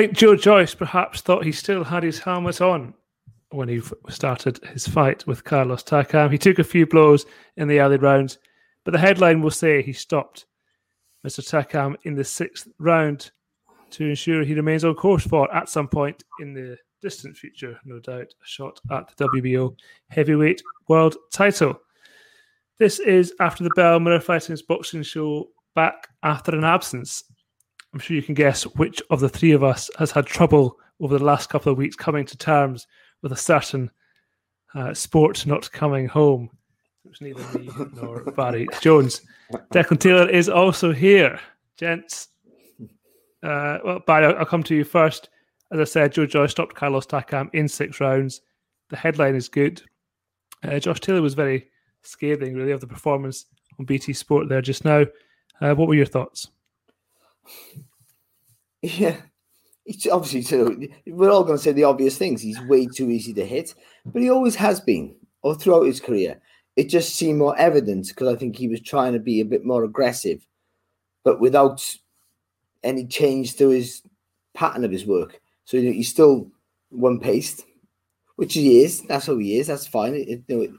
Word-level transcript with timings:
Think 0.00 0.14
Joe 0.14 0.34
Joyce 0.34 0.74
perhaps 0.74 1.20
thought 1.20 1.44
he 1.44 1.52
still 1.52 1.84
had 1.84 2.02
his 2.02 2.20
helmet 2.20 2.62
on 2.62 2.94
when 3.50 3.68
he 3.68 3.82
started 4.08 4.58
his 4.72 4.88
fight 4.88 5.26
with 5.26 5.44
Carlos 5.44 5.82
Takam. 5.82 6.32
He 6.32 6.38
took 6.38 6.58
a 6.58 6.64
few 6.64 6.86
blows 6.86 7.26
in 7.58 7.68
the 7.68 7.80
early 7.80 7.98
rounds, 7.98 8.38
but 8.82 8.92
the 8.92 8.98
headline 8.98 9.42
will 9.42 9.50
say 9.50 9.82
he 9.82 9.92
stopped 9.92 10.46
Mr. 11.22 11.46
Takam 11.46 11.96
in 12.04 12.14
the 12.14 12.24
sixth 12.24 12.66
round 12.78 13.30
to 13.90 14.08
ensure 14.08 14.42
he 14.42 14.54
remains 14.54 14.86
on 14.86 14.94
course 14.94 15.26
for, 15.26 15.54
at 15.54 15.68
some 15.68 15.86
point 15.86 16.24
in 16.40 16.54
the 16.54 16.78
distant 17.02 17.36
future, 17.36 17.78
no 17.84 17.98
doubt, 17.98 18.32
a 18.42 18.46
shot 18.46 18.80
at 18.90 19.14
the 19.14 19.28
WBO 19.28 19.76
heavyweight 20.08 20.62
world 20.88 21.14
title. 21.30 21.78
This 22.78 23.00
is 23.00 23.34
after 23.38 23.64
the 23.64 23.74
Bell 23.76 24.00
Mirror 24.00 24.20
Fighting's 24.20 24.62
boxing 24.62 25.02
show 25.02 25.50
back 25.74 26.08
after 26.22 26.56
an 26.56 26.64
absence. 26.64 27.24
I'm 27.92 28.00
sure 28.00 28.16
you 28.16 28.22
can 28.22 28.34
guess 28.34 28.62
which 28.62 29.02
of 29.10 29.20
the 29.20 29.28
three 29.28 29.52
of 29.52 29.64
us 29.64 29.90
has 29.98 30.10
had 30.10 30.26
trouble 30.26 30.78
over 31.00 31.18
the 31.18 31.24
last 31.24 31.48
couple 31.48 31.72
of 31.72 31.78
weeks 31.78 31.96
coming 31.96 32.24
to 32.26 32.36
terms 32.36 32.86
with 33.22 33.32
a 33.32 33.36
certain 33.36 33.90
uh, 34.74 34.94
sport 34.94 35.46
not 35.46 35.70
coming 35.72 36.06
home. 36.06 36.50
It 37.04 37.08
was 37.08 37.20
neither 37.20 37.58
me 37.58 37.70
nor 37.94 38.24
Barry 38.32 38.68
Jones. 38.80 39.22
Declan 39.72 39.98
Taylor 39.98 40.28
is 40.28 40.48
also 40.48 40.92
here. 40.92 41.40
Gents, 41.76 42.28
uh, 43.42 43.78
well, 43.84 44.00
Barry, 44.06 44.26
I'll, 44.26 44.38
I'll 44.38 44.44
come 44.44 44.62
to 44.64 44.74
you 44.74 44.84
first. 44.84 45.30
As 45.72 45.80
I 45.80 45.84
said, 45.84 46.12
Joe 46.12 46.26
Joyce 46.26 46.50
stopped 46.50 46.74
Carlos 46.74 47.06
Takam 47.06 47.48
in 47.54 47.68
six 47.68 48.00
rounds. 48.00 48.42
The 48.90 48.96
headline 48.96 49.34
is 49.34 49.48
good. 49.48 49.82
Uh, 50.62 50.78
Josh 50.78 51.00
Taylor 51.00 51.22
was 51.22 51.34
very 51.34 51.68
scathing, 52.02 52.54
really, 52.54 52.72
of 52.72 52.80
the 52.80 52.86
performance 52.86 53.46
on 53.78 53.86
BT 53.86 54.12
Sport 54.12 54.48
there 54.48 54.60
just 54.60 54.84
now. 54.84 55.06
Uh, 55.60 55.74
what 55.74 55.88
were 55.88 55.94
your 55.94 56.06
thoughts? 56.06 56.48
Yeah, 58.82 59.16
it's 59.84 60.06
obviously 60.06 60.42
too. 60.42 60.88
We're 61.06 61.30
all 61.30 61.44
going 61.44 61.58
to 61.58 61.62
say 61.62 61.72
the 61.72 61.84
obvious 61.84 62.16
things. 62.16 62.40
He's 62.40 62.60
way 62.62 62.86
too 62.86 63.10
easy 63.10 63.34
to 63.34 63.44
hit, 63.44 63.74
but 64.06 64.22
he 64.22 64.30
always 64.30 64.54
has 64.56 64.80
been, 64.80 65.16
all 65.42 65.54
throughout 65.54 65.86
his 65.86 66.00
career. 66.00 66.40
It 66.76 66.88
just 66.88 67.14
seemed 67.14 67.38
more 67.38 67.56
evident 67.58 68.08
because 68.08 68.28
I 68.28 68.36
think 68.36 68.56
he 68.56 68.68
was 68.68 68.80
trying 68.80 69.12
to 69.12 69.18
be 69.18 69.40
a 69.40 69.44
bit 69.44 69.64
more 69.64 69.84
aggressive, 69.84 70.46
but 71.24 71.40
without 71.40 71.84
any 72.82 73.06
change 73.06 73.56
to 73.56 73.68
his 73.68 74.02
pattern 74.54 74.84
of 74.84 74.90
his 74.90 75.04
work. 75.04 75.40
So 75.64 75.76
you 75.76 75.84
know, 75.84 75.92
he's 75.92 76.08
still 76.08 76.50
one 76.88 77.20
paced, 77.20 77.64
which 78.36 78.54
he 78.54 78.82
is. 78.82 79.02
That's 79.02 79.26
how 79.26 79.36
he 79.36 79.58
is. 79.58 79.66
That's 79.66 79.86
fine. 79.86 80.14
It, 80.14 80.48
know, 80.48 80.62
it, 80.62 80.70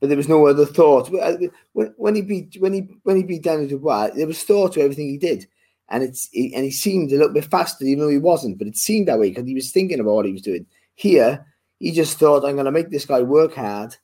but 0.00 0.08
there 0.08 0.16
was 0.16 0.28
no 0.28 0.46
other 0.46 0.66
thought. 0.66 1.14
Uh, 1.14 1.36
when, 1.72 1.94
when 1.96 2.14
he 2.14 2.22
beat 2.22 2.56
when 2.58 2.72
he 2.72 2.88
when 3.02 3.16
he 3.16 3.22
beat 3.22 3.42
Daniel 3.42 3.68
Dubois, 3.68 4.10
there 4.14 4.26
was 4.26 4.42
thought 4.42 4.72
to 4.72 4.80
everything 4.80 5.08
he 5.08 5.18
did, 5.18 5.46
and 5.92 6.02
it's 6.02 6.28
and 6.34 6.64
he 6.64 6.70
seemed 6.70 7.12
a 7.12 7.16
little 7.16 7.32
bit 7.32 7.44
faster, 7.44 7.84
even 7.84 8.00
though 8.00 8.10
he 8.10 8.18
wasn't. 8.18 8.58
But 8.58 8.66
it 8.66 8.76
seemed 8.76 9.06
that 9.08 9.20
way 9.20 9.28
because 9.28 9.46
he 9.46 9.54
was 9.54 9.70
thinking 9.70 10.00
about 10.00 10.14
what 10.14 10.26
he 10.26 10.32
was 10.32 10.42
doing. 10.42 10.66
Here, 10.94 11.46
he 11.78 11.92
just 11.92 12.18
thought, 12.18 12.44
"I'm 12.44 12.54
going 12.54 12.64
to 12.64 12.72
make 12.72 12.90
this 12.90 13.06
guy 13.06 13.22
work 13.22 13.54
hard, 13.54 13.96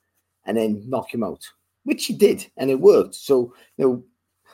and 0.45 0.55
then 0.55 0.83
knock 0.87 1.13
him 1.13 1.23
out," 1.23 1.45
which 1.83 2.05
he 2.05 2.13
did, 2.13 2.49
and 2.55 2.69
it 2.69 2.79
worked. 2.79 3.15
So 3.15 3.53
you 3.77 3.85
know, 3.85 4.03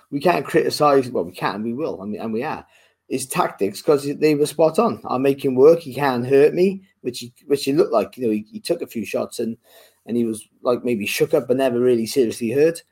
we 0.10 0.20
can't 0.20 0.46
criticize. 0.46 1.10
Well, 1.10 1.26
we 1.26 1.34
can, 1.34 1.62
we 1.62 1.74
will, 1.74 2.02
I 2.02 2.06
mean, 2.06 2.22
and 2.22 2.34
we 2.34 2.44
are 2.44 2.66
his 3.10 3.28
tactics 3.28 3.82
because 3.82 4.08
they 4.18 4.34
were 4.34 4.46
spot 4.46 4.80
on. 4.80 5.02
I'll 5.06 5.20
make 5.20 5.44
him 5.44 5.56
work. 5.56 5.80
He 5.80 5.94
can't 5.94 6.26
hurt 6.26 6.54
me, 6.54 6.84
which 7.02 7.20
he 7.20 7.34
which 7.46 7.66
he 7.66 7.74
looked 7.74 7.94
like. 7.94 8.18
You 8.18 8.28
know, 8.28 8.34
he, 8.34 8.46
he 8.50 8.60
took 8.60 8.82
a 8.82 8.88
few 8.88 9.06
shots 9.06 9.40
and 9.40 9.58
and 10.06 10.16
he 10.16 10.24
was 10.24 10.48
like 10.62 10.84
maybe 10.84 11.06
shook 11.06 11.34
up 11.34 11.48
but 11.48 11.58
never 11.58 11.80
really 11.80 12.06
seriously 12.06 12.52
hurt. 12.52 12.84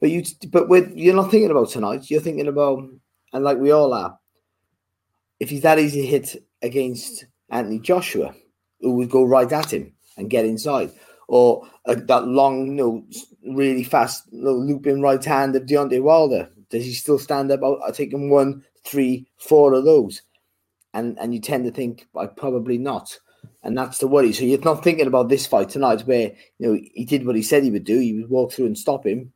But 0.00 0.10
you, 0.10 0.24
but 0.48 0.68
with 0.68 0.92
you're 0.96 1.14
not 1.14 1.30
thinking 1.30 1.50
about 1.50 1.68
tonight. 1.68 2.10
You're 2.10 2.20
thinking 2.20 2.48
about, 2.48 2.88
and 3.32 3.44
like 3.44 3.58
we 3.58 3.70
all 3.70 3.92
are. 3.92 4.18
If 5.40 5.50
he's 5.50 5.62
that 5.62 5.78
easy 5.78 6.06
hit 6.06 6.44
against 6.62 7.24
Anthony 7.50 7.80
Joshua, 7.80 8.34
who 8.80 8.94
would 8.96 9.10
go 9.10 9.24
right 9.24 9.50
at 9.50 9.72
him 9.72 9.92
and 10.16 10.30
get 10.30 10.44
inside, 10.44 10.92
or 11.28 11.66
uh, 11.86 11.96
that 12.06 12.26
long, 12.26 12.66
you 12.66 12.72
know, 12.72 13.04
really 13.54 13.84
fast 13.84 14.24
you 14.30 14.50
looping 14.50 15.00
right 15.00 15.24
hand 15.24 15.56
of 15.56 15.64
Deontay 15.64 16.02
Wilder, 16.02 16.48
does 16.70 16.84
he 16.84 16.92
still 16.92 17.18
stand 17.18 17.50
up? 17.50 17.60
I'll 17.62 17.92
take 17.92 18.12
him 18.12 18.30
one, 18.30 18.64
three, 18.84 19.26
four 19.38 19.74
of 19.74 19.84
those, 19.84 20.22
and 20.94 21.18
and 21.18 21.34
you 21.34 21.40
tend 21.40 21.64
to 21.64 21.70
think, 21.70 22.06
I 22.16 22.26
probably 22.26 22.78
not 22.78 23.18
and 23.62 23.76
that's 23.76 23.98
the 23.98 24.06
worry. 24.06 24.32
So 24.32 24.44
you're 24.44 24.60
not 24.60 24.82
thinking 24.82 25.06
about 25.06 25.28
this 25.28 25.46
fight 25.46 25.68
tonight, 25.68 26.02
where 26.02 26.32
you 26.58 26.66
know 26.66 26.80
he 26.94 27.04
did 27.04 27.26
what 27.26 27.36
he 27.36 27.42
said 27.42 27.62
he 27.62 27.70
would 27.70 27.84
do. 27.84 27.98
He 27.98 28.14
would 28.14 28.30
walk 28.30 28.52
through 28.52 28.66
and 28.66 28.78
stop 28.78 29.06
him, 29.06 29.32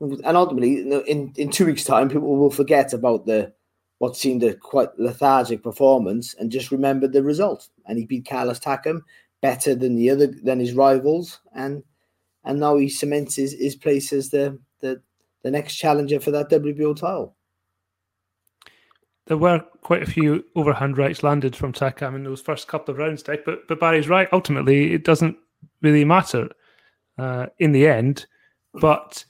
and 0.00 0.36
ultimately, 0.36 0.80
in 0.80 1.32
in 1.36 1.50
two 1.50 1.66
weeks' 1.66 1.84
time, 1.84 2.08
people 2.08 2.36
will 2.36 2.50
forget 2.50 2.92
about 2.92 3.26
the 3.26 3.52
what 3.98 4.16
seemed 4.16 4.44
a 4.44 4.54
quite 4.54 4.90
lethargic 4.98 5.62
performance 5.62 6.34
and 6.38 6.52
just 6.52 6.70
remember 6.70 7.08
the 7.08 7.22
result. 7.22 7.68
And 7.86 7.98
he 7.98 8.06
beat 8.06 8.28
Carlos 8.28 8.60
Takam 8.60 9.00
better 9.42 9.74
than 9.74 9.96
the 9.96 10.10
other 10.10 10.28
than 10.28 10.60
his 10.60 10.74
rivals, 10.74 11.40
and 11.54 11.82
and 12.44 12.60
now 12.60 12.76
he 12.76 12.88
cements 12.88 13.36
his, 13.36 13.52
his 13.52 13.76
place 13.76 14.12
as 14.12 14.30
the 14.30 14.58
the 14.80 15.02
the 15.42 15.50
next 15.50 15.76
challenger 15.76 16.20
for 16.20 16.30
that 16.30 16.50
WBO 16.50 16.96
title 16.96 17.36
there 19.28 19.36
were 19.36 19.62
quite 19.82 20.02
a 20.02 20.10
few 20.10 20.42
overhand 20.56 20.96
rights 20.98 21.22
landed 21.22 21.54
from 21.54 21.72
Takam 21.72 22.14
in 22.14 22.24
those 22.24 22.40
first 22.40 22.66
couple 22.66 22.92
of 22.92 22.98
rounds, 22.98 23.22
Dick. 23.22 23.44
But 23.44 23.68
but 23.68 23.78
Barry's 23.78 24.08
right. 24.08 24.28
Ultimately, 24.32 24.94
it 24.94 25.04
doesn't 25.04 25.36
really 25.82 26.04
matter 26.04 26.48
uh, 27.18 27.46
in 27.58 27.72
the 27.72 27.86
end. 27.86 28.26
But 28.74 29.24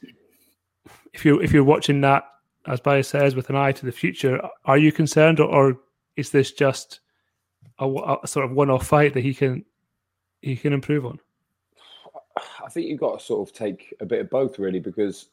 if 1.18 1.24
you 1.24 1.40
if 1.40 1.52
you're 1.52 1.64
watching 1.64 2.00
that, 2.02 2.24
as 2.66 2.80
Barry 2.80 3.02
says, 3.02 3.34
with 3.34 3.50
an 3.50 3.56
eye 3.56 3.72
to 3.72 3.84
the 3.84 3.92
future, 3.92 4.40
are 4.64 4.78
you 4.78 4.92
concerned, 4.92 5.40
or, 5.40 5.48
or 5.48 5.80
is 6.16 6.30
this 6.30 6.52
just 6.52 7.00
a, 7.80 8.18
a 8.22 8.26
sort 8.26 8.44
of 8.44 8.52
one-off 8.52 8.86
fight 8.86 9.14
that 9.14 9.22
he 9.22 9.34
can 9.34 9.64
he 10.42 10.54
can 10.54 10.72
improve 10.72 11.04
on? 11.04 11.18
I 12.64 12.70
think 12.70 12.86
you've 12.86 13.00
got 13.00 13.18
to 13.18 13.24
sort 13.24 13.48
of 13.48 13.52
take 13.52 13.94
a 14.00 14.06
bit 14.06 14.20
of 14.20 14.30
both, 14.30 14.60
really, 14.60 14.78
because 14.78 15.30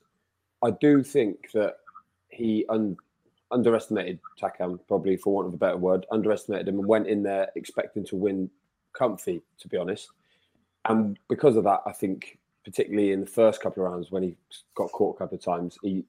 I 0.64 0.72
do 0.72 1.04
think 1.04 1.52
that 1.54 1.76
he 2.30 2.66
un- 2.70 2.98
underestimated 3.52 4.20
Takam, 4.42 4.80
probably 4.88 5.18
for 5.18 5.34
want 5.34 5.48
of 5.48 5.54
a 5.54 5.58
better 5.58 5.78
word, 5.78 6.08
underestimated 6.12 6.68
him 6.68 6.80
and 6.80 6.88
went 6.88 7.08
in 7.08 7.22
there 7.22 7.50
expecting 7.56 8.04
to 8.06 8.16
win 8.16 8.50
comfy, 8.94 9.44
to 9.60 9.68
be 9.68 9.78
honest. 9.78 10.10
And 10.86 11.20
because 11.30 11.58
of 11.58 11.64
that, 11.66 11.82
I 11.86 11.92
think 11.92 12.40
particularly 12.66 13.12
in 13.12 13.22
the 13.22 13.26
first 13.26 13.62
couple 13.62 13.86
of 13.86 13.92
rounds 13.92 14.12
when 14.12 14.24
he 14.24 14.36
got 14.74 14.92
caught 14.92 15.16
a 15.16 15.20
couple 15.20 15.38
of 15.38 15.44
times, 15.44 15.78
he 15.82 16.04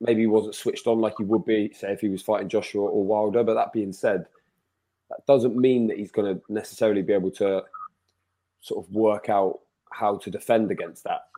maybe 0.00 0.26
wasn't 0.26 0.54
switched 0.54 0.86
on 0.86 1.00
like 1.00 1.14
he 1.18 1.24
would 1.24 1.44
be, 1.44 1.72
say, 1.74 1.92
if 1.92 2.00
he 2.00 2.08
was 2.08 2.22
fighting 2.22 2.48
Joshua 2.48 2.82
or 2.82 3.04
Wilder. 3.04 3.42
But 3.42 3.54
that 3.54 3.72
being 3.72 3.92
said, 3.92 4.26
that 5.08 5.26
doesn't 5.26 5.56
mean 5.56 5.86
that 5.88 5.98
he's 5.98 6.12
going 6.12 6.36
to 6.36 6.42
necessarily 6.48 7.02
be 7.02 7.14
able 7.14 7.30
to 7.32 7.64
sort 8.60 8.86
of 8.86 8.92
work 8.92 9.28
out 9.28 9.60
how 9.90 10.16
to 10.18 10.30
defend 10.30 10.70
against 10.70 11.02
that 11.04 11.28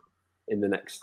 in 0.49 0.59
the 0.59 0.67
next 0.67 0.99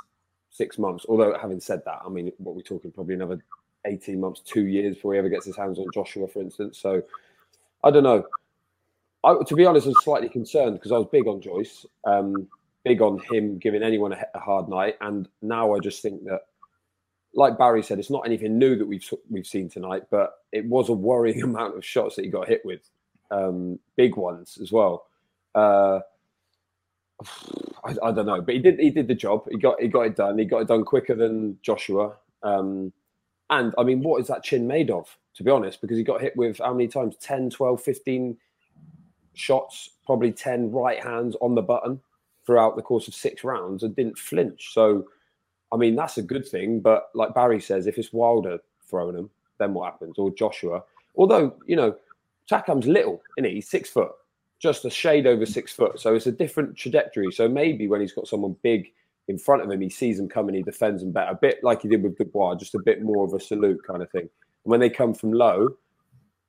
six 0.51 0.79
months. 0.79 1.07
Although, 1.09 1.37
having 1.41 1.61
said 1.61 1.83
that, 1.87 2.01
I 2.05 2.09
mean, 2.09 2.31
what 2.39 2.55
we're 2.55 2.63
talking 2.63 2.93
probably 2.93 3.15
another 3.15 3.43
18 3.87 4.21
months, 4.21 4.41
two 4.41 4.67
years 4.67 4.97
before 4.97 5.15
he 5.15 5.19
ever 5.19 5.29
gets 5.29 5.47
his 5.47 5.57
hands 5.57 5.79
on 5.79 5.87
Joshua, 5.95 6.29
for 6.29 6.43
instance. 6.43 6.79
So 6.79 7.03
I 7.83 7.91
don't 7.91 8.05
know. 8.05 8.25
I, 9.25 9.37
to 9.47 9.55
be 9.55 9.67
honest, 9.67 9.87
I'm 9.87 9.95
slightly 9.95 10.29
concerned 10.29 10.75
because 10.75 10.93
I 10.93 10.99
was 10.99 11.09
big 11.13 11.27
on 11.27 11.41
Joyce, 11.41 11.85
um, 12.05 12.49
big 12.85 13.03
on 13.03 13.21
him 13.31 13.59
giving 13.59 13.83
anyone 13.83 14.13
a, 14.13 14.25
a, 14.35 14.39
hard 14.39 14.69
night, 14.69 14.97
and 15.01 15.29
now 15.43 15.75
I 15.75 15.79
just 15.79 16.01
think 16.01 16.25
that, 16.25 16.43
like 17.35 17.59
Barry 17.59 17.83
said, 17.83 17.99
it's 17.99 18.11
not 18.11 18.27
anything 18.27 18.59
new 18.59 18.77
that 18.77 18.87
we've 18.87 19.09
we've 19.29 19.47
seen 19.47 19.69
tonight, 19.69 20.05
but 20.11 20.39
it 20.53 20.65
was 20.65 20.89
a 20.89 20.95
worrying 20.95 21.43
amount 21.45 21.77
of 21.77 21.85
shots 21.85 22.17
that 22.17 22.25
he 22.25 22.31
got 22.31 22.49
hit 22.49 22.63
with, 22.65 22.89
um, 23.31 23.79
big 23.97 24.17
ones 24.17 24.59
as 24.61 24.73
well. 24.73 25.07
Uh, 25.55 26.01
I, 27.85 27.95
I, 28.03 28.13
don't 28.13 28.27
know, 28.27 28.41
but 28.41 28.55
he 28.55 28.61
did 28.61 28.79
he 28.81 28.91
did 28.91 29.07
the 29.07 29.15
job. 29.15 29.47
He 29.51 29.59
got 29.59 29.81
he 29.81 29.89
got 29.89 30.07
it 30.07 30.17
done. 30.17 30.39
He 30.39 30.47
got 30.47 30.63
it 30.63 30.69
done 30.69 30.85
quicker 30.85 31.15
than 31.15 31.59
Joshua. 31.63 32.17
Um, 32.43 32.93
and 33.51 33.75
I 33.77 33.83
mean, 33.83 34.03
what 34.03 34.21
is 34.21 34.29
that 34.29 34.45
chin 34.45 34.67
made 34.67 34.91
of? 34.91 35.15
To 35.35 35.45
be 35.45 35.51
honest, 35.51 35.81
because 35.81 35.99
he 35.99 36.05
got 36.05 36.21
hit 36.21 36.37
with 36.37 36.59
how 36.59 36.73
many 36.73 36.89
times? 36.89 37.17
10, 37.17 37.51
12, 37.51 37.83
15 37.83 38.37
shots, 39.35 39.91
probably 40.07 40.33
10 40.33 40.71
right 40.71 41.03
hands 41.03 41.37
on 41.41 41.55
the 41.55 41.63
button 41.63 42.01
throughout 42.47 42.77
the 42.77 42.83
course 42.83 43.09
of 43.09 43.15
six 43.15 43.45
rounds 43.45 43.83
and 43.83 43.95
didn't 43.95 44.19
flinch. 44.19 44.73
So, 44.73 45.07
I 45.73 45.77
mean, 45.77 45.95
that's 45.95 46.19
a 46.19 46.23
good 46.23 46.47
thing. 46.47 46.81
But 46.81 47.11
like 47.15 47.35
Barry 47.35 47.61
says, 47.61 47.87
if 47.87 47.99
it's 47.99 48.13
Wilder 48.13 48.59
throwing 48.89 49.17
him, 49.17 49.31
then 49.59 49.75
what 49.75 49.93
happens? 49.93 50.19
Or 50.19 50.31
Joshua. 50.31 50.83
Although, 51.17 51.55
you 51.67 51.77
know, 51.77 51.97
Takam's 52.51 52.87
little, 52.87 53.23
isn't 53.37 53.49
he? 53.49 53.57
He's 53.57 53.69
six 53.69 53.91
foot 53.91 54.13
just 54.61 54.85
a 54.85 54.91
shade 54.91 55.27
over 55.27 55.47
six 55.47 55.73
foot. 55.73 55.99
So 55.99 56.15
it's 56.15 56.27
a 56.27 56.33
different 56.33 56.77
trajectory. 56.77 57.33
So 57.33 57.49
maybe 57.49 57.89
when 57.89 58.03
he's 58.03 58.13
got 58.13 58.29
someone 58.29 58.55
big 58.63 58.93
in 59.27 59.39
front 59.39 59.63
of 59.63 59.71
him, 59.71 59.81
he 59.81 59.89
sees 59.89 60.19
them 60.19 60.29
coming, 60.29 60.55
he 60.55 60.63
defends 60.63 61.03
them 61.03 61.13
better, 61.13 61.33
a 61.33 61.35
bit 61.35 61.65
like 61.65 61.83
he 61.83 61.89
did 61.89 62.03
with 62.03 62.19
Dubois, 62.19 62.57
just 62.57 62.75
a 62.75 62.79
bit 62.79 63.03
more 63.03 63.25
of 63.25 63.33
a 63.33 63.41
salute 63.41 63.81
kind 63.87 64.03
of 64.03 64.11
thing. 64.11 64.29
And 64.65 64.71
when 64.71 64.81
they 64.81 64.91
come 64.91 65.15
from 65.15 65.33
low, 65.33 65.77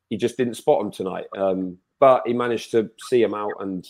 he 0.09 0.17
just 0.17 0.35
didn't 0.35 0.55
spot 0.55 0.81
him 0.81 0.91
tonight. 0.91 1.25
Um, 1.37 1.77
but 2.01 2.23
he 2.25 2.33
managed 2.33 2.71
to 2.71 2.89
see 3.07 3.21
him 3.21 3.33
out 3.33 3.53
and 3.61 3.87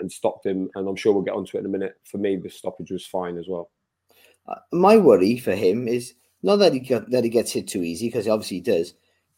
and 0.00 0.10
stopped 0.10 0.44
him. 0.44 0.68
And 0.74 0.88
I'm 0.88 0.96
sure 0.96 1.12
we'll 1.12 1.22
get 1.22 1.34
onto 1.34 1.56
it 1.56 1.60
in 1.60 1.66
a 1.66 1.68
minute. 1.68 1.94
For 2.02 2.18
me, 2.18 2.34
the 2.34 2.50
stoppage 2.50 2.90
was 2.90 3.06
fine 3.06 3.38
as 3.38 3.46
well. 3.46 3.70
Uh, 4.48 4.56
my 4.72 4.96
worry 4.96 5.38
for 5.38 5.54
him 5.54 5.86
is 5.86 6.14
not 6.42 6.56
that 6.56 6.72
he 6.72 6.80
got, 6.80 7.08
that 7.10 7.22
he 7.22 7.30
gets 7.30 7.52
hit 7.52 7.68
too 7.68 7.84
easy 7.84 8.08
because 8.08 8.26
obviously 8.26 8.56
he 8.56 8.62
does. 8.62 8.94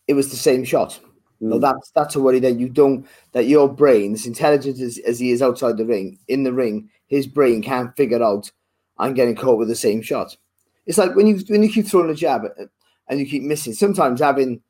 it 0.09 0.15
was 0.15 0.31
the 0.31 0.37
same 0.37 0.65
shot. 0.65 0.99
Mm. 1.43 1.49
No, 1.51 1.59
that's 1.59 1.91
that's 1.91 2.15
a 2.15 2.21
worry 2.21 2.39
that 2.41 2.59
you 2.59 2.69
don't 2.69 3.07
that 3.33 3.47
your 3.47 3.69
brain, 3.69 4.15
as 4.15 4.25
intelligent 4.25 4.81
as, 4.81 4.99
as 4.99 5.19
he 5.19 5.33
is 5.33 5.43
outside 5.43 5.77
the 5.77 5.85
ring, 5.85 6.19
in 6.29 6.45
the 6.45 6.53
ring, 6.53 6.89
his 7.09 7.27
brain 7.27 7.61
can't 7.61 7.95
figure 7.97 8.23
out 8.23 8.51
I'm 8.99 9.15
getting 9.15 9.37
caught 9.37 9.59
with 9.59 9.69
the 9.69 9.77
same 9.77 10.01
shot. 10.01 10.37
It's 10.87 10.99
like 10.99 11.15
when 11.15 11.27
you 11.27 11.39
when 11.49 11.63
you 11.63 11.71
keep 11.71 11.87
throwing 11.87 12.11
a 12.11 12.15
jab 12.15 12.43
and 13.09 13.21
you 13.21 13.27
keep 13.27 13.43
missing. 13.43 13.75
Sometimes 13.75 14.21
having 14.21 14.63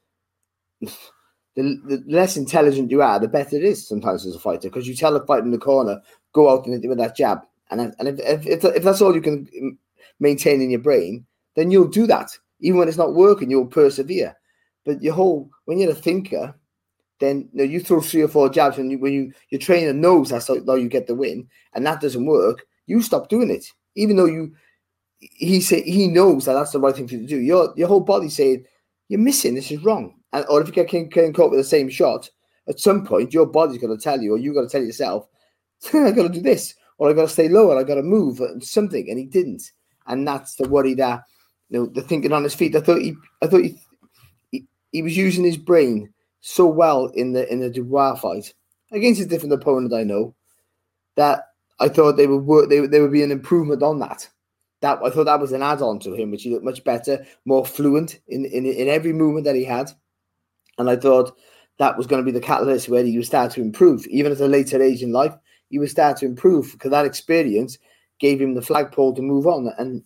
the, 1.57 1.81
the 1.87 2.05
less 2.07 2.37
intelligent 2.37 2.91
you 2.91 3.03
are, 3.03 3.19
the 3.19 3.29
better 3.29 3.57
it 3.57 3.65
is. 3.65 3.89
Sometimes 3.89 4.27
as 4.27 4.35
a 4.35 4.39
fighter, 4.39 4.69
because 4.69 4.87
you 4.87 4.95
tell 4.95 5.13
the 5.13 5.25
fighter 5.27 5.45
in 5.45 5.51
the 5.51 5.59
corner, 5.59 6.01
go 6.33 6.51
out 6.51 6.67
and 6.67 6.89
with 6.89 6.99
that 6.99 7.17
jab, 7.17 7.41
and 7.71 7.81
and 7.99 8.09
if, 8.09 8.47
if, 8.47 8.65
if, 8.65 8.83
that's 8.83 9.01
all 9.01 9.15
you 9.15 9.23
can 9.23 9.79
maintain 10.21 10.61
in 10.61 10.71
your 10.71 10.81
brain, 10.81 11.27
then 11.57 11.71
you'll 11.71 11.89
do 11.89 12.07
that. 12.07 12.31
Even 12.61 12.79
when 12.79 12.89
it's 12.89 12.99
not 12.99 13.15
working, 13.15 13.51
you'll 13.51 13.67
persevere. 13.67 14.37
But 14.85 15.03
your 15.03 15.15
whole 15.15 15.51
when 15.65 15.79
you're 15.79 15.91
a 15.91 15.95
thinker, 15.95 16.55
then 17.19 17.49
you, 17.53 17.59
know, 17.59 17.65
you 17.65 17.81
throw 17.81 18.01
three 18.01 18.23
or 18.23 18.29
four 18.29 18.51
jabs, 18.51 18.79
and 18.79 18.91
you, 18.91 18.99
when 18.99 19.13
you 19.13 19.33
your 19.51 19.61
trainer 19.61 19.93
knows 19.93 20.29
that's 20.29 20.49
how 20.49 20.75
you 20.75 20.89
get 20.89 21.07
the 21.07 21.15
win, 21.15 21.49
and 21.75 21.87
that 21.87 22.01
doesn't 22.01 22.27
work, 22.27 22.67
you 22.87 23.01
stop 23.03 23.29
doing 23.29 23.51
it. 23.51 23.67
Even 23.95 24.17
though 24.17 24.27
you 24.27 24.55
he 25.19 25.61
say 25.61 25.83
he 25.83 26.09
knows 26.09 26.45
that 26.45 26.53
that's 26.53 26.73
the 26.73 26.81
right 26.81 26.95
thing 26.95 27.09
for 27.09 27.15
you 27.15 27.21
to 27.21 27.27
do. 27.27 27.39
Your 27.39 27.73
your 27.77 27.89
whole 27.89 28.01
body 28.01 28.29
saying 28.29 28.65
you're 29.09 29.21
missing. 29.21 29.55
This 29.55 29.71
is 29.71 29.83
wrong. 29.83 30.16
And 30.37 30.45
or 30.51 30.61
if 30.61 30.69
you 30.69 30.75
get 30.75 30.91
getting 30.91 31.33
caught 31.33 31.51
with 31.51 31.59
the 31.59 31.65
same 31.65 31.89
shot, 31.89 32.29
at 32.69 32.79
some 32.79 33.07
point 33.07 33.33
your 33.33 33.47
body's 33.47 33.79
going 33.79 33.97
to 33.97 34.03
tell 34.03 34.21
you, 34.21 34.35
or 34.35 34.39
you've 34.39 34.55
got 34.55 34.63
to 34.63 34.69
tell 34.69 34.83
yourself, 34.83 35.27
I've 35.95 36.15
got 36.15 36.25
to 36.25 36.29
do 36.29 36.43
this, 36.43 36.75
or 36.99 37.09
I've 37.09 37.17
got 37.17 37.23
to 37.23 37.29
stay 37.29 37.49
low, 37.49 37.69
lower. 37.69 37.81
I've 37.81 37.87
got 37.87 37.95
to 37.95 38.03
move 38.03 38.43
something, 38.61 39.09
and 39.09 39.19
he 39.19 39.25
didn't. 39.25 39.73
And 40.07 40.29
that's 40.29 40.57
the 40.57 40.69
worry 40.69 40.93
that 40.95 41.23
you 41.71 41.79
know 41.79 41.87
the 41.87 42.03
thinking 42.03 42.33
on 42.33 42.45
his 42.45 42.55
feet. 42.55 42.77
I 42.77 42.83
thought 42.83 43.01
he, 43.01 43.15
I 43.43 43.47
thought 43.47 43.65
he, 43.65 43.81
he, 44.51 44.67
he 44.93 45.01
was 45.01 45.17
using 45.17 45.43
his 45.43 45.57
brain 45.57 46.13
so 46.43 46.67
well 46.67 47.07
in 47.07 47.33
the 47.33 47.51
in 47.51 47.61
the 47.61 47.71
Dubois 47.71 48.17
fight 48.17 48.53
against 48.93 49.23
a 49.23 49.27
different 49.27 49.55
opponent. 49.55 49.95
I 49.95 50.05
know 50.05 50.35
that 51.15 51.45
I 51.81 51.89
thought 51.89 52.19
they 52.19 52.27
would 52.27 52.45
work. 52.45 52.69
They, 52.69 52.87
they 52.87 53.01
would 53.01 53.11
be 53.11 53.23
an 53.23 53.33
improvement 53.33 53.83
on 53.83 54.01
that 54.01 54.29
that 54.83 54.99
I 55.03 55.09
thought 55.09 55.25
that 55.25 55.41
was 55.41 55.53
an 55.53 55.63
add-on 55.63 55.99
to 56.01 56.15
him, 56.15 56.31
which 56.31 56.43
he 56.43 56.51
looked 56.51 56.65
much 56.65 56.85
better, 56.85 57.27
more 57.47 57.65
fluent 57.65 58.21
in, 58.29 58.45
in, 58.45 58.67
in 58.67 58.89
every 58.89 59.15
movement 59.15 59.47
that 59.47 59.57
he 59.57 59.65
had. 59.65 59.91
And 60.79 60.91
I 60.91 60.97
thought 60.97 61.37
that 61.79 61.97
was 61.97 62.07
going 62.07 62.23
to 62.23 62.31
be 62.31 62.37
the 62.37 62.45
catalyst 62.45 62.89
where 62.89 63.05
he 63.05 63.17
would 63.17 63.27
start 63.27 63.53
to 63.53 63.61
improve. 63.61 64.07
Even 64.07 64.33
at 64.33 64.41
a 64.41 64.47
later 64.47 64.83
age 64.83 65.03
in 65.03 65.13
life, 65.13 65.35
he 65.71 65.79
would 65.79 65.91
start 65.91 66.17
to 66.19 66.27
improve 66.27 66.73
because 66.73 66.91
that 66.91 67.07
experience 67.07 67.79
gave 68.19 68.41
him 68.41 68.55
the 68.55 68.63
flagpole 68.63 69.15
to 69.15 69.23
move 69.23 69.47
on. 69.47 69.73
And 69.79 70.03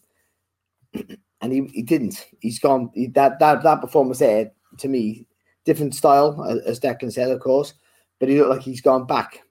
and 1.40 1.52
he, 1.52 1.67
he 1.72 1.82
didn't. 1.82 2.26
He's 2.40 2.58
gone. 2.58 2.90
He, 2.94 3.06
that 3.08 3.38
that 3.38 3.62
that 3.62 3.81
performance 3.81 4.19
there 4.19 4.50
to 4.78 4.88
me, 4.88 5.26
different 5.64 5.94
style, 5.94 6.43
as 6.67 6.81
Declan 6.81 7.12
said, 7.12 7.31
of 7.31 7.40
course, 7.40 7.75
but 8.19 8.28
he 8.28 8.38
looked 8.38 8.50
like 8.50 8.62
he's 8.62 8.81
gone 8.81 9.06
back 9.06 9.43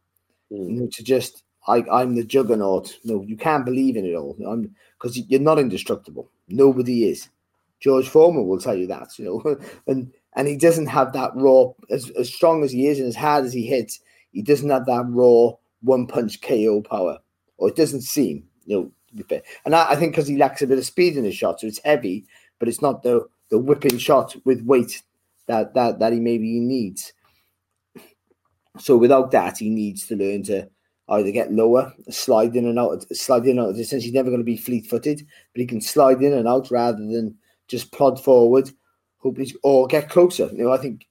mm. 0.52 0.70
you 0.70 0.82
know, 0.82 0.88
to 0.92 1.04
just 1.04 1.44
I, 1.68 1.84
I'm 1.92 2.16
the 2.16 2.24
juggernaut. 2.24 2.98
No, 3.04 3.22
you 3.22 3.38
can't 3.38 3.66
believe 3.66 3.96
in 3.96 4.06
it 4.06 4.16
all. 4.16 4.38
I'm 4.48 4.76
because 5.00 5.18
you're 5.18 5.40
not 5.40 5.60
indestructible. 5.60 6.30
Nobody 6.48 7.10
is. 7.10 7.30
George 7.80 8.10
Foreman 8.10 8.48
will 8.48 8.60
tell 8.60 8.76
you 8.76 8.88
that, 8.88 9.18
you 9.18 9.26
know, 9.26 9.58
and 9.88 10.12
and 10.36 10.48
he 10.48 10.56
doesn't 10.56 10.88
have 10.88 11.14
that 11.14 11.32
raw 11.36 11.66
as, 11.90 12.10
as 12.12 12.34
strong 12.34 12.64
as 12.64 12.72
he 12.72 12.88
is 12.88 13.00
and 13.00 13.08
as 13.08 13.16
hard 13.16 13.46
as 13.46 13.54
he 13.54 13.66
hits. 13.66 14.00
He 14.32 14.42
doesn't 14.42 14.70
have 14.70 14.86
that 14.86 15.06
raw 15.10 15.52
one 15.82 16.08
punch 16.08 16.42
KO 16.42 16.82
power, 16.82 17.18
or 17.58 17.70
it 17.70 17.76
doesn't 17.76 18.02
seem, 18.02 18.44
you 18.66 18.78
know, 18.78 18.92
to 19.10 19.16
be 19.16 19.24
fair. 19.24 19.42
And 19.66 19.76
I, 19.76 19.92
I 19.92 19.96
think 19.96 20.12
because 20.14 20.28
he 20.28 20.38
lacks 20.38 20.62
a 20.62 20.68
bit 20.68 20.78
of 20.78 20.86
speed 20.86 21.18
in 21.18 21.24
his 21.24 21.36
shot, 21.36 21.60
so 21.60 21.68
it's 21.68 21.82
heavy, 21.84 22.26
but 22.60 22.68
it's 22.68 22.82
not 22.82 23.04
the 23.04 23.28
the 23.50 23.58
whipping 23.58 23.98
shot 23.98 24.36
with 24.46 24.62
weight 24.64 25.02
that 25.48 25.74
that 25.74 26.00
that 26.00 26.14
he 26.14 26.20
maybe 26.20 26.60
needs. 26.60 27.14
So 28.78 28.98
without 28.98 29.32
that, 29.32 29.58
he 29.58 29.70
needs 29.70 30.08
to 30.08 30.16
learn 30.16 30.44
to 30.44 30.70
either 31.10 31.32
get 31.32 31.52
lower, 31.52 31.92
slide 32.10 32.56
in 32.56 32.68
and 32.68 32.78
out, 32.78 33.04
slide 33.16 33.44
in 33.44 33.52
and 33.52 33.62
out 33.62 33.70
of 33.70 33.76
distance. 33.76 34.04
He's 34.04 34.14
never 34.14 34.30
going 34.30 34.42
to 34.42 34.46
be 34.46 34.58
fleet 34.58 34.86
footed, 34.86 35.26
but 35.54 35.60
he 35.60 35.66
can 35.66 35.82
slide 35.82 36.22
in 36.22 36.34
and 36.34 36.48
out 36.48 36.70
rather 36.70 37.00
than 37.00 37.36
just 37.68 37.92
plod 37.92 38.24
forward, 38.24 38.70
hope 39.20 39.38
or 39.64 39.88
get 39.88 40.10
closer. 40.10 40.50
You 40.52 40.66
know, 40.66 40.72
I 40.72 40.78
think 40.78 41.08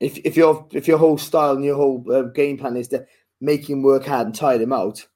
if 0.00 0.18
if 0.18 0.36
your 0.36 0.66
if 0.72 0.86
your 0.86 0.98
whole 0.98 1.18
style 1.18 1.52
and 1.52 1.64
your 1.64 1.76
whole 1.76 2.04
uh, 2.12 2.22
game 2.22 2.58
plan 2.58 2.76
is 2.76 2.88
to 2.88 3.06
make 3.40 3.68
him 3.68 3.82
work 3.82 4.04
hard 4.04 4.26
and 4.26 4.34
tire 4.34 4.60
him 4.60 4.72
out, 4.72 5.06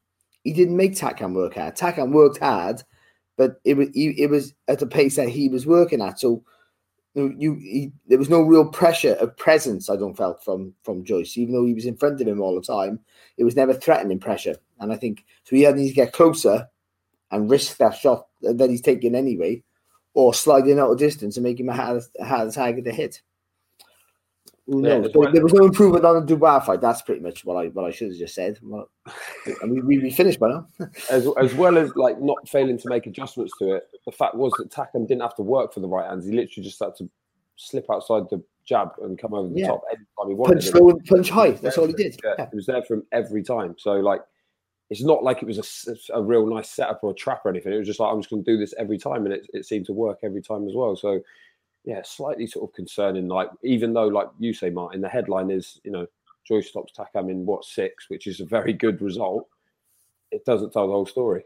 he 0.45 0.53
didn't 0.53 0.77
make 0.77 0.95
Takam 0.95 1.35
work 1.35 1.55
hard. 1.55 1.77
Takam 1.77 2.12
worked 2.12 2.39
hard, 2.39 2.83
but 3.37 3.61
it 3.65 3.77
was 3.77 3.89
he, 3.95 4.09
it 4.21 4.31
was 4.31 4.55
at 4.67 4.79
the 4.79 4.87
pace 4.87 5.17
that 5.17 5.29
he 5.29 5.49
was 5.49 5.67
working 5.67 6.00
at. 6.00 6.19
So 6.19 6.45
you 7.15 7.55
he, 7.55 7.93
there 8.06 8.19
was 8.19 8.31
no 8.31 8.43
real 8.43 8.67
pressure 8.67 9.15
of 9.15 9.37
presence 9.37 9.91
I 9.91 9.97
don't 9.97 10.17
felt 10.17 10.45
from 10.45 10.75
from 10.83 11.05
Joyce, 11.05 11.37
even 11.37 11.55
though 11.55 11.67
he 11.67 11.75
was 11.75 11.87
in 11.87 11.97
front 11.97 12.21
of 12.21 12.29
him 12.29 12.41
all 12.41 12.55
the 12.55 12.62
time. 12.62 13.00
It 13.37 13.45
was 13.45 13.56
never 13.56 13.75
threatening 13.75 14.21
pressure, 14.21 14.56
and 14.81 14.93
I 14.93 14.97
think 14.97 15.25
so. 15.45 15.56
He 15.56 15.62
had 15.62 15.77
to 15.77 15.93
get 15.93 16.12
closer 16.12 16.69
and 17.31 17.50
risk 17.50 17.77
that 17.79 17.97
shot 17.97 18.27
that 18.43 18.71
he's 18.71 18.81
taking 18.81 19.15
anyway, 19.15 19.62
or 20.19 20.35
sliding 20.35 20.81
out 20.81 20.91
of 20.91 20.99
distance 20.99 21.37
and 21.37 21.44
making 21.44 21.65
him 21.65 21.70
a 21.70 21.76
hard, 21.76 22.03
hard 22.20 22.53
target 22.53 22.85
to 22.85 22.91
hit. 22.91 23.23
Who 24.67 24.82
knows? 24.82 25.06
Yeah, 25.06 25.12
but 25.15 25.32
there 25.32 25.44
was 25.44 25.53
no 25.53 25.65
improvement 25.65 26.05
on 26.05 26.17
the 26.17 26.26
Dubois 26.26 26.59
fight. 26.59 26.81
That's 26.81 27.03
pretty 27.03 27.20
much 27.20 27.44
what 27.44 27.55
I 27.55 27.69
what 27.69 27.85
I 27.85 27.93
should 27.93 28.09
have 28.09 28.19
just 28.19 28.35
said. 28.35 28.59
Well, 28.61 28.91
I 29.62 29.67
mean, 29.67 29.87
we, 29.87 30.00
we 30.00 30.11
finished 30.11 30.41
by 30.41 30.49
now. 30.49 30.67
as, 31.09 31.29
as 31.41 31.55
well 31.55 31.79
as 31.79 31.94
like 31.94 32.20
not 32.20 32.49
failing 32.49 32.79
to 32.79 32.88
make 32.88 33.06
adjustments 33.06 33.53
to 33.61 33.76
it, 33.76 33.85
the 34.06 34.11
fact 34.11 34.35
was 34.35 34.53
that 34.59 34.70
Takam 34.70 35.06
didn't 35.06 35.23
have 35.23 35.37
to 35.37 35.43
work 35.43 35.73
for 35.73 35.79
the 35.79 35.87
right 35.87 36.11
hands. 36.11 36.26
He 36.26 36.32
literally 36.32 36.64
just 36.64 36.81
had 36.81 36.97
to 36.97 37.09
slip 37.55 37.87
outside 37.88 38.25
the 38.29 38.43
jab 38.67 38.91
and 39.00 39.17
come 39.17 39.35
over 39.35 39.49
the 39.49 39.61
yeah. 39.61 39.69
top 39.69 39.82
anytime 39.88 40.29
he 40.29 40.35
wanted. 40.35 40.61
Punch 40.61 40.75
low 40.75 40.91
and 40.91 41.05
punch 41.05 41.31
high. 41.31 41.53
That's 41.53 41.79
all 41.79 41.87
he 41.87 41.93
did. 41.93 42.17
Yeah, 42.25 42.35
yeah. 42.41 42.44
It 42.47 42.56
was 42.56 42.67
there 42.67 42.82
for 42.82 42.94
him 42.94 43.05
every 43.12 43.44
time. 43.44 43.76
So 43.79 43.93
like, 43.93 44.23
it's 44.90 45.02
not 45.02 45.23
like 45.23 45.43
it 45.43 45.46
was 45.46 45.87
a, 45.87 46.17
a 46.17 46.23
real 46.23 46.46
nice 46.46 46.70
setup 46.70 47.00
or 47.02 47.11
a 47.11 47.14
trap 47.14 47.43
or 47.44 47.50
anything. 47.50 47.73
It 47.73 47.79
was 47.79 47.87
just 47.87 48.00
like 48.00 48.12
I'm 48.12 48.20
just 48.20 48.31
going 48.31 48.44
to 48.44 48.50
do 48.50 48.58
this 48.58 48.75
every 48.79 48.99
time, 48.99 49.26
and 49.26 49.35
it, 49.35 49.49
it 49.52 49.67
seemed 49.67 49.87
to 49.87 49.93
work 49.93 50.20
every 50.23 50.40
time 50.40 50.67
as 50.67 50.75
well. 50.75 50.96
So 50.96 51.20
yeah, 51.85 52.02
slightly 52.05 52.46
sort 52.46 52.69
of 52.69 52.75
concerning. 52.75 53.29
Like 53.29 53.50
even 53.62 53.92
though, 53.92 54.09
like 54.09 54.28
you 54.38 54.54
say, 54.54 54.71
Martin, 54.71 55.00
the 55.00 55.09
headline 55.09 55.50
is 55.50 55.80
you 55.85 55.90
know 55.90 56.07
Joyce 56.47 56.68
stops 56.68 56.92
Takam 56.97 57.30
in 57.30 57.45
what 57.45 57.64
six, 57.64 58.09
which 58.09 58.26
is 58.26 58.40
a 58.40 58.47
very 58.47 58.73
good 58.73 59.02
result. 59.02 59.49
It 60.30 60.45
doesn't 60.45 60.73
tell 60.73 60.87
the 60.87 60.92
whole 60.92 61.07
story. 61.07 61.45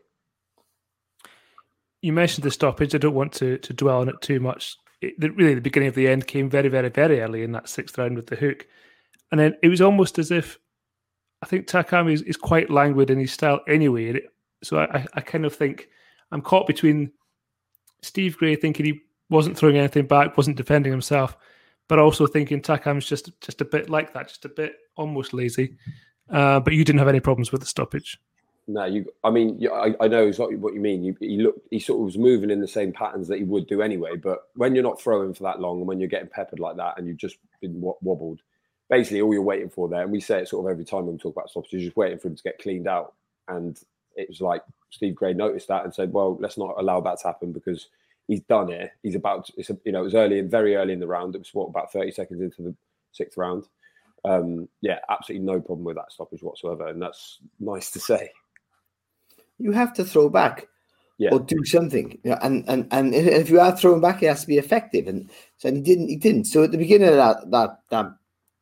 You 2.00 2.12
mentioned 2.12 2.44
the 2.44 2.50
stoppage. 2.50 2.94
I 2.94 2.98
don't 2.98 3.14
want 3.14 3.32
to 3.34 3.58
to 3.58 3.72
dwell 3.72 4.00
on 4.00 4.08
it 4.08 4.20
too 4.20 4.38
much. 4.38 4.76
It, 5.00 5.18
the, 5.18 5.30
really, 5.32 5.54
the 5.54 5.60
beginning 5.60 5.88
of 5.88 5.96
the 5.96 6.06
end 6.06 6.28
came 6.28 6.48
very, 6.48 6.68
very, 6.68 6.88
very 6.88 7.20
early 7.20 7.42
in 7.42 7.50
that 7.52 7.68
sixth 7.68 7.98
round 7.98 8.14
with 8.14 8.28
the 8.28 8.36
hook, 8.36 8.68
and 9.32 9.40
then 9.40 9.56
it 9.62 9.68
was 9.68 9.80
almost 9.80 10.16
as 10.20 10.30
if 10.30 10.60
I 11.42 11.46
think 11.46 11.66
Takami 11.66 12.12
is, 12.12 12.22
is 12.22 12.36
quite 12.36 12.70
languid 12.70 13.10
in 13.10 13.18
his 13.18 13.32
style 13.32 13.60
anyway. 13.68 14.20
So 14.62 14.78
I, 14.78 15.06
I 15.14 15.20
kind 15.20 15.44
of 15.44 15.54
think 15.54 15.88
I'm 16.30 16.40
caught 16.40 16.66
between 16.66 17.10
Steve 18.02 18.38
Gray 18.38 18.56
thinking 18.56 18.86
he 18.86 19.00
wasn't 19.28 19.58
throwing 19.58 19.76
anything 19.76 20.06
back, 20.06 20.36
wasn't 20.36 20.56
defending 20.56 20.92
himself, 20.92 21.36
but 21.88 21.98
also 21.98 22.26
thinking 22.26 22.62
Takam's 22.62 23.06
just 23.06 23.38
just 23.40 23.60
a 23.60 23.64
bit 23.64 23.90
like 23.90 24.12
that, 24.14 24.28
just 24.28 24.44
a 24.44 24.48
bit 24.48 24.76
almost 24.96 25.34
lazy. 25.34 25.76
Uh, 26.30 26.60
but 26.60 26.72
you 26.72 26.84
didn't 26.84 27.00
have 27.00 27.08
any 27.08 27.20
problems 27.20 27.50
with 27.50 27.60
the 27.60 27.66
stoppage. 27.66 28.20
No, 28.68 28.84
you. 28.84 29.12
I 29.24 29.30
mean, 29.30 29.60
I, 29.72 29.94
I 30.00 30.08
know 30.08 30.26
exactly 30.26 30.56
what 30.56 30.74
you 30.74 30.80
mean. 30.80 31.02
You, 31.02 31.16
he 31.18 31.38
looked, 31.38 31.66
he 31.70 31.80
sort 31.80 31.98
of 31.98 32.04
was 32.04 32.16
moving 32.16 32.50
in 32.50 32.60
the 32.60 32.68
same 32.68 32.92
patterns 32.92 33.26
that 33.28 33.38
he 33.38 33.44
would 33.44 33.66
do 33.66 33.82
anyway. 33.82 34.16
But 34.16 34.44
when 34.54 34.74
you're 34.74 34.84
not 34.84 35.00
throwing 35.00 35.34
for 35.34 35.42
that 35.42 35.60
long, 35.60 35.78
and 35.78 35.88
when 35.88 35.98
you're 35.98 36.08
getting 36.08 36.28
peppered 36.28 36.60
like 36.60 36.76
that, 36.76 36.96
and 36.96 37.08
you've 37.08 37.16
just 37.16 37.38
been 37.60 37.74
wobbled, 37.80 38.40
basically 38.92 39.22
all 39.22 39.32
you're 39.32 39.42
waiting 39.42 39.70
for 39.70 39.88
there, 39.88 40.02
and 40.02 40.12
we 40.12 40.20
say 40.20 40.40
it 40.40 40.48
sort 40.48 40.66
of 40.66 40.70
every 40.70 40.84
time 40.84 41.06
when 41.06 41.14
we 41.14 41.18
talk 41.18 41.34
about 41.34 41.48
stoppage, 41.48 41.72
you're 41.72 41.80
just 41.80 41.96
waiting 41.96 42.18
for 42.18 42.28
him 42.28 42.36
to 42.36 42.42
get 42.42 42.58
cleaned 42.58 42.86
out. 42.86 43.14
And 43.48 43.80
it 44.16 44.28
was 44.28 44.42
like 44.42 44.62
Steve 44.90 45.14
Gray 45.14 45.32
noticed 45.32 45.68
that 45.68 45.84
and 45.84 45.94
said, 45.94 46.12
"Well, 46.12 46.36
let's 46.38 46.58
not 46.58 46.74
allow 46.76 47.00
that 47.00 47.18
to 47.20 47.26
happen 47.26 47.52
because 47.52 47.88
he's 48.28 48.42
done 48.42 48.70
it. 48.70 48.90
He's 49.02 49.14
about 49.14 49.46
to, 49.46 49.54
it's 49.56 49.70
a, 49.70 49.78
you 49.86 49.92
know 49.92 50.02
it 50.02 50.04
was 50.04 50.14
early 50.14 50.38
and 50.38 50.50
very 50.50 50.76
early 50.76 50.92
in 50.92 51.00
the 51.00 51.06
round. 51.06 51.34
It 51.34 51.38
was 51.38 51.54
what 51.54 51.68
about 51.68 51.90
thirty 51.90 52.10
seconds 52.10 52.42
into 52.42 52.60
the 52.60 52.74
sixth 53.12 53.38
round. 53.38 53.64
Um, 54.26 54.68
yeah, 54.82 54.98
absolutely 55.08 55.46
no 55.46 55.58
problem 55.58 55.84
with 55.84 55.96
that 55.96 56.12
stoppage 56.12 56.42
whatsoever, 56.42 56.88
and 56.88 57.00
that's 57.00 57.38
nice 57.60 57.90
to 57.92 57.98
say. 57.98 58.30
You 59.58 59.72
have 59.72 59.94
to 59.94 60.04
throw 60.04 60.28
back. 60.28 60.68
Yeah. 61.18 61.30
or 61.30 61.40
do 61.40 61.64
something. 61.64 62.18
You 62.24 62.30
know, 62.32 62.38
and 62.42 62.68
and 62.68 62.88
and 62.90 63.14
if 63.14 63.48
you 63.48 63.60
are 63.60 63.76
throwing 63.76 64.00
back, 64.00 64.22
it 64.22 64.26
has 64.26 64.40
to 64.40 64.46
be 64.48 64.58
effective. 64.58 65.06
And 65.06 65.30
so 65.56 65.72
he 65.72 65.80
didn't. 65.80 66.08
He 66.08 66.16
didn't. 66.16 66.46
So 66.46 66.64
at 66.64 66.72
the 66.72 66.78
beginning 66.78 67.10
of 67.10 67.14
that 67.14 67.50
that 67.52 67.78
that 67.90 68.12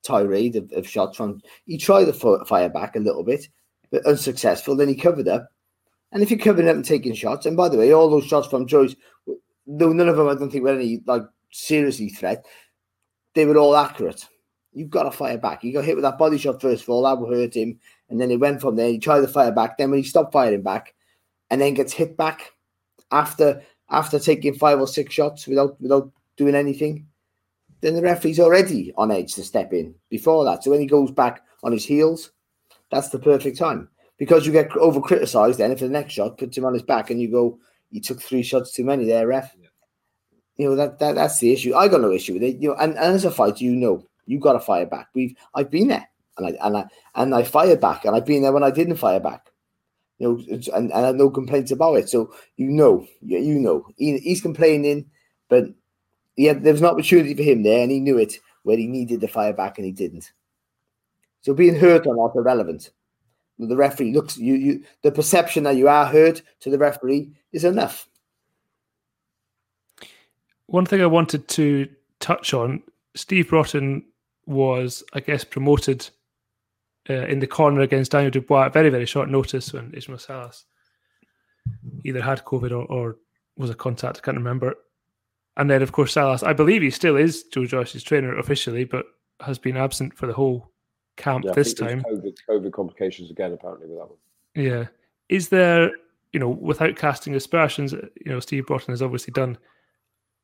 tirade 0.02 0.56
of, 0.56 0.70
of 0.72 0.88
shots 0.88 1.16
from, 1.16 1.40
he 1.66 1.78
tried 1.78 2.06
to 2.06 2.44
fire 2.44 2.68
back 2.68 2.96
a 2.96 3.00
little 3.00 3.24
bit, 3.24 3.48
but 3.90 4.06
unsuccessful. 4.06 4.76
Then 4.76 4.88
he 4.88 4.94
covered 4.94 5.28
up. 5.28 5.48
And 6.12 6.22
if 6.22 6.30
you're 6.30 6.40
covering 6.40 6.68
up 6.68 6.74
and 6.74 6.84
taking 6.84 7.14
shots, 7.14 7.46
and 7.46 7.56
by 7.56 7.68
the 7.68 7.78
way, 7.78 7.92
all 7.92 8.10
those 8.10 8.26
shots 8.26 8.48
from 8.48 8.66
Joyce 8.66 8.96
though 9.66 9.92
none 9.92 10.08
of 10.08 10.16
them 10.16 10.28
I 10.28 10.34
don't 10.34 10.50
think 10.50 10.64
were 10.64 10.74
any 10.74 11.02
like 11.06 11.22
seriously 11.52 12.08
threat, 12.08 12.44
they 13.34 13.46
were 13.46 13.58
all 13.58 13.76
accurate. 13.76 14.26
You've 14.72 14.90
got 14.90 15.04
to 15.04 15.10
fire 15.10 15.38
back. 15.38 15.64
You 15.64 15.72
got 15.72 15.84
hit 15.84 15.96
with 15.96 16.04
that 16.04 16.18
body 16.18 16.38
shot 16.38 16.60
first 16.60 16.82
of 16.82 16.88
all, 16.88 17.02
that 17.02 17.18
would 17.18 17.36
hurt 17.36 17.54
him. 17.54 17.78
And 18.08 18.20
then 18.20 18.30
he 18.30 18.36
went 18.36 18.60
from 18.60 18.76
there, 18.76 18.88
he 18.88 18.98
tried 18.98 19.20
to 19.20 19.28
fire 19.28 19.52
back. 19.52 19.78
Then 19.78 19.90
when 19.90 20.00
he 20.00 20.08
stopped 20.08 20.32
firing 20.32 20.62
back 20.62 20.94
and 21.50 21.60
then 21.60 21.74
gets 21.74 21.92
hit 21.92 22.16
back 22.16 22.52
after 23.10 23.62
after 23.88 24.18
taking 24.18 24.54
five 24.54 24.80
or 24.80 24.86
six 24.86 25.12
shots 25.12 25.46
without 25.46 25.80
without 25.80 26.10
doing 26.36 26.54
anything, 26.54 27.06
then 27.80 27.94
the 27.94 28.02
referee's 28.02 28.40
already 28.40 28.92
on 28.96 29.10
edge 29.10 29.34
to 29.34 29.44
step 29.44 29.72
in 29.72 29.94
before 30.08 30.44
that. 30.44 30.64
So 30.64 30.70
when 30.70 30.80
he 30.80 30.86
goes 30.86 31.10
back 31.10 31.42
on 31.62 31.72
his 31.72 31.84
heels, 31.84 32.30
that's 32.90 33.08
the 33.08 33.18
perfect 33.18 33.58
time 33.58 33.88
because 34.18 34.46
you 34.46 34.52
get 34.52 34.74
over 34.76 35.00
criticised. 35.00 35.58
Then 35.58 35.72
if 35.72 35.80
the 35.80 35.88
next 35.88 36.12
shot 36.12 36.38
puts 36.38 36.56
him 36.56 36.64
on 36.64 36.74
his 36.74 36.82
back 36.82 37.10
and 37.10 37.20
you 37.20 37.30
go, 37.30 37.58
you 37.90 38.00
took 38.00 38.20
three 38.20 38.42
shots 38.42 38.72
too 38.72 38.84
many 38.84 39.04
there, 39.04 39.26
ref. 39.26 39.54
Yeah. 39.58 39.68
You 40.56 40.68
know 40.68 40.76
that, 40.76 40.98
that 40.98 41.14
that's 41.14 41.38
the 41.38 41.52
issue. 41.52 41.74
I 41.74 41.88
got 41.88 42.02
no 42.02 42.12
issue 42.12 42.34
with 42.34 42.42
it. 42.42 42.56
You 42.56 42.68
know, 42.68 42.74
and, 42.74 42.92
and 42.92 43.14
as 43.14 43.24
a 43.24 43.30
fighter, 43.30 43.64
you 43.64 43.74
know, 43.74 44.06
you 44.26 44.38
got 44.38 44.52
to 44.52 44.60
fire 44.60 44.86
back. 44.86 45.08
We've 45.14 45.34
I've 45.54 45.70
been 45.70 45.88
there, 45.88 46.06
and 46.36 46.48
I 46.48 46.66
and 46.66 46.76
I 46.76 46.84
and 47.14 47.34
I 47.34 47.44
fired 47.44 47.80
back, 47.80 48.04
and 48.04 48.14
I've 48.14 48.26
been 48.26 48.42
there 48.42 48.52
when 48.52 48.62
I 48.62 48.70
didn't 48.70 48.96
fire 48.96 49.20
back. 49.20 49.46
You 50.18 50.28
know, 50.28 50.54
and, 50.54 50.90
and 50.90 50.92
I 50.92 51.06
have 51.06 51.16
no 51.16 51.30
complaints 51.30 51.70
about 51.70 51.94
it. 51.94 52.10
So 52.10 52.34
you 52.56 52.68
know, 52.68 53.06
you, 53.22 53.38
you 53.38 53.58
know, 53.58 53.86
he, 53.96 54.18
he's 54.18 54.42
complaining, 54.42 55.06
but 55.48 55.64
yeah, 56.40 56.54
there 56.54 56.72
was 56.72 56.80
an 56.80 56.86
opportunity 56.86 57.34
for 57.34 57.42
him 57.42 57.62
there, 57.62 57.82
and 57.82 57.90
he 57.90 58.00
knew 58.00 58.16
it 58.16 58.38
where 58.62 58.78
he 58.78 58.86
needed 58.86 59.20
the 59.20 59.28
fire 59.28 59.52
back, 59.52 59.76
and 59.76 59.84
he 59.84 59.92
didn't. 59.92 60.32
So 61.42 61.52
being 61.52 61.74
hurt 61.74 62.06
or 62.06 62.16
not 62.16 62.34
irrelevant. 62.34 62.90
The 63.58 63.76
referee 63.76 64.14
looks 64.14 64.38
you 64.38 64.54
you 64.54 64.84
the 65.02 65.12
perception 65.12 65.64
that 65.64 65.76
you 65.76 65.86
are 65.86 66.06
hurt 66.06 66.40
to 66.60 66.70
the 66.70 66.78
referee 66.78 67.30
is 67.52 67.62
enough. 67.64 68.08
One 70.64 70.86
thing 70.86 71.02
I 71.02 71.06
wanted 71.06 71.46
to 71.48 71.86
touch 72.20 72.54
on, 72.54 72.82
Steve 73.14 73.50
Broughton 73.50 74.02
was, 74.46 75.04
I 75.12 75.20
guess, 75.20 75.44
promoted 75.44 76.08
uh, 77.10 77.26
in 77.26 77.40
the 77.40 77.46
corner 77.46 77.82
against 77.82 78.12
Daniel 78.12 78.30
Dubois 78.30 78.66
at 78.66 78.72
very, 78.72 78.88
very 78.88 79.04
short 79.04 79.28
notice 79.28 79.74
when 79.74 79.92
Ismael 79.92 80.18
Salas 80.18 80.64
either 82.04 82.22
had 82.22 82.44
COVID 82.46 82.70
or, 82.70 82.86
or 82.86 83.16
was 83.58 83.68
a 83.68 83.74
contact, 83.74 84.18
I 84.18 84.20
can't 84.20 84.38
remember. 84.38 84.74
And 85.56 85.68
then, 85.68 85.82
of 85.82 85.92
course, 85.92 86.12
Salas, 86.12 86.42
I 86.42 86.52
believe 86.52 86.82
he 86.82 86.90
still 86.90 87.16
is 87.16 87.44
Joe 87.44 87.66
Joyce's 87.66 88.02
trainer 88.02 88.38
officially, 88.38 88.84
but 88.84 89.06
has 89.40 89.58
been 89.58 89.76
absent 89.76 90.16
for 90.16 90.26
the 90.26 90.32
whole 90.32 90.70
camp 91.16 91.44
Yeah, 91.44 91.52
this 91.52 91.74
time. 91.74 92.02
COVID, 92.02 92.34
COVID 92.48 92.72
complications 92.72 93.30
again, 93.30 93.52
apparently, 93.52 93.88
with 93.88 93.98
that 93.98 94.08
one. 94.08 94.18
Yeah. 94.54 94.86
Is 95.28 95.48
there, 95.48 95.90
you 96.32 96.40
know, 96.40 96.48
without 96.48 96.96
casting 96.96 97.34
aspersions, 97.34 97.92
you 97.92 98.32
know, 98.32 98.40
Steve 98.40 98.66
Broughton 98.66 98.92
has 98.92 99.02
obviously 99.02 99.32
done 99.32 99.58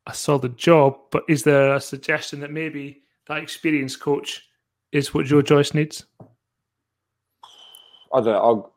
a 0.07 0.15
solid 0.15 0.57
job, 0.57 0.97
but 1.11 1.25
is 1.29 1.43
there 1.43 1.75
a 1.75 1.81
suggestion 1.81 2.41
that 2.41 2.53
maybe 2.53 3.03
that 3.27 3.39
experienced 3.39 4.01
coach 4.01 4.49
is 4.93 5.13
what 5.13 5.27
Joe 5.27 5.43
Joyce 5.43 5.75
needs? 5.75 6.07
I 6.21 8.21
don't 8.21 8.27
know. 8.27 8.39
I'll, 8.39 8.73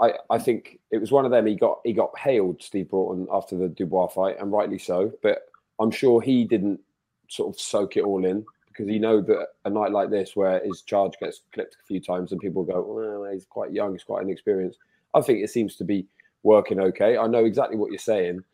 I 0.00 0.34
I 0.34 0.38
think 0.38 0.78
it 0.90 0.98
was 0.98 1.10
one 1.10 1.24
of 1.24 1.30
them. 1.30 1.46
He 1.46 1.54
got 1.54 1.80
he 1.84 1.92
got 1.92 2.16
hailed 2.18 2.62
Steve 2.62 2.90
Broughton 2.90 3.26
after 3.32 3.56
the 3.56 3.68
Dubois 3.68 4.08
fight, 4.08 4.36
and 4.38 4.52
rightly 4.52 4.78
so. 4.78 5.12
But 5.22 5.46
I'm 5.80 5.90
sure 5.90 6.20
he 6.20 6.44
didn't 6.44 6.80
sort 7.28 7.54
of 7.54 7.60
soak 7.60 7.96
it 7.96 8.04
all 8.04 8.24
in 8.24 8.44
because 8.68 8.88
he 8.88 8.98
know 8.98 9.20
that 9.22 9.48
a 9.64 9.70
night 9.70 9.92
like 9.92 10.10
this, 10.10 10.36
where 10.36 10.62
his 10.64 10.82
charge 10.82 11.14
gets 11.18 11.40
clipped 11.52 11.76
a 11.82 11.86
few 11.86 12.00
times, 12.00 12.32
and 12.32 12.40
people 12.40 12.62
go, 12.64 12.82
"Well, 12.82 13.30
he's 13.32 13.46
quite 13.46 13.72
young, 13.72 13.92
he's 13.92 14.04
quite 14.04 14.22
inexperienced." 14.22 14.78
I 15.14 15.20
think 15.22 15.42
it 15.42 15.50
seems 15.50 15.76
to 15.76 15.84
be 15.84 16.06
working 16.42 16.80
okay. 16.80 17.16
I 17.16 17.26
know 17.26 17.44
exactly 17.44 17.76
what 17.76 17.90
you're 17.90 17.98
saying. 17.98 18.44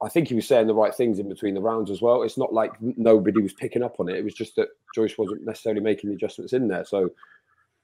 I 0.00 0.08
think 0.08 0.28
he 0.28 0.34
was 0.34 0.46
saying 0.46 0.68
the 0.68 0.74
right 0.74 0.94
things 0.94 1.18
in 1.18 1.28
between 1.28 1.54
the 1.54 1.60
rounds 1.60 1.90
as 1.90 2.00
well. 2.00 2.22
It's 2.22 2.38
not 2.38 2.52
like 2.52 2.72
nobody 2.80 3.40
was 3.40 3.52
picking 3.52 3.82
up 3.82 3.98
on 3.98 4.08
it. 4.08 4.16
It 4.16 4.24
was 4.24 4.34
just 4.34 4.54
that 4.56 4.68
Joyce 4.94 5.18
wasn't 5.18 5.44
necessarily 5.44 5.80
making 5.80 6.10
the 6.10 6.16
adjustments 6.16 6.52
in 6.52 6.68
there. 6.68 6.84
So 6.84 7.10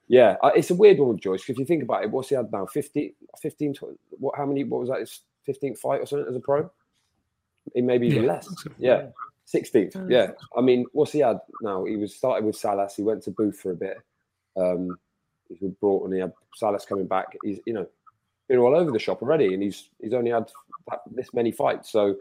yeah, 0.09 0.37
it's 0.55 0.71
a 0.71 0.75
weird 0.75 0.99
one 0.99 1.09
with 1.09 1.21
Joyce. 1.21 1.49
If 1.49 1.59
you 1.59 1.65
think 1.65 1.83
about 1.83 2.05
it, 2.05 2.11
what's 2.11 2.29
he 2.29 2.35
had 2.35 2.53
now? 2.53 2.67
15, 2.67 3.13
15 3.41 3.75
20, 3.75 3.97
what, 4.19 4.37
how 4.37 4.47
many, 4.47 4.63
what 4.65 4.81
was 4.81 4.91
that? 4.91 5.01
His 5.01 5.21
15th 5.49 5.79
fight 5.79 6.01
or 6.01 6.07
something 6.07 6.29
as 6.29 6.37
a 6.37 6.41
pro? 6.41 6.71
Maybe 7.75 8.09
even 8.09 8.25
Yeah, 8.25 8.33
less. 8.33 8.47
so. 8.63 8.71
Yeah. 8.79 9.07
16th. 9.53 10.11
Yeah. 10.11 10.31
I 10.57 10.61
mean, 10.61 10.87
what's 10.93 11.13
he 11.13 11.19
had 11.21 11.39
now? 11.61 11.85
He 11.85 11.97
was 11.97 12.15
started 12.15 12.45
with 12.47 12.57
Salas. 12.57 12.97
He 12.97 13.03
went 13.03 13.23
to 13.25 13.31
Booth 13.31 13.59
for 13.61 13.73
a 13.73 13.77
bit. 13.77 13.99
Um, 14.57 14.99
he 15.49 15.59
was 15.61 15.73
brought 15.81 16.05
and 16.05 16.15
he 16.15 16.21
had 16.21 16.33
Salas 16.57 16.87
coming 16.87 17.07
back. 17.07 17.37
He's, 17.45 17.61
you 17.67 17.75
know, 17.75 17.87
been 18.49 18.59
all 18.59 18.75
over 18.75 18.91
the 18.91 18.99
shop 18.99 19.23
already 19.23 19.53
and 19.55 19.63
he's 19.63 19.89
he's 20.01 20.13
only 20.15 20.31
had 20.31 20.51
that, 20.91 21.01
this 21.11 21.33
many 21.35 21.53
fights. 21.53 21.91
So 21.91 22.17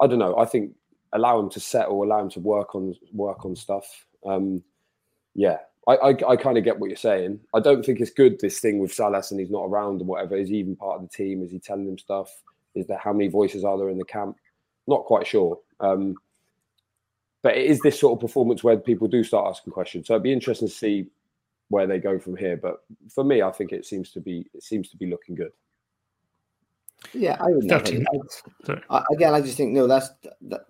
I 0.00 0.06
don't 0.06 0.18
know. 0.18 0.36
I 0.36 0.44
think 0.44 0.74
allow 1.12 1.38
him 1.38 1.48
to 1.50 1.60
settle, 1.60 2.02
allow 2.02 2.20
him 2.20 2.30
to 2.30 2.40
work 2.40 2.74
on 2.74 2.94
work 3.12 3.44
on 3.44 3.56
stuff. 3.56 4.06
Um, 4.26 4.62
yeah, 5.34 5.58
I, 5.86 5.94
I, 5.96 6.08
I 6.32 6.36
kind 6.36 6.58
of 6.58 6.64
get 6.64 6.78
what 6.78 6.90
you're 6.90 6.96
saying. 6.96 7.40
I 7.54 7.60
don't 7.60 7.84
think 7.84 8.00
it's 8.00 8.10
good 8.10 8.38
this 8.40 8.60
thing 8.60 8.78
with 8.78 8.92
Salas 8.92 9.30
and 9.30 9.40
he's 9.40 9.50
not 9.50 9.64
around 9.64 10.00
and 10.00 10.08
whatever. 10.08 10.36
Is 10.36 10.48
he 10.50 10.56
even 10.56 10.76
part 10.76 10.96
of 11.00 11.02
the 11.02 11.08
team? 11.16 11.42
Is 11.42 11.50
he 11.50 11.58
telling 11.58 11.86
them 11.86 11.98
stuff? 11.98 12.30
Is 12.74 12.86
there 12.86 12.98
how 12.98 13.12
many 13.12 13.28
voices 13.28 13.64
are 13.64 13.78
there 13.78 13.88
in 13.88 13.98
the 13.98 14.04
camp? 14.04 14.36
Not 14.88 15.04
quite 15.04 15.26
sure. 15.26 15.58
Um, 15.80 16.16
but 17.42 17.56
it 17.56 17.66
is 17.66 17.78
this 17.80 18.00
sort 18.00 18.16
of 18.16 18.20
performance 18.20 18.64
where 18.64 18.76
people 18.76 19.06
do 19.06 19.22
start 19.22 19.48
asking 19.48 19.72
questions. 19.72 20.06
So 20.08 20.14
it'd 20.14 20.24
be 20.24 20.32
interesting 20.32 20.66
to 20.66 20.74
see 20.74 21.06
where 21.68 21.86
they 21.86 21.98
go 21.98 22.18
from 22.18 22.36
here. 22.36 22.56
But 22.56 22.82
for 23.08 23.22
me, 23.22 23.42
I 23.42 23.52
think 23.52 23.72
it 23.72 23.86
seems 23.86 24.10
to 24.12 24.20
be 24.20 24.46
it 24.54 24.62
seems 24.62 24.88
to 24.88 24.96
be 24.96 25.06
looking 25.06 25.34
good. 25.34 25.52
Yeah, 27.12 27.36
I 27.38 27.48
would 27.50 27.64
never. 27.64 27.84
13. 27.84 28.06
I- 28.12 28.66
Sorry. 28.66 28.82
I, 28.90 29.04
again, 29.12 29.34
I 29.34 29.40
just 29.40 29.56
think 29.56 29.72
no. 29.72 29.86
That's 29.86 30.08
that, 30.48 30.66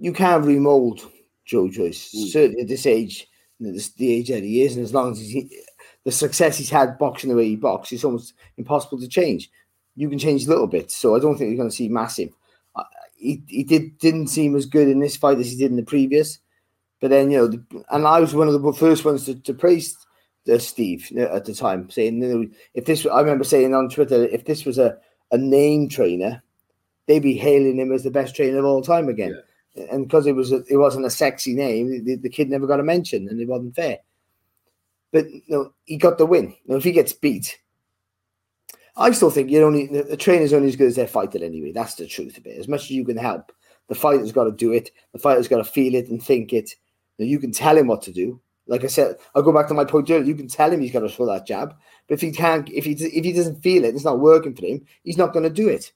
you 0.00 0.12
can't 0.12 0.46
remold 0.46 1.02
Joe 1.44 1.68
Joyce. 1.68 2.14
Mm. 2.14 2.28
Certainly 2.28 2.62
at 2.62 2.68
this 2.68 2.86
age, 2.86 3.28
you 3.58 3.66
know, 3.66 3.72
this, 3.74 3.90
the 3.90 4.10
age 4.10 4.28
that 4.28 4.42
he 4.42 4.62
is, 4.62 4.76
and 4.76 4.84
as 4.84 4.94
long 4.94 5.12
as 5.12 5.18
he's 5.18 5.52
the 6.04 6.12
success 6.12 6.56
he's 6.56 6.70
had 6.70 6.98
boxing 6.98 7.30
the 7.30 7.36
way 7.36 7.48
he 7.48 7.56
boxes, 7.56 7.96
it's 7.96 8.04
almost 8.04 8.34
impossible 8.56 8.98
to 9.00 9.08
change. 9.08 9.50
You 9.96 10.08
can 10.08 10.18
change 10.18 10.46
a 10.46 10.50
little 10.50 10.66
bit, 10.66 10.90
so 10.90 11.14
I 11.14 11.18
don't 11.18 11.36
think 11.36 11.48
you're 11.48 11.58
going 11.58 11.70
to 11.70 11.76
see 11.76 11.88
massive. 11.88 12.30
He, 13.24 13.42
he 13.46 13.64
did 13.64 13.98
didn't 13.98 14.28
seem 14.28 14.54
as 14.54 14.66
good 14.66 14.86
in 14.86 15.00
this 15.00 15.16
fight 15.16 15.38
as 15.38 15.50
he 15.50 15.56
did 15.56 15.70
in 15.70 15.76
the 15.76 15.82
previous, 15.82 16.38
but 17.00 17.08
then 17.08 17.30
you 17.30 17.38
know, 17.38 17.46
the, 17.48 17.84
and 17.90 18.06
I 18.06 18.20
was 18.20 18.34
one 18.34 18.48
of 18.48 18.60
the 18.60 18.72
first 18.74 19.04
ones 19.04 19.24
to, 19.24 19.34
to 19.34 19.54
praise 19.54 19.96
uh, 20.52 20.58
Steve 20.58 21.10
you 21.10 21.18
know, 21.18 21.34
at 21.34 21.46
the 21.46 21.54
time, 21.54 21.88
saying 21.88 22.22
you 22.22 22.28
know, 22.28 22.48
if 22.74 22.84
this, 22.84 23.06
I 23.06 23.20
remember 23.20 23.44
saying 23.44 23.74
on 23.74 23.88
Twitter, 23.88 24.24
if 24.26 24.44
this 24.44 24.66
was 24.66 24.78
a 24.78 24.98
a 25.30 25.38
name 25.38 25.88
trainer, 25.88 26.42
they'd 27.06 27.22
be 27.22 27.34
hailing 27.34 27.78
him 27.78 27.92
as 27.92 28.04
the 28.04 28.10
best 28.10 28.36
trainer 28.36 28.58
of 28.58 28.66
all 28.66 28.82
time 28.82 29.08
again. 29.08 29.40
And 29.90 30.06
because 30.06 30.26
it 30.26 30.36
was 30.36 30.52
a, 30.52 30.62
it 30.68 30.76
wasn't 30.76 31.06
a 31.06 31.10
sexy 31.10 31.54
name, 31.54 32.04
the, 32.04 32.16
the 32.16 32.28
kid 32.28 32.50
never 32.50 32.66
got 32.66 32.78
a 32.78 32.84
mention, 32.84 33.26
and 33.28 33.40
it 33.40 33.48
wasn't 33.48 33.74
fair. 33.74 33.98
But 35.12 35.30
you 35.30 35.42
know, 35.48 35.72
he 35.84 35.96
got 35.96 36.18
the 36.18 36.26
win. 36.26 36.50
You 36.50 36.72
know, 36.72 36.76
if 36.76 36.84
he 36.84 36.92
gets 36.92 37.12
beat, 37.12 37.58
I 38.96 39.10
still 39.10 39.30
think 39.30 39.50
you 39.50 39.62
only 39.62 39.86
the, 39.86 40.16
trainer's 40.16 40.52
only 40.52 40.68
as 40.68 40.76
good 40.76 40.86
as 40.86 40.96
their 40.96 41.08
fighter 41.08 41.42
anyway. 41.42 41.72
That's 41.72 41.94
the 41.94 42.06
truth 42.06 42.38
of 42.38 42.46
it. 42.46 42.58
As 42.58 42.68
much 42.68 42.84
as 42.84 42.90
you 42.92 43.04
can 43.04 43.16
help, 43.16 43.52
the 43.88 43.94
fighter's 43.94 44.32
got 44.32 44.44
to 44.44 44.52
do 44.52 44.72
it. 44.72 44.90
The 45.12 45.18
fighter's 45.18 45.48
got 45.48 45.58
to 45.58 45.64
feel 45.64 45.94
it 45.94 46.08
and 46.08 46.22
think 46.22 46.52
it. 46.52 46.70
You, 47.18 47.26
you 47.26 47.38
can 47.38 47.52
tell 47.52 47.76
him 47.76 47.88
what 47.88 48.02
to 48.02 48.12
do. 48.12 48.40
Like 48.66 48.84
I 48.84 48.86
said, 48.86 49.16
I'll 49.34 49.42
go 49.42 49.52
back 49.52 49.68
to 49.68 49.74
my 49.74 49.84
point 49.84 50.10
earlier. 50.10 50.24
You 50.24 50.34
can 50.34 50.48
tell 50.48 50.70
him 50.70 50.80
he's 50.80 50.92
got 50.92 51.00
to 51.00 51.08
throw 51.08 51.26
that 51.26 51.46
jab, 51.46 51.74
but 52.08 52.14
if 52.14 52.20
he 52.20 52.30
can't, 52.30 52.68
if 52.70 52.84
he 52.84 52.92
if 52.92 53.24
he 53.24 53.32
doesn't 53.32 53.62
feel 53.62 53.84
it, 53.84 53.94
it's 53.94 54.04
not 54.04 54.20
working 54.20 54.54
for 54.54 54.64
him. 54.64 54.86
He's 55.02 55.18
not 55.18 55.32
going 55.32 55.42
to 55.42 55.50
do 55.50 55.68
it. 55.68 55.92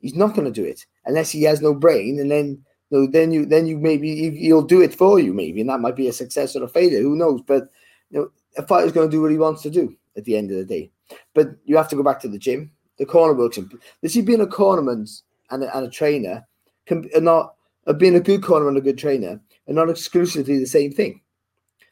He's 0.00 0.14
not 0.14 0.34
going 0.34 0.44
to 0.44 0.52
do 0.52 0.64
it 0.64 0.84
unless 1.06 1.30
he 1.30 1.44
has 1.44 1.62
no 1.62 1.74
brain, 1.74 2.18
and 2.20 2.30
then 2.30 2.64
you 2.90 2.98
know, 2.98 3.06
then 3.10 3.32
you 3.32 3.46
then 3.46 3.66
you 3.66 3.78
maybe 3.78 4.14
he- 4.14 4.46
he'll 4.46 4.62
do 4.62 4.82
it 4.82 4.94
for 4.94 5.18
you, 5.18 5.32
maybe, 5.32 5.60
and 5.60 5.70
that 5.70 5.80
might 5.80 5.96
be 5.96 6.08
a 6.08 6.12
success 6.12 6.54
or 6.54 6.64
a 6.64 6.68
failure. 6.68 7.00
Who 7.00 7.16
knows? 7.16 7.40
But 7.40 7.70
you 8.10 8.18
know, 8.20 8.30
a 8.58 8.66
fighter's 8.66 8.92
going 8.92 9.08
to 9.08 9.16
do 9.16 9.22
what 9.22 9.30
he 9.30 9.38
wants 9.38 9.62
to 9.62 9.70
do 9.70 9.96
at 10.16 10.24
the 10.24 10.36
end 10.36 10.50
of 10.50 10.56
the 10.56 10.64
day. 10.64 10.90
But 11.34 11.48
you 11.64 11.76
have 11.76 11.88
to 11.88 11.96
go 11.96 12.02
back 12.02 12.20
to 12.20 12.28
the 12.28 12.38
gym. 12.38 12.70
The 12.98 13.06
corner 13.06 13.34
works. 13.34 13.58
in- 13.58 13.70
You 14.02 14.22
being 14.22 14.40
a 14.40 14.46
cornerman 14.46 15.08
and 15.50 15.64
a, 15.64 15.76
and 15.76 15.86
a 15.86 15.90
trainer 15.90 16.46
can 16.86 17.08
are 17.14 17.20
not 17.20 17.54
uh, 17.86 17.92
being 17.92 18.16
a 18.16 18.20
good 18.20 18.42
corner 18.42 18.68
and 18.68 18.76
a 18.76 18.80
good 18.80 18.98
trainer 18.98 19.40
are 19.68 19.74
not 19.74 19.90
exclusively 19.90 20.58
the 20.58 20.66
same 20.66 20.92
thing. 20.92 21.20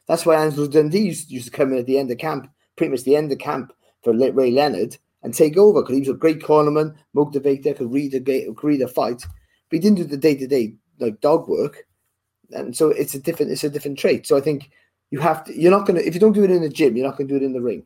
That's 0.07 0.25
why 0.25 0.35
Angelo 0.35 0.67
Dundee 0.67 0.99
used, 0.99 1.31
used 1.31 1.45
to 1.45 1.51
come 1.51 1.71
in 1.73 1.79
at 1.79 1.85
the 1.85 1.97
end 1.97 2.11
of 2.11 2.17
camp, 2.17 2.49
pretty 2.75 2.91
much 2.91 3.03
the 3.03 3.15
end 3.15 3.31
of 3.31 3.39
camp 3.39 3.73
for 4.03 4.13
Ray 4.13 4.51
Leonard 4.51 4.97
and 5.23 5.33
take 5.33 5.57
over 5.57 5.81
because 5.81 5.95
he 5.95 6.01
was 6.01 6.09
a 6.09 6.13
great 6.13 6.39
cornerman, 6.39 6.95
motivator, 7.15 7.75
could 7.75 7.91
read 7.91 8.13
a 8.13 8.19
could 8.19 8.63
read 8.63 8.81
a 8.81 8.87
fight, 8.87 9.21
but 9.69 9.75
he 9.75 9.79
didn't 9.79 9.97
do 9.97 10.03
the 10.03 10.17
day 10.17 10.35
to 10.35 10.47
day 10.47 10.75
like 10.99 11.19
dog 11.19 11.47
work, 11.47 11.87
and 12.51 12.77
so 12.77 12.89
it's 12.89 13.15
a 13.15 13.19
different 13.19 13.51
it's 13.51 13.63
a 13.63 13.69
different 13.69 13.97
trait. 13.97 14.27
So 14.27 14.37
I 14.37 14.41
think 14.41 14.69
you 15.09 15.19
have 15.19 15.43
to 15.45 15.59
you're 15.59 15.71
not 15.71 15.87
gonna 15.87 16.01
if 16.01 16.13
you 16.13 16.19
don't 16.19 16.33
do 16.33 16.43
it 16.43 16.51
in 16.51 16.61
the 16.61 16.69
gym, 16.69 16.95
you're 16.95 17.07
not 17.07 17.17
gonna 17.17 17.27
do 17.27 17.37
it 17.37 17.43
in 17.43 17.53
the 17.53 17.61
ring. 17.61 17.83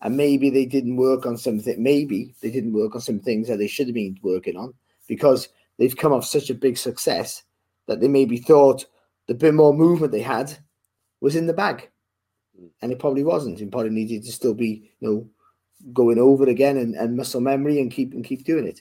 And 0.00 0.16
maybe 0.16 0.50
they 0.50 0.66
didn't 0.66 0.96
work 0.96 1.24
on 1.24 1.38
something. 1.38 1.82
Maybe 1.82 2.34
they 2.42 2.50
didn't 2.50 2.74
work 2.74 2.94
on 2.94 3.00
some 3.00 3.20
things 3.20 3.48
that 3.48 3.58
they 3.58 3.68
should 3.68 3.86
have 3.86 3.94
been 3.94 4.18
working 4.22 4.56
on 4.56 4.74
because 5.08 5.48
they've 5.78 5.96
come 5.96 6.12
off 6.12 6.26
such 6.26 6.50
a 6.50 6.54
big 6.54 6.76
success 6.76 7.42
that 7.86 8.00
they 8.00 8.08
maybe 8.08 8.36
thought 8.36 8.84
the 9.26 9.34
bit 9.34 9.54
more 9.54 9.72
movement 9.72 10.12
they 10.12 10.20
had 10.20 10.56
was 11.20 11.36
in 11.36 11.46
the 11.46 11.52
bag, 11.52 11.88
and 12.82 12.92
it 12.92 12.98
probably 12.98 13.24
wasn't. 13.24 13.60
It 13.60 13.70
probably 13.70 13.90
needed 13.90 14.24
to 14.24 14.32
still 14.32 14.54
be, 14.54 14.90
you 15.00 15.08
know, 15.08 15.28
going 15.92 16.18
over 16.18 16.44
again 16.48 16.76
and, 16.76 16.94
and 16.94 17.16
muscle 17.16 17.40
memory 17.40 17.80
and 17.80 17.90
keep 17.90 18.12
and 18.12 18.24
keep 18.24 18.44
doing 18.44 18.66
it. 18.66 18.80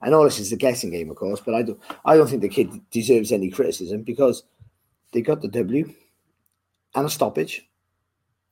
And 0.00 0.14
all 0.14 0.24
this 0.24 0.40
is 0.40 0.52
a 0.52 0.56
guessing 0.56 0.90
game, 0.90 1.10
of 1.10 1.16
course, 1.16 1.40
but 1.40 1.54
I 1.54 1.62
don't 1.62 1.80
I 2.04 2.16
don't 2.16 2.28
think 2.28 2.42
the 2.42 2.48
kid 2.48 2.70
deserves 2.90 3.32
any 3.32 3.50
criticism 3.50 4.02
because 4.02 4.44
they 5.12 5.20
got 5.20 5.42
the 5.42 5.48
W 5.48 5.92
and 6.94 7.06
a 7.06 7.10
stoppage, 7.10 7.68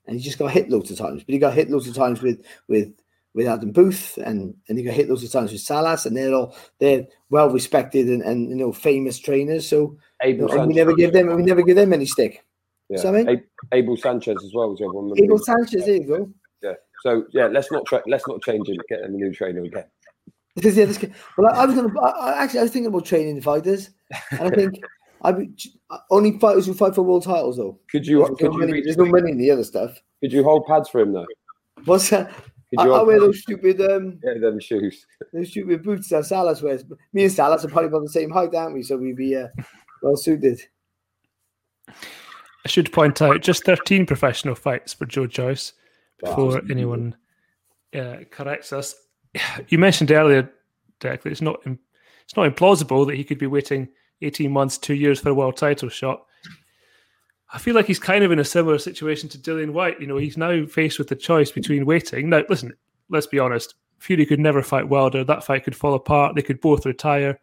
and 0.06 0.16
he 0.16 0.22
just 0.22 0.38
got 0.38 0.50
hit 0.50 0.70
loads 0.70 0.90
of 0.90 0.98
times. 0.98 1.22
But 1.24 1.32
he 1.32 1.38
got 1.38 1.54
hit 1.54 1.70
loads 1.70 1.88
of 1.88 1.94
times 1.94 2.22
with 2.22 2.44
with 2.68 2.92
with 3.34 3.46
Adam 3.46 3.72
Booth, 3.72 4.18
and 4.18 4.54
and 4.68 4.78
he 4.78 4.84
got 4.84 4.94
hit 4.94 5.08
loads 5.08 5.22
of 5.24 5.30
times 5.30 5.52
with 5.52 5.60
Salas, 5.60 6.06
and 6.06 6.16
they're 6.16 6.34
all 6.34 6.56
they're 6.78 7.06
well 7.30 7.50
respected 7.50 8.08
and, 8.08 8.22
and 8.22 8.48
you 8.50 8.56
know 8.56 8.72
famous 8.72 9.18
trainers. 9.18 9.68
So 9.68 9.96
Abel 10.22 10.50
and 10.52 10.68
we 10.68 10.74
never 10.74 10.94
give 10.94 11.12
them 11.12 11.34
we 11.34 11.42
never 11.42 11.62
give 11.62 11.76
them 11.76 11.92
any 11.92 12.06
stick. 12.06 12.44
Yeah. 12.88 12.98
So, 12.98 13.08
I 13.08 13.12
mean- 13.22 13.44
Abel 13.72 13.96
Sanchez 13.96 14.42
as 14.44 14.52
well. 14.52 14.70
Was 14.70 14.80
the 14.80 14.86
other 14.86 14.94
one. 14.94 15.12
Abel 15.22 15.38
Sanchez, 15.38 15.86
there 15.86 15.94
you 15.94 16.06
go. 16.06 16.30
Yeah. 16.60 16.74
So 17.02 17.24
yeah, 17.32 17.46
let's 17.46 17.70
not 17.70 17.86
tra- 17.86 18.02
let's 18.06 18.26
not 18.26 18.42
change 18.42 18.68
it. 18.68 18.78
Get 18.88 19.02
them 19.02 19.14
a 19.14 19.16
new 19.16 19.32
trainer 19.32 19.62
again. 19.62 19.84
Because 20.56 20.76
yeah, 20.76 20.86
this, 20.86 21.04
well, 21.38 21.54
I, 21.54 21.62
I 21.62 21.66
was 21.66 21.76
gonna. 21.76 22.00
I, 22.00 22.08
I- 22.08 22.42
actually, 22.42 22.60
I 22.60 22.62
was 22.64 22.72
thinking 22.72 22.88
about 22.88 23.04
training 23.06 23.40
fighters, 23.42 23.90
and 24.32 24.40
I 24.40 24.50
think 24.50 24.82
I 25.22 25.30
would- 25.32 25.60
only 26.10 26.38
fighters 26.38 26.66
who 26.66 26.74
fight 26.74 26.94
for 26.94 27.02
world 27.02 27.24
titles 27.24 27.56
though. 27.56 27.78
Could 27.90 28.06
you 28.06 28.18
There's, 28.18 28.30
could 28.38 28.44
no 28.46 28.52
you, 28.52 28.58
money, 28.58 28.80
there's 28.82 28.96
no 28.96 29.04
money 29.06 29.30
in 29.32 29.38
the 29.38 29.50
other 29.50 29.64
stuff. 29.64 29.98
could 30.20 30.32
you 30.32 30.42
hold 30.42 30.66
pads 30.66 30.88
for 30.88 31.00
him 31.00 31.12
though? 31.12 31.26
What's 31.84 32.10
that? 32.10 32.32
Could 32.70 32.78
I, 32.80 32.84
you 32.84 32.92
I 32.92 32.96
hold 32.96 33.06
wear 33.08 33.16
pads? 33.18 33.26
those 33.26 33.42
stupid 33.42 33.80
um 33.80 34.18
Yeah, 34.24 34.34
them 34.40 34.60
shoes. 34.60 35.06
those 35.32 35.48
stupid 35.50 35.82
boots 35.82 36.08
that 36.10 36.24
Salas 36.26 36.62
wears. 36.62 36.84
Me 37.12 37.24
and 37.24 37.32
Salas 37.32 37.64
are 37.64 37.68
probably 37.68 37.88
about 37.88 38.02
the 38.02 38.08
same 38.10 38.30
height, 38.30 38.54
aren't 38.54 38.74
we? 38.74 38.82
So 38.82 38.96
we'd 38.96 39.16
be 39.16 39.36
uh, 39.36 39.48
well 40.02 40.16
suited. 40.16 40.60
I 41.88 42.68
should 42.68 42.92
point 42.92 43.20
out 43.22 43.40
just 43.40 43.64
13 43.64 44.06
professional 44.06 44.54
fights 44.54 44.92
for 44.92 45.06
Joe 45.06 45.26
Joyce 45.26 45.72
Wow. 46.22 46.36
before 46.36 46.62
anyone 46.70 47.16
uh, 47.94 48.16
corrects 48.30 48.72
us. 48.72 48.94
You 49.68 49.78
mentioned 49.78 50.10
earlier, 50.12 50.50
Derek, 51.00 51.22
that 51.22 51.30
it's 51.30 51.40
not 51.40 51.60
it's 51.64 52.36
not 52.36 52.52
implausible 52.54 53.06
that 53.06 53.16
he 53.16 53.24
could 53.24 53.38
be 53.38 53.46
waiting 53.46 53.88
18 54.22 54.50
months, 54.50 54.78
two 54.78 54.94
years 54.94 55.20
for 55.20 55.30
a 55.30 55.34
world 55.34 55.56
title 55.56 55.88
shot. 55.88 56.24
I 57.52 57.58
feel 57.58 57.74
like 57.74 57.86
he's 57.86 57.98
kind 57.98 58.22
of 58.22 58.30
in 58.30 58.38
a 58.38 58.44
similar 58.44 58.78
situation 58.78 59.28
to 59.30 59.38
Dillian 59.38 59.70
Whyte. 59.70 60.00
You 60.00 60.06
know, 60.06 60.18
he's 60.18 60.36
now 60.36 60.66
faced 60.66 60.98
with 60.98 61.08
the 61.08 61.16
choice 61.16 61.50
between 61.50 61.84
waiting. 61.84 62.28
Now, 62.28 62.42
listen, 62.48 62.72
let's 63.08 63.26
be 63.26 63.40
honest. 63.40 63.74
Fury 63.98 64.24
could 64.24 64.40
never 64.40 64.62
fight 64.62 64.88
Wilder. 64.88 65.24
That 65.24 65.44
fight 65.44 65.64
could 65.64 65.76
fall 65.76 65.94
apart. 65.94 66.34
They 66.34 66.42
could 66.42 66.60
both 66.60 66.86
retire. 66.86 67.38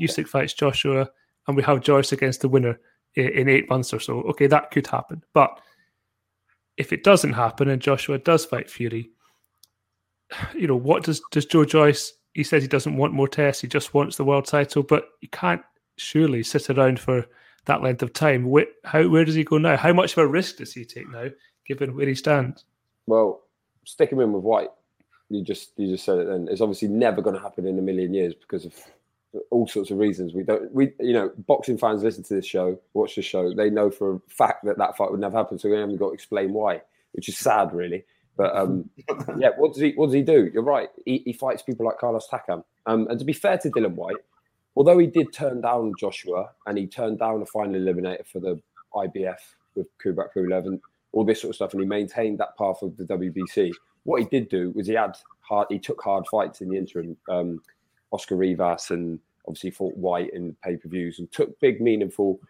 Usyk 0.00 0.26
fights 0.26 0.54
Joshua, 0.54 1.08
and 1.46 1.56
we 1.56 1.62
have 1.62 1.82
Joyce 1.82 2.12
against 2.12 2.40
the 2.40 2.48
winner 2.48 2.80
in, 3.14 3.48
eight 3.48 3.68
months 3.68 3.92
or 3.92 4.00
so. 4.00 4.22
Okay, 4.22 4.46
that 4.46 4.70
could 4.70 4.86
happen. 4.86 5.22
But 5.34 5.60
if 6.78 6.92
it 6.92 7.04
doesn't 7.04 7.34
happen 7.34 7.68
and 7.68 7.82
Joshua 7.82 8.18
does 8.18 8.46
fight 8.46 8.70
Fury, 8.70 9.10
you 10.54 10.66
know, 10.66 10.76
what 10.76 11.04
does 11.04 11.20
does 11.30 11.44
Joe 11.44 11.64
Joyce? 11.64 12.14
He 12.32 12.42
says 12.42 12.62
he 12.62 12.68
doesn't 12.68 12.96
want 12.96 13.12
more 13.12 13.28
tests. 13.28 13.60
He 13.60 13.68
just 13.68 13.92
wants 13.92 14.16
the 14.16 14.24
world 14.24 14.46
title. 14.46 14.82
But 14.82 15.08
you 15.20 15.28
can't 15.28 15.60
surely 16.02 16.42
sit 16.42 16.70
around 16.70 17.00
for 17.00 17.26
that 17.66 17.82
length 17.82 18.02
of 18.02 18.12
time. 18.12 18.46
Where, 18.50 18.66
how 18.84 19.08
where 19.08 19.24
does 19.24 19.34
he 19.34 19.44
go 19.44 19.58
now? 19.58 19.76
How 19.76 19.92
much 19.92 20.12
of 20.12 20.18
a 20.18 20.26
risk 20.26 20.56
does 20.56 20.72
he 20.72 20.84
take 20.84 21.08
now, 21.10 21.28
given 21.66 21.96
where 21.96 22.06
he 22.06 22.14
stands? 22.14 22.64
Well, 23.06 23.42
stick 23.84 24.10
him 24.10 24.20
in 24.20 24.32
with 24.32 24.42
Whyte. 24.42 24.70
You 25.28 25.42
just 25.42 25.72
you 25.76 25.88
just 25.88 26.04
said 26.04 26.18
it. 26.18 26.26
Then 26.26 26.48
it's 26.50 26.60
obviously 26.60 26.88
never 26.88 27.22
going 27.22 27.36
to 27.36 27.42
happen 27.42 27.66
in 27.66 27.78
a 27.78 27.82
million 27.82 28.12
years 28.12 28.34
because 28.34 28.66
of 28.66 28.74
all 29.50 29.66
sorts 29.66 29.90
of 29.90 29.98
reasons. 29.98 30.34
We 30.34 30.42
don't 30.42 30.70
we 30.72 30.92
you 31.00 31.12
know 31.12 31.32
boxing 31.46 31.78
fans 31.78 32.02
listen 32.02 32.22
to 32.24 32.34
this 32.34 32.46
show, 32.46 32.78
watch 32.94 33.14
the 33.14 33.22
show. 33.22 33.54
They 33.54 33.70
know 33.70 33.90
for 33.90 34.16
a 34.16 34.20
fact 34.28 34.64
that 34.64 34.78
that 34.78 34.96
fight 34.96 35.10
would 35.10 35.20
never 35.20 35.36
happen. 35.36 35.58
So 35.58 35.70
we 35.70 35.76
haven't 35.76 35.96
got 35.96 36.08
to 36.08 36.14
explain 36.14 36.52
why, 36.52 36.82
which 37.12 37.28
is 37.28 37.38
sad, 37.38 37.72
really. 37.72 38.04
But 38.36 38.56
um, 38.56 38.90
yeah, 39.38 39.50
what 39.56 39.72
does 39.72 39.82
he 39.82 39.92
what 39.92 40.06
does 40.06 40.14
he 40.14 40.22
do? 40.22 40.50
You're 40.52 40.62
right. 40.62 40.90
He, 41.04 41.22
he 41.24 41.32
fights 41.32 41.62
people 41.62 41.86
like 41.86 41.98
Carlos 41.98 42.28
Takam. 42.30 42.64
Um, 42.86 43.06
and 43.08 43.18
to 43.18 43.24
be 43.24 43.32
fair 43.32 43.58
to 43.58 43.70
Dillian 43.70 43.94
Whyte, 43.94 44.16
although 44.76 44.98
he 44.98 45.06
did 45.06 45.32
turn 45.32 45.60
down 45.60 45.92
Joshua 45.98 46.50
and 46.66 46.78
he 46.78 46.86
turned 46.86 47.18
down 47.18 47.42
a 47.42 47.46
final 47.46 47.80
eliminator 47.80 48.26
for 48.26 48.40
the 48.40 48.60
IBF 48.94 49.38
with 49.74 49.86
Kubrat 49.98 50.28
Pulev 50.36 50.66
and 50.66 50.80
all 51.12 51.24
this 51.24 51.40
sort 51.40 51.50
of 51.50 51.56
stuff, 51.56 51.72
and 51.72 51.82
he 51.82 51.86
maintained 51.86 52.38
that 52.38 52.56
path 52.56 52.82
of 52.82 52.96
the 52.96 53.04
WBC. 53.04 53.70
What 54.04 54.20
he 54.20 54.26
did 54.26 54.48
do 54.48 54.72
was 54.74 54.86
he 54.86 54.94
had 54.94 55.16
hard, 55.40 55.66
he 55.70 55.78
took 55.78 56.02
hard 56.02 56.26
fights 56.30 56.60
in 56.60 56.68
the 56.68 56.76
interim. 56.76 57.16
Um, 57.28 57.60
Oscar 58.12 58.36
Rivas 58.36 58.90
and 58.90 59.18
obviously 59.46 59.70
fought 59.70 59.96
White 59.96 60.30
in 60.32 60.56
pay 60.62 60.76
per 60.76 60.88
views 60.88 61.18
and 61.18 61.30
took 61.32 61.58
big, 61.60 61.80
meaningful, 61.80 62.40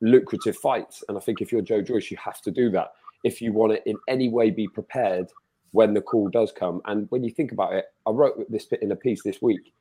lucrative 0.00 0.56
fights. 0.56 1.02
And 1.08 1.16
I 1.16 1.20
think 1.20 1.40
if 1.40 1.50
you're 1.50 1.62
Joe 1.62 1.82
Joyce, 1.82 2.10
you 2.10 2.16
have 2.18 2.40
to 2.42 2.50
do 2.50 2.70
that 2.70 2.92
if 3.24 3.40
you 3.40 3.52
want 3.52 3.72
to 3.72 3.88
in 3.88 3.96
any 4.08 4.28
way 4.28 4.50
be 4.50 4.68
prepared 4.68 5.28
when 5.72 5.94
the 5.94 6.00
call 6.00 6.28
does 6.28 6.52
come. 6.52 6.80
And 6.84 7.06
when 7.10 7.24
you 7.24 7.30
think 7.30 7.52
about 7.52 7.72
it, 7.72 7.86
I 8.06 8.10
wrote 8.10 8.50
this 8.50 8.66
bit 8.66 8.82
in 8.82 8.92
a 8.92 8.96
piece 8.96 9.22
this 9.22 9.40
week. 9.40 9.72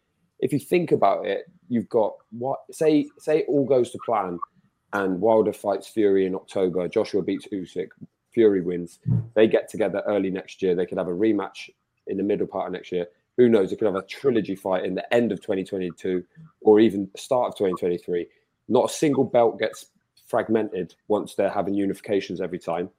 If 0.42 0.52
you 0.52 0.60
think 0.60 0.92
about 0.92 1.26
it, 1.26 1.46
you've 1.70 1.90
got 1.90 2.16
what 2.32 2.60
say 2.72 3.10
say 3.18 3.44
all 3.48 3.66
goes 3.66 3.92
to 3.92 4.00
plan, 4.06 4.40
and 4.94 5.22
Wilder 5.22 5.54
fights 5.54 5.88
Fury 5.88 6.26
in 6.26 6.36
October. 6.36 6.88
Joshua 6.88 7.22
beats 7.22 7.48
Usyk. 7.52 7.90
Fury 8.34 8.62
wins. 8.62 9.00
They 9.36 9.48
get 9.48 9.70
together 9.70 10.04
early 10.08 10.30
next 10.30 10.62
year. 10.62 10.76
They 10.76 10.86
could 10.86 10.98
have 10.98 11.08
a 11.08 11.12
rematch 11.12 11.70
in 12.08 12.18
the 12.18 12.24
middle 12.24 12.48
part 12.48 12.68
of 12.68 12.74
next 12.74 12.92
year. 12.92 13.08
Who 13.38 13.50
knows? 13.50 13.70
They 13.70 13.76
could 13.76 13.88
have 13.88 13.96
a 13.96 14.04
trilogy 14.04 14.56
fight 14.56 14.86
in 14.86 14.96
the 14.96 15.14
end 15.14 15.32
of 15.32 15.42
2022 15.42 16.24
or 16.62 16.80
even 16.80 17.10
start 17.16 17.50
of 17.50 17.56
2023. 17.56 18.28
Not 18.68 18.90
a 18.90 18.94
single 18.94 19.24
belt 19.24 19.60
gets 19.60 19.88
fragmented 20.28 20.96
once 21.08 21.36
they're 21.36 21.50
having 21.50 21.74
unifications 21.74 22.42
every 22.42 22.60
time. 22.60 22.90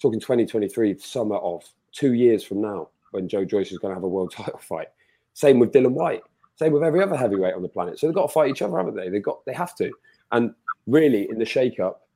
Talking 0.00 0.20
2023, 0.20 0.98
summer 0.98 1.36
of 1.36 1.64
two 1.92 2.12
years 2.12 2.44
from 2.44 2.60
now, 2.60 2.88
when 3.12 3.28
Joe 3.28 3.44
Joyce 3.44 3.72
is 3.72 3.78
going 3.78 3.92
to 3.92 3.96
have 3.96 4.04
a 4.04 4.08
world 4.08 4.32
title 4.36 4.58
fight. 4.58 4.88
Same 5.32 5.58
with 5.58 5.72
Dillian 5.72 5.92
Whyte. 5.92 6.22
Same 6.56 6.72
with 6.72 6.82
every 6.82 7.02
other 7.02 7.16
heavyweight 7.16 7.54
on 7.54 7.62
the 7.62 7.68
planet. 7.68 7.98
So 7.98 8.06
they've 8.06 8.14
got 8.14 8.28
to 8.28 8.32
fight 8.32 8.50
each 8.50 8.62
other, 8.62 8.76
haven't 8.76 8.96
they? 8.96 9.08
They've 9.08 9.22
got 9.22 9.44
they 9.44 9.52
have 9.52 9.74
to. 9.76 9.92
And 10.32 10.54
really, 10.86 11.28
in 11.30 11.38
the 11.38 11.44
shake-up, 11.44 12.06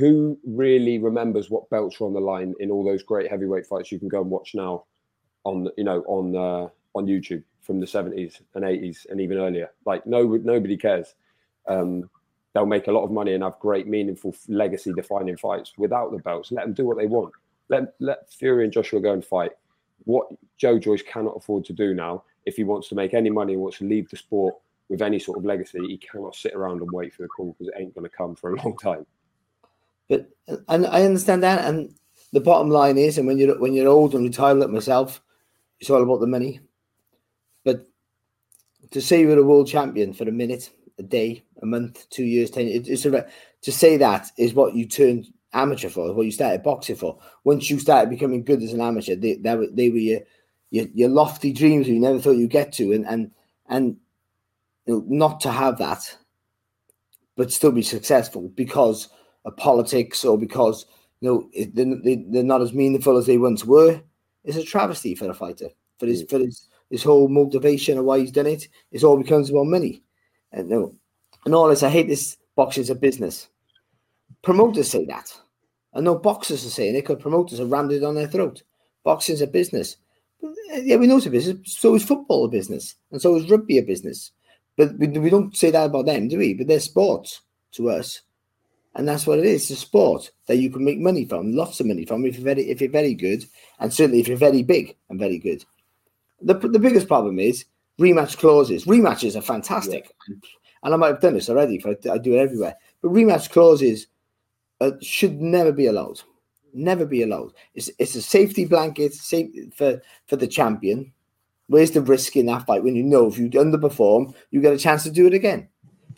who 0.00 0.38
really 0.46 0.98
remembers 0.98 1.50
what 1.50 1.68
belts 1.68 2.00
were 2.00 2.06
on 2.06 2.14
the 2.14 2.20
line 2.20 2.54
in 2.58 2.70
all 2.70 2.82
those 2.82 3.02
great 3.02 3.30
heavyweight 3.30 3.66
fights 3.66 3.92
you 3.92 3.98
can 3.98 4.08
go 4.08 4.22
and 4.22 4.30
watch 4.30 4.54
now 4.54 4.84
on 5.44 5.68
you 5.76 5.84
know 5.84 6.00
on 6.06 6.34
uh, 6.34 6.68
on 6.94 7.06
YouTube 7.06 7.42
from 7.60 7.80
the 7.80 7.86
70s 7.86 8.40
and 8.54 8.64
80s 8.64 9.06
and 9.10 9.20
even 9.20 9.36
earlier 9.36 9.70
like 9.84 10.06
no 10.06 10.22
nobody 10.22 10.78
cares 10.78 11.14
um, 11.68 12.08
they'll 12.54 12.64
make 12.64 12.86
a 12.86 12.92
lot 12.92 13.04
of 13.04 13.10
money 13.10 13.34
and 13.34 13.44
have 13.44 13.58
great 13.58 13.86
meaningful 13.86 14.34
legacy 14.48 14.90
defining 14.94 15.36
fights 15.36 15.74
without 15.76 16.10
the 16.12 16.18
belts 16.18 16.50
let 16.50 16.64
them 16.64 16.72
do 16.72 16.86
what 16.86 16.96
they 16.96 17.06
want 17.06 17.32
let 17.68 17.94
let 18.00 18.32
Fury 18.32 18.64
and 18.64 18.72
Joshua 18.72 19.00
go 19.00 19.12
and 19.12 19.24
fight 19.24 19.52
what 20.04 20.28
Joe 20.56 20.78
Joyce 20.78 21.02
cannot 21.02 21.36
afford 21.36 21.66
to 21.66 21.74
do 21.74 21.92
now 21.92 22.24
if 22.46 22.56
he 22.56 22.64
wants 22.64 22.88
to 22.88 22.94
make 22.94 23.14
any 23.14 23.30
money 23.30 23.52
and 23.52 23.62
wants 23.62 23.78
to 23.78 23.84
leave 23.84 24.08
the 24.10 24.16
sport 24.16 24.54
with 24.88 25.02
any 25.02 25.18
sort 25.18 25.38
of 25.38 25.44
legacy 25.44 25.78
he 25.86 25.98
cannot 25.98 26.34
sit 26.34 26.54
around 26.54 26.80
and 26.80 26.90
wait 26.92 27.12
for 27.12 27.22
the 27.22 27.28
call 27.28 27.54
because 27.58 27.68
it 27.68 27.80
ain't 27.80 27.94
going 27.94 28.08
to 28.08 28.16
come 28.16 28.34
for 28.34 28.52
a 28.52 28.56
long 28.62 28.76
time 28.76 29.06
But 30.10 30.28
and 30.68 30.86
I 30.86 31.04
understand 31.04 31.42
that. 31.44 31.64
And 31.64 31.94
the 32.32 32.40
bottom 32.40 32.68
line 32.68 32.98
is, 32.98 33.16
and 33.16 33.26
when 33.26 33.38
you're 33.38 33.58
when 33.58 33.72
you're 33.72 33.88
old 33.88 34.14
and 34.14 34.24
retired 34.24 34.58
like 34.58 34.68
myself, 34.68 35.22
it's 35.78 35.88
all 35.88 36.02
about 36.02 36.20
the 36.20 36.26
money. 36.26 36.60
But 37.64 37.86
to 38.90 39.00
say 39.00 39.20
you're 39.20 39.38
a 39.38 39.42
world 39.44 39.68
champion 39.68 40.12
for 40.12 40.28
a 40.28 40.32
minute, 40.32 40.70
a 40.98 41.04
day, 41.04 41.44
a 41.62 41.66
month, 41.66 42.10
two 42.10 42.24
years, 42.24 42.50
ten, 42.50 42.66
it, 42.66 42.88
it's 42.88 43.06
a, 43.06 43.26
to 43.62 43.72
say 43.72 43.96
that 43.98 44.30
is 44.36 44.52
what 44.52 44.74
you 44.74 44.84
turned 44.84 45.32
amateur 45.52 45.88
for, 45.88 46.12
what 46.12 46.26
you 46.26 46.32
started 46.32 46.64
boxing 46.64 46.96
for. 46.96 47.16
Once 47.44 47.70
you 47.70 47.78
started 47.78 48.10
becoming 48.10 48.42
good 48.44 48.62
as 48.64 48.72
an 48.72 48.80
amateur, 48.80 49.14
they 49.14 49.34
they 49.36 49.54
were, 49.54 49.68
they 49.72 49.90
were 49.90 49.96
your, 49.96 50.20
your 50.70 50.86
your 50.94 51.08
lofty 51.08 51.52
dreams 51.52 51.88
you 51.88 51.98
never 51.98 52.18
thought 52.18 52.36
you'd 52.36 52.50
get 52.50 52.72
to, 52.74 52.92
and 52.92 53.06
and 53.06 53.30
and 53.68 53.96
you 54.86 54.94
know, 54.94 55.04
not 55.06 55.40
to 55.40 55.50
have 55.50 55.78
that, 55.78 56.16
but 57.36 57.52
still 57.52 57.72
be 57.72 57.82
successful 57.82 58.48
because 58.54 59.08
of 59.44 59.56
politics 59.56 60.24
or 60.24 60.38
because 60.38 60.86
you 61.20 61.28
know 61.28 61.48
it, 61.52 61.74
they, 61.74 62.24
they're 62.28 62.42
not 62.42 62.62
as 62.62 62.72
meaningful 62.72 63.16
as 63.16 63.26
they 63.26 63.38
once 63.38 63.64
were. 63.64 64.00
It's 64.44 64.56
a 64.56 64.64
travesty 64.64 65.14
for 65.14 65.28
a 65.28 65.34
fighter 65.34 65.68
for 65.98 66.06
his 66.06 66.24
mm. 66.24 66.30
for 66.30 66.38
his 66.38 66.68
his 66.90 67.02
whole 67.02 67.28
motivation 67.28 67.98
of 67.98 68.04
why 68.04 68.18
he's 68.18 68.32
done 68.32 68.46
it. 68.46 68.68
It 68.90 69.04
all 69.04 69.16
becomes 69.16 69.50
about 69.50 69.66
money, 69.66 70.02
and 70.52 70.68
no, 70.68 70.94
and 71.44 71.54
all 71.54 71.68
this. 71.68 71.82
I 71.82 71.88
hate 71.88 72.08
this. 72.08 72.36
Boxing's 72.56 72.90
a 72.90 72.94
business. 72.94 73.48
Promoters 74.42 74.90
say 74.90 75.04
that. 75.06 75.32
And 75.92 76.04
no 76.04 76.16
boxers 76.16 76.64
are 76.64 76.70
saying 76.70 76.94
it 76.94 77.02
because 77.02 77.22
promoters 77.22 77.58
have 77.58 77.70
rammed 77.70 77.92
it 77.92 78.04
on 78.04 78.14
their 78.14 78.28
throat. 78.28 78.62
Boxing's 79.02 79.40
a 79.40 79.46
business. 79.46 79.96
Yeah, 80.72 80.96
we 80.96 81.06
know 81.06 81.18
it's 81.18 81.26
a 81.26 81.30
business. 81.30 81.58
So 81.72 81.94
is 81.94 82.04
football 82.04 82.44
a 82.44 82.48
business, 82.48 82.94
and 83.10 83.20
so 83.20 83.36
is 83.36 83.50
rugby 83.50 83.78
a 83.78 83.82
business. 83.82 84.32
But 84.76 84.98
we, 84.98 85.08
we 85.08 85.30
don't 85.30 85.56
say 85.56 85.70
that 85.70 85.86
about 85.86 86.06
them, 86.06 86.28
do 86.28 86.38
we? 86.38 86.54
But 86.54 86.66
they're 86.66 86.80
sports 86.80 87.40
to 87.72 87.90
us. 87.90 88.22
And 88.94 89.06
that's 89.06 89.26
what 89.26 89.38
it 89.38 89.44
is. 89.44 89.70
It's 89.70 89.82
a 89.82 89.86
sport 89.86 90.30
that 90.46 90.56
you 90.56 90.70
can 90.70 90.84
make 90.84 90.98
money 90.98 91.24
from, 91.24 91.52
lots 91.52 91.78
of 91.78 91.86
money 91.86 92.04
from 92.04 92.24
if 92.24 92.36
you're 92.36 92.44
very 92.44 92.68
if 92.68 92.80
you're 92.80 92.90
very 92.90 93.14
good, 93.14 93.44
and 93.78 93.92
certainly 93.92 94.20
if 94.20 94.28
you're 94.28 94.36
very 94.36 94.62
big 94.62 94.96
and 95.08 95.18
very 95.18 95.38
good. 95.38 95.64
The 96.42 96.54
the 96.54 96.78
biggest 96.78 97.06
problem 97.06 97.38
is 97.38 97.64
rematch 98.00 98.38
clauses. 98.38 98.86
Rematches 98.86 99.36
are 99.36 99.42
fantastic, 99.42 100.12
and, 100.26 100.42
and 100.82 100.94
I 100.94 100.96
might 100.96 101.08
have 101.08 101.20
done 101.20 101.34
this 101.34 101.48
already. 101.50 101.76
If 101.76 101.86
I, 101.86 102.12
I 102.12 102.18
do 102.18 102.34
it 102.34 102.40
everywhere, 102.40 102.76
but 103.02 103.12
rematch 103.12 103.50
clauses 103.50 104.06
uh, 104.80 104.92
should 105.00 105.40
never 105.40 105.72
be 105.72 105.86
allowed. 105.86 106.20
Never 106.72 107.06
be 107.06 107.22
allowed. 107.22 107.52
It's 107.74 107.90
it's 107.98 108.14
a 108.14 108.22
safety 108.22 108.64
blanket 108.64 109.14
safe 109.14 109.50
for 109.74 110.00
for 110.26 110.36
the 110.36 110.46
champion. 110.46 111.12
Where's 111.66 111.92
the 111.92 112.02
risk 112.02 112.36
in 112.36 112.46
that 112.46 112.66
fight 112.66 112.82
when 112.82 112.96
you 112.96 113.02
know 113.04 113.28
if 113.28 113.38
you 113.38 113.48
underperform, 113.50 114.34
you 114.50 114.60
get 114.60 114.72
a 114.72 114.78
chance 114.78 115.04
to 115.04 115.10
do 115.10 115.26
it 115.26 115.34
again? 115.34 115.68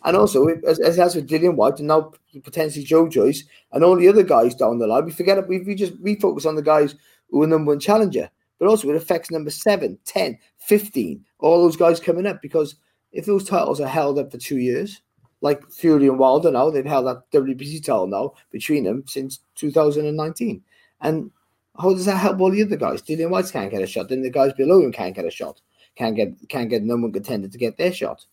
And 0.03 0.17
also, 0.17 0.47
as, 0.47 0.79
as 0.79 0.99
as 0.99 1.15
with 1.15 1.29
Dillian 1.29 1.55
Whyte 1.55 1.79
and 1.79 1.87
now 1.87 2.11
potentially 2.43 2.83
Joe 2.83 3.07
Joyce 3.07 3.43
and 3.71 3.83
all 3.83 3.95
the 3.95 4.07
other 4.07 4.23
guys 4.23 4.55
down 4.55 4.79
the 4.79 4.87
line, 4.87 5.05
we 5.05 5.11
forget 5.11 5.47
we, 5.47 5.59
we 5.59 5.75
just 5.75 5.99
we 5.99 6.15
focus 6.15 6.45
on 6.45 6.55
the 6.55 6.61
guys 6.61 6.95
who 7.29 7.41
are 7.43 7.47
number 7.47 7.71
one 7.71 7.79
challenger. 7.79 8.29
but 8.59 8.69
also 8.69 8.89
it 8.89 8.95
affects 8.95 9.31
number 9.31 9.49
7, 9.49 9.97
10, 10.05 10.37
15, 10.57 11.25
all 11.39 11.61
those 11.61 11.75
guys 11.75 11.99
coming 11.99 12.25
up 12.25 12.41
because 12.41 12.75
if 13.11 13.25
those 13.25 13.43
titles 13.43 13.81
are 13.81 13.87
held 13.87 14.17
up 14.17 14.31
for 14.31 14.37
two 14.37 14.57
years, 14.57 15.01
like 15.43 15.69
Fury 15.69 16.07
and 16.07 16.17
Wilder 16.17 16.49
now, 16.51 16.69
they've 16.69 16.85
held 16.85 17.05
that 17.05 17.29
WBC 17.31 17.81
title 17.83 18.07
now 18.07 18.33
between 18.49 18.85
them 18.85 19.03
since 19.05 19.41
2019. 19.55 20.63
And 21.01 21.29
how 21.77 21.93
does 21.93 22.05
that 22.05 22.15
help 22.17 22.39
all 22.39 22.49
the 22.49 22.63
other 22.63 22.77
guys? 22.77 23.01
Dillian 23.01 23.29
Whyte 23.29 23.51
can't 23.51 23.69
get 23.69 23.81
a 23.81 23.87
shot, 23.87 24.07
then 24.07 24.21
the 24.21 24.29
guys 24.29 24.53
below 24.53 24.81
him 24.81 24.93
can't 24.93 25.13
get 25.13 25.25
a 25.25 25.31
shot, 25.31 25.61
can't 25.95 26.15
get 26.15 26.29
can't 26.47 26.69
get 26.69 26.83
no 26.83 26.95
one 26.95 27.11
contender 27.11 27.49
to 27.49 27.57
get 27.57 27.77
their 27.77 27.91
shot. 27.91 28.25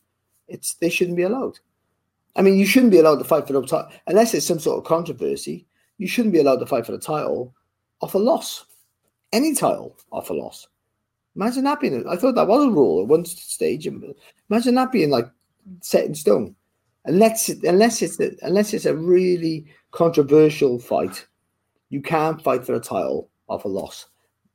It's 0.46 0.75
they 0.75 0.88
shouldn't 0.88 1.16
be 1.16 1.25
allowed. 1.25 1.59
I 2.37 2.42
mean, 2.42 2.57
you 2.57 2.64
shouldn't 2.64 2.92
be 2.92 3.01
allowed 3.01 3.18
to 3.18 3.25
fight 3.25 3.44
for 3.49 3.55
the 3.55 3.62
title 3.62 3.90
unless 4.07 4.33
it's 4.33 4.46
some 4.46 4.61
sort 4.61 4.79
of 4.79 4.85
controversy. 4.85 5.66
You 5.99 6.07
shouldn't 6.07 6.33
be 6.33 6.38
allowed 6.38 6.61
to 6.61 6.66
fight 6.66 6.87
for 6.87 6.92
the 6.92 6.99
title 6.99 7.53
off 8.01 8.14
a 8.14 8.18
loss, 8.18 8.66
any 9.33 9.53
title 9.53 9.96
off 10.12 10.31
a 10.31 10.33
loss. 10.33 10.68
Imagine 11.35 11.64
that 11.64 11.81
being. 11.81 12.07
I 12.09 12.14
thought 12.14 12.37
that 12.37 12.46
was 12.46 12.64
a 12.64 12.70
rule 12.70 13.03
at 13.03 13.09
one 13.09 13.25
stage. 13.25 13.88
Imagine 13.88 14.75
that 14.77 14.92
being 14.92 15.11
like 15.11 15.29
set 15.81 16.05
in 16.05 16.14
stone, 16.14 16.55
unless 17.11 17.49
unless 17.49 18.03
it's 18.03 18.20
a, 18.20 18.31
unless 18.42 18.73
it's 18.73 18.87
a 18.87 18.96
really 18.96 19.66
controversial 19.90 20.79
fight. 20.79 21.27
You 21.88 22.01
can't 22.01 22.40
fight 22.40 22.64
for 22.64 22.75
a 22.75 22.81
title 22.81 23.29
off 23.49 23.64
a 23.64 23.68
loss. 23.68 24.07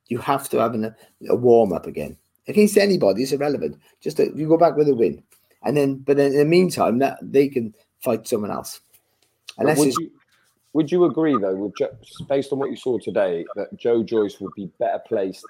You 0.08 0.18
have 0.18 0.48
to 0.48 0.58
have 0.58 0.74
an, 0.74 0.94
a 1.28 1.36
warm 1.36 1.72
up 1.72 1.86
again 1.86 2.16
against 2.48 2.78
anybody. 2.78 3.22
It's 3.22 3.32
irrelevant. 3.32 3.76
Just 4.00 4.18
a, 4.20 4.30
you 4.34 4.48
go 4.48 4.56
back 4.56 4.76
with 4.76 4.88
a 4.88 4.94
win 4.94 5.22
and 5.66 5.76
then 5.76 5.96
but 5.96 6.18
in 6.18 6.36
the 6.36 6.44
meantime 6.44 6.98
that 7.00 7.18
they 7.20 7.48
can 7.48 7.74
fight 8.00 8.26
someone 8.26 8.50
else. 8.50 8.80
Unless 9.58 9.78
would 9.78 9.94
you, 9.94 10.10
would 10.72 10.92
you 10.92 11.04
agree 11.04 11.36
though, 11.38 11.54
with 11.54 11.74
based 12.28 12.52
on 12.52 12.58
what 12.58 12.70
you 12.70 12.76
saw 12.76 12.98
today, 12.98 13.44
that 13.56 13.76
Joe 13.76 14.02
Joyce 14.02 14.40
would 14.40 14.54
be 14.54 14.70
better 14.78 15.00
placed 15.06 15.44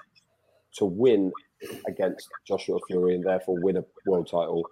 to 0.73 0.85
win 0.85 1.31
against 1.87 2.27
Joshua 2.45 2.79
Fury 2.87 3.15
and 3.15 3.23
therefore 3.23 3.59
win 3.61 3.77
a 3.77 3.85
world 4.05 4.27
title? 4.27 4.65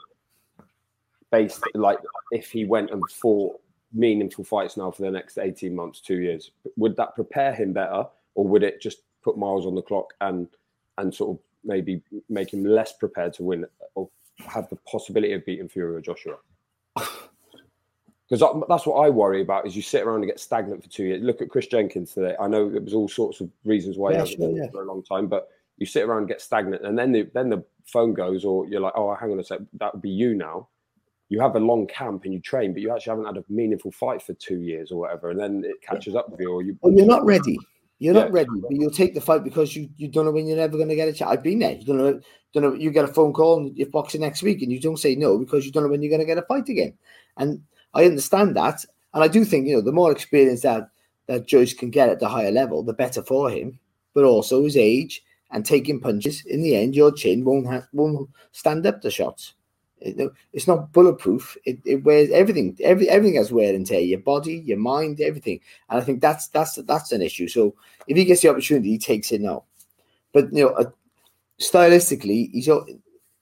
Based 1.31 1.61
like 1.73 1.99
if 2.31 2.51
he 2.51 2.65
went 2.65 2.91
and 2.91 3.01
fought 3.09 3.59
meaningful 3.93 4.43
fights 4.43 4.77
now 4.77 4.91
for 4.91 5.01
the 5.01 5.11
next 5.11 5.37
18 5.37 5.75
months, 5.75 6.01
two 6.01 6.19
years, 6.19 6.51
would 6.77 6.95
that 6.97 7.15
prepare 7.15 7.53
him 7.53 7.73
better, 7.73 8.05
or 8.35 8.47
would 8.47 8.63
it 8.63 8.81
just 8.81 8.99
put 9.23 9.37
miles 9.37 9.65
on 9.65 9.75
the 9.75 9.81
clock 9.81 10.13
and 10.21 10.47
and 10.97 11.13
sort 11.13 11.35
of 11.35 11.43
maybe 11.63 12.01
make 12.29 12.53
him 12.53 12.63
less 12.63 12.93
prepared 12.93 13.33
to 13.33 13.43
win 13.43 13.65
or 13.95 14.09
have 14.45 14.69
the 14.69 14.75
possibility 14.77 15.33
of 15.33 15.45
beating 15.45 15.67
Fury 15.67 15.95
or 15.95 16.01
Joshua? 16.01 16.37
Because 18.27 18.65
that's 18.67 18.87
what 18.87 18.95
I 18.95 19.09
worry 19.11 19.43
about. 19.43 19.67
Is 19.67 19.75
you 19.75 19.83
sit 19.83 20.01
around 20.01 20.21
and 20.21 20.25
get 20.25 20.39
stagnant 20.39 20.83
for 20.83 20.89
two 20.89 21.03
years. 21.03 21.21
Look 21.21 21.43
at 21.43 21.49
Chris 21.49 21.67
Jenkins 21.67 22.11
today. 22.11 22.35
I 22.39 22.47
know 22.47 22.67
there 22.71 22.81
was 22.81 22.95
all 22.95 23.07
sorts 23.07 23.39
of 23.39 23.51
reasons 23.65 23.97
why 23.99 24.09
yeah, 24.09 24.15
he 24.15 24.19
hasn't 24.21 24.39
sure, 24.39 24.57
yeah. 24.57 24.69
for 24.71 24.81
a 24.81 24.85
long 24.87 25.03
time, 25.03 25.27
but 25.27 25.49
you 25.77 25.85
sit 25.85 26.03
around 26.03 26.19
and 26.19 26.27
get 26.27 26.41
stagnant, 26.41 26.83
and 26.83 26.97
then 26.97 27.11
the, 27.11 27.29
then 27.35 27.49
the 27.49 27.63
phone 27.85 28.15
goes, 28.15 28.43
or 28.43 28.65
you're 28.65 28.81
like, 28.81 28.93
oh, 28.95 29.13
hang 29.13 29.31
on 29.31 29.39
a 29.39 29.43
sec, 29.43 29.59
that 29.73 29.93
would 29.93 30.01
be 30.01 30.09
you 30.09 30.33
now. 30.33 30.67
You 31.29 31.39
have 31.41 31.55
a 31.55 31.59
long 31.59 31.87
camp 31.87 32.23
and 32.25 32.33
you 32.33 32.39
train, 32.39 32.73
but 32.73 32.81
you 32.81 32.93
actually 32.93 33.11
haven't 33.11 33.25
had 33.25 33.37
a 33.37 33.43
meaningful 33.49 33.91
fight 33.91 34.21
for 34.21 34.33
two 34.33 34.61
years 34.61 34.91
or 34.91 34.99
whatever, 34.99 35.31
and 35.31 35.39
then 35.39 35.63
it 35.65 35.81
catches 35.81 36.15
up 36.15 36.29
with 36.29 36.39
you, 36.39 36.51
or 36.51 36.61
you. 36.61 36.77
Well, 36.81 36.93
you're 36.93 37.05
not 37.05 37.25
ready. 37.25 37.57
You're 37.99 38.13
yeah. 38.13 38.21
not 38.21 38.31
ready, 38.31 38.49
but 38.61 38.71
you'll 38.71 38.91
take 38.91 39.13
the 39.15 39.21
fight 39.21 39.43
because 39.43 39.75
you, 39.75 39.89
you 39.95 40.07
don't 40.09 40.25
know 40.25 40.31
when 40.31 40.47
you're 40.47 40.57
never 40.57 40.77
going 40.77 40.89
to 40.89 40.95
get 40.95 41.07
a 41.07 41.13
chance. 41.13 41.31
I've 41.31 41.43
been 41.43 41.59
there. 41.59 41.71
You 41.71 41.85
don't 41.85 41.97
know, 41.97 42.21
don't 42.53 42.63
know. 42.63 42.73
You 42.73 42.91
get 42.91 43.05
a 43.05 43.13
phone 43.13 43.33
call 43.33 43.57
and 43.57 43.75
you're 43.75 43.89
boxing 43.89 44.21
next 44.21 44.43
week, 44.43 44.61
and 44.61 44.71
you 44.71 44.79
don't 44.79 44.99
say 44.99 45.15
no 45.15 45.37
because 45.37 45.65
you 45.65 45.71
don't 45.71 45.83
know 45.83 45.89
when 45.89 46.03
you're 46.03 46.09
going 46.09 46.19
to 46.21 46.25
get 46.25 46.37
a 46.37 46.43
fight 46.43 46.69
again. 46.69 46.93
And 47.37 47.63
I 47.93 48.05
understand 48.05 48.55
that, 48.57 48.85
and 49.13 49.23
I 49.23 49.27
do 49.27 49.45
think 49.45 49.67
you 49.67 49.75
know 49.75 49.81
the 49.81 49.91
more 49.91 50.11
experience 50.11 50.61
that 50.61 50.89
that 51.25 51.47
Joyce 51.47 51.73
can 51.73 51.89
get 51.89 52.09
at 52.09 52.19
the 52.19 52.29
higher 52.29 52.51
level, 52.51 52.83
the 52.83 52.93
better 52.93 53.23
for 53.23 53.49
him. 53.49 53.79
But 54.13 54.25
also 54.25 54.63
his 54.63 54.77
age 54.77 55.23
and 55.51 55.65
taking 55.65 55.99
punches. 55.99 56.45
In 56.45 56.61
the 56.61 56.75
end, 56.75 56.95
your 56.95 57.11
chin 57.11 57.43
won't 57.43 57.67
ha- 57.67 57.87
won't 57.93 58.29
stand 58.51 58.85
up 58.85 59.01
to 59.01 59.09
shots. 59.09 59.54
It, 60.05 60.31
it's 60.53 60.67
not 60.67 60.93
bulletproof. 60.93 61.57
It, 61.65 61.79
it 61.83 62.03
wears 62.03 62.29
everything. 62.31 62.77
Every 62.81 63.09
everything 63.09 63.37
has 63.37 63.51
wear 63.51 63.73
and 63.73 63.85
tear. 63.85 63.99
Your 63.99 64.19
body, 64.19 64.61
your 64.65 64.77
mind, 64.77 65.19
everything. 65.19 65.59
And 65.89 65.99
I 65.99 66.03
think 66.03 66.21
that's 66.21 66.47
that's 66.49 66.75
that's 66.75 67.11
an 67.11 67.21
issue. 67.21 67.47
So 67.47 67.75
if 68.07 68.15
he 68.15 68.25
gets 68.25 68.41
the 68.41 68.49
opportunity, 68.49 68.89
he 68.89 68.97
takes 68.99 69.31
it 69.31 69.41
now. 69.41 69.63
But 70.31 70.53
you 70.53 70.65
know, 70.65 70.69
uh, 70.69 70.91
stylistically, 71.59 72.51
he's 72.51 72.69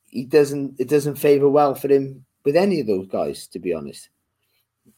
he 0.07 0.25
doesn't 0.25 0.79
it 0.79 0.87
doesn't 0.89 1.15
favor 1.15 1.49
well 1.49 1.75
for 1.75 1.91
him 1.91 2.25
with 2.45 2.55
any 2.55 2.79
of 2.79 2.87
those 2.87 3.07
guys. 3.07 3.47
To 3.47 3.59
be 3.59 3.73
honest, 3.73 4.09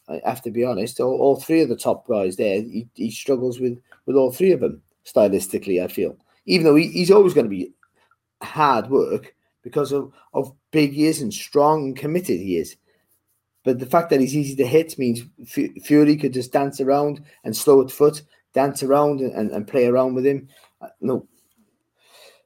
I 0.07 0.21
have 0.25 0.41
to 0.43 0.51
be 0.51 0.63
honest. 0.63 0.99
All, 0.99 1.17
all 1.19 1.35
three 1.35 1.61
of 1.61 1.69
the 1.69 1.75
top 1.75 2.07
guys 2.07 2.35
there, 2.35 2.61
he, 2.61 2.87
he 2.93 3.11
struggles 3.11 3.59
with 3.59 3.79
with 4.05 4.15
all 4.15 4.31
three 4.31 4.51
of 4.51 4.59
them 4.59 4.81
stylistically. 5.05 5.83
I 5.83 5.87
feel, 5.87 6.15
even 6.45 6.65
though 6.65 6.75
he, 6.75 6.89
he's 6.89 7.11
always 7.11 7.33
going 7.33 7.45
to 7.45 7.49
be 7.49 7.73
hard 8.41 8.89
work 8.89 9.34
because 9.65 9.91
of, 9.91 10.13
of 10.33 10.53
big 10.71 10.93
he 10.93 11.07
is 11.07 11.21
and 11.21 11.33
strong 11.33 11.87
and 11.87 11.97
committed 11.97 12.39
he 12.39 12.57
is. 12.57 12.77
But 13.63 13.79
the 13.79 13.87
fact 13.87 14.11
that 14.11 14.21
he's 14.21 14.37
easy 14.37 14.55
to 14.57 14.67
hit 14.67 14.97
means 14.99 15.23
Fury 15.47 16.15
could 16.17 16.33
just 16.33 16.53
dance 16.53 16.79
around 16.79 17.25
and 17.43 17.57
slow 17.57 17.81
at 17.81 17.89
foot, 17.89 18.21
dance 18.53 18.83
around 18.83 19.21
and, 19.21 19.33
and, 19.33 19.49
and 19.49 19.67
play 19.67 19.87
around 19.87 20.13
with 20.13 20.23
him. 20.23 20.47
Uh, 20.79 20.89
no, 21.01 21.27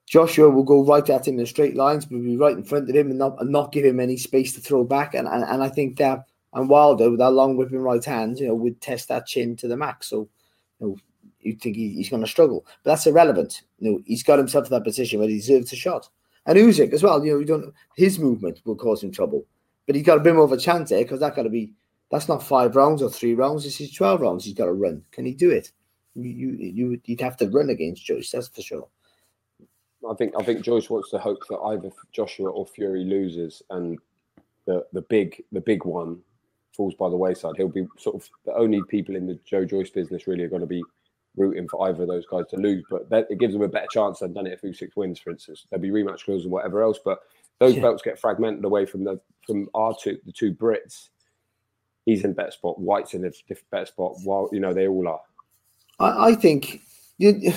Joshua 0.08 0.50
will 0.50 0.64
go 0.64 0.86
right 0.86 1.08
at 1.10 1.28
him 1.28 1.38
in 1.38 1.46
straight 1.46 1.76
lines, 1.76 2.06
but 2.06 2.22
be 2.22 2.38
right 2.38 2.56
in 2.56 2.64
front 2.64 2.90
of 2.90 2.96
him 2.96 3.10
and 3.10 3.20
not, 3.20 3.36
and 3.42 3.52
not 3.52 3.74
give 3.74 3.84
him 3.84 4.00
any 4.00 4.16
space 4.16 4.54
to 4.56 4.62
throw 4.62 4.86
back. 4.86 5.14
And, 5.14 5.28
and, 5.28 5.44
and 5.44 5.62
I 5.62 5.68
think 5.68 5.98
that 5.98 6.24
and 6.54 6.70
Wilder 6.70 7.10
with 7.10 7.20
that 7.20 7.32
long 7.32 7.58
whipping 7.58 7.80
right 7.80 8.04
hand, 8.04 8.40
you 8.40 8.48
know, 8.48 8.56
would 8.56 8.82
test 8.82 9.10
that 9.10 9.28
chin 9.28 9.56
to 9.58 9.68
the 9.68 9.78
max. 9.78 10.08
So, 10.08 10.30
you 10.80 10.88
know, 10.88 10.98
you 11.42 11.54
think 11.54 11.76
he, 11.76 11.90
he's 11.90 12.10
going 12.10 12.24
to 12.24 12.30
struggle, 12.30 12.66
but 12.84 12.92
that's 12.92 13.08
irrelevant. 13.08 13.62
You 13.78 13.92
know, 13.92 14.02
he's 14.06 14.24
got 14.24 14.40
himself 14.40 14.66
to 14.66 14.70
that 14.72 14.84
position 14.84 15.20
where 15.20 15.30
he 15.30 15.36
deserves 15.36 15.72
a 15.74 15.76
shot. 15.76 16.10
And 16.46 16.58
Usyk 16.58 16.94
as 16.94 17.04
well, 17.04 17.24
you 17.24 17.34
know, 17.34 17.40
you 17.40 17.46
don't 17.46 17.74
his 17.96 18.20
movement 18.20 18.62
will 18.66 18.76
cause 18.76 19.04
him 19.04 19.12
trouble. 19.12 19.46
But 19.86 19.96
he's 19.96 20.06
got 20.06 20.18
a 20.18 20.22
bit 20.22 20.36
more 20.36 20.44
of 20.44 20.52
a 20.52 20.58
chance 20.58 20.90
there 20.90 21.04
because 21.04 21.20
that 21.20 21.36
got 21.36 21.44
to 21.44 21.50
be 21.50 21.74
that's 22.12 22.28
not 22.28 22.44
five 22.44 22.76
rounds 22.76 23.02
or 23.02 23.10
three 23.10 23.36
rounds. 23.36 23.64
This 23.64 23.82
is 23.82 23.94
twelve 23.94 24.22
rounds. 24.22 24.46
He's 24.46 24.54
got 24.54 24.66
to 24.66 24.74
run. 24.74 25.04
Can 25.12 25.26
he 25.26 25.34
do 25.34 25.50
it? 25.52 25.72
You 26.16 26.52
you 26.52 27.02
you'd 27.06 27.22
have 27.22 27.38
to 27.38 27.50
run 27.50 27.70
against 27.70 28.06
Joyce. 28.06 28.32
That's 28.32 28.48
for 28.48 28.62
sure. 28.62 28.88
I 30.10 30.14
think 30.14 30.34
I 30.40 30.44
think 30.44 30.62
Joyce 30.62 30.90
wants 30.90 31.10
to 31.12 31.20
hope 31.20 31.46
that 31.50 31.58
either 31.58 31.90
Joshua 32.12 32.50
or 32.50 32.66
Fury 32.66 33.04
loses, 33.04 33.62
and 33.70 34.00
the 34.66 34.86
the 34.94 35.02
big 35.02 35.44
the 35.52 35.62
big 35.62 35.86
one 35.86 36.20
falls 36.76 36.96
by 36.96 37.10
the 37.10 37.18
wayside. 37.18 37.56
He'll 37.58 37.68
be 37.68 37.88
sort 37.98 38.16
of 38.16 38.30
the 38.46 38.56
only 38.56 38.82
people 38.88 39.16
in 39.16 39.28
the 39.28 39.40
Joe 39.46 39.66
Joyce 39.66 39.90
business 39.90 40.28
really 40.28 40.44
are 40.44 40.50
going 40.50 40.62
to 40.62 40.68
be 40.68 40.84
rooting 41.36 41.68
for 41.68 41.88
either 41.88 42.04
of 42.04 42.10
those 42.10 42.26
guys 42.26 42.46
to 42.50 42.58
lose, 42.58 42.84
but 42.90 43.10
that, 43.10 43.28
it 43.30 43.40
gives 43.40 43.54
them 43.54 43.62
a 43.62 43.68
better 43.68 43.88
chance 43.92 44.20
than 44.20 44.34
done 44.34 44.48
it 44.48 44.54
if 44.54 44.62
Usyk 44.62 44.96
wins, 44.96 45.20
for 45.20 45.32
instance. 45.32 45.66
There'll 45.70 45.82
be 45.82 45.90
rematch 45.90 46.26
clauses 46.26 46.46
and 46.46 46.52
whatever 46.52 46.84
else, 46.84 47.00
but 47.04 47.20
those 47.60 47.76
yeah. 47.76 47.82
belts 47.82 48.02
get 48.02 48.20
fragmented 48.20 48.66
away 48.66 48.86
from 48.86 49.04
the 49.04 49.20
from 49.46 49.70
our 49.74 49.94
two 50.00 50.18
the 50.26 50.32
two 50.32 50.54
Brits. 50.54 51.10
He's 52.06 52.24
in 52.24 52.32
a 52.32 52.34
better 52.34 52.52
spot. 52.52 52.80
Whyte's 52.80 53.14
in 53.14 53.26
a 53.26 53.30
different 53.30 53.70
better 53.72 53.86
spot. 53.86 54.16
While 54.24 54.50
you 54.52 54.60
know 54.60 54.74
they 54.74 54.88
all 54.88 55.08
are. 55.08 55.22
I, 56.00 56.30
I 56.30 56.36
think 56.36 56.82
you, 57.18 57.54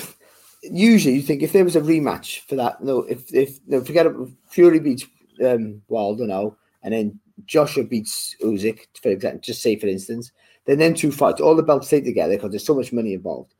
usually 0.63 1.15
you 1.15 1.21
think 1.21 1.41
if 1.41 1.53
there 1.53 1.63
was 1.63 1.75
a 1.75 1.81
rematch 1.81 2.41
for 2.41 2.55
that, 2.55 2.83
no, 2.83 2.99
if 3.03 3.33
if 3.33 3.59
no, 3.67 3.81
forget 3.81 4.05
it, 4.05 4.13
Fury 4.49 4.79
beats 4.79 5.05
um, 5.45 5.81
Wilder 5.87 6.27
now, 6.27 6.55
and 6.83 6.93
then 6.93 7.19
Joshua 7.45 7.83
beats 7.83 8.35
Usyk, 8.43 8.87
for 9.01 9.09
example, 9.09 9.39
just 9.41 9.61
say 9.61 9.77
for 9.77 9.87
instance, 9.87 10.31
then 10.65 10.79
then 10.79 10.93
two 10.93 11.11
fights, 11.11 11.41
all 11.41 11.55
the 11.55 11.63
belts 11.63 11.87
stay 11.87 12.01
together 12.01 12.35
because 12.35 12.51
there's 12.51 12.65
so 12.65 12.75
much 12.75 12.93
money 12.93 13.13
involved 13.13 13.53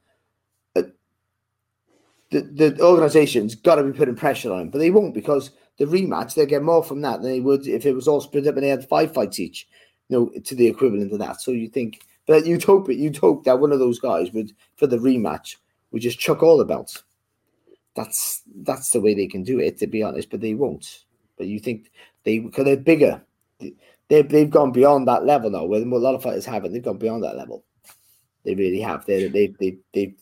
the, 2.41 2.69
the 2.69 2.83
organization's 2.83 3.55
got 3.55 3.75
to 3.75 3.83
be 3.83 3.91
putting 3.91 4.15
pressure 4.15 4.51
on 4.51 4.61
him, 4.61 4.69
but 4.69 4.79
they 4.79 4.91
won't 4.91 5.13
because 5.13 5.51
the 5.77 5.85
rematch 5.85 6.35
they 6.35 6.45
get 6.45 6.63
more 6.63 6.83
from 6.83 7.01
that 7.01 7.21
than 7.21 7.31
they 7.31 7.39
would 7.39 7.67
if 7.67 7.85
it 7.85 7.93
was 7.93 8.07
all 8.07 8.21
split 8.21 8.47
up 8.47 8.55
and 8.55 8.63
they 8.63 8.69
had 8.69 8.87
five 8.87 9.13
fights 9.13 9.39
each, 9.39 9.67
you 10.09 10.17
know, 10.17 10.41
to 10.41 10.55
the 10.55 10.67
equivalent 10.67 11.11
of 11.11 11.19
that. 11.19 11.41
So 11.41 11.51
you 11.51 11.67
think, 11.67 12.01
but 12.27 12.45
you'd 12.45 12.63
hope 12.63 12.89
it, 12.89 12.97
you'd 12.97 13.17
hope 13.17 13.43
that 13.45 13.59
one 13.59 13.71
of 13.71 13.79
those 13.79 13.99
guys 13.99 14.31
would 14.31 14.51
for 14.75 14.87
the 14.87 14.97
rematch 14.97 15.55
would 15.91 16.01
just 16.01 16.19
chuck 16.19 16.43
all 16.43 16.57
the 16.57 16.65
belts. 16.65 17.03
That's 17.95 18.41
that's 18.63 18.89
the 18.91 19.01
way 19.01 19.13
they 19.13 19.27
can 19.27 19.43
do 19.43 19.59
it, 19.59 19.77
to 19.79 19.87
be 19.87 20.03
honest, 20.03 20.29
but 20.29 20.41
they 20.41 20.53
won't. 20.53 21.03
But 21.37 21.47
you 21.47 21.59
think 21.59 21.91
they 22.23 22.39
because 22.39 22.65
they're 22.65 22.77
bigger, 22.77 23.21
they've 24.09 24.27
they've 24.27 24.49
gone 24.49 24.71
beyond 24.71 25.07
that 25.07 25.25
level 25.25 25.49
now. 25.49 25.65
Where 25.65 25.81
a 25.81 25.85
lot 25.85 26.15
of 26.15 26.23
fighters 26.23 26.45
haven't, 26.45 26.73
they've 26.73 26.83
gone 26.83 26.97
beyond 26.97 27.23
that 27.23 27.37
level. 27.37 27.63
They 28.43 28.55
really 28.55 28.81
have. 28.81 29.05
They 29.05 29.27
they 29.27 29.53
they 29.59 29.77
they've 29.93 30.15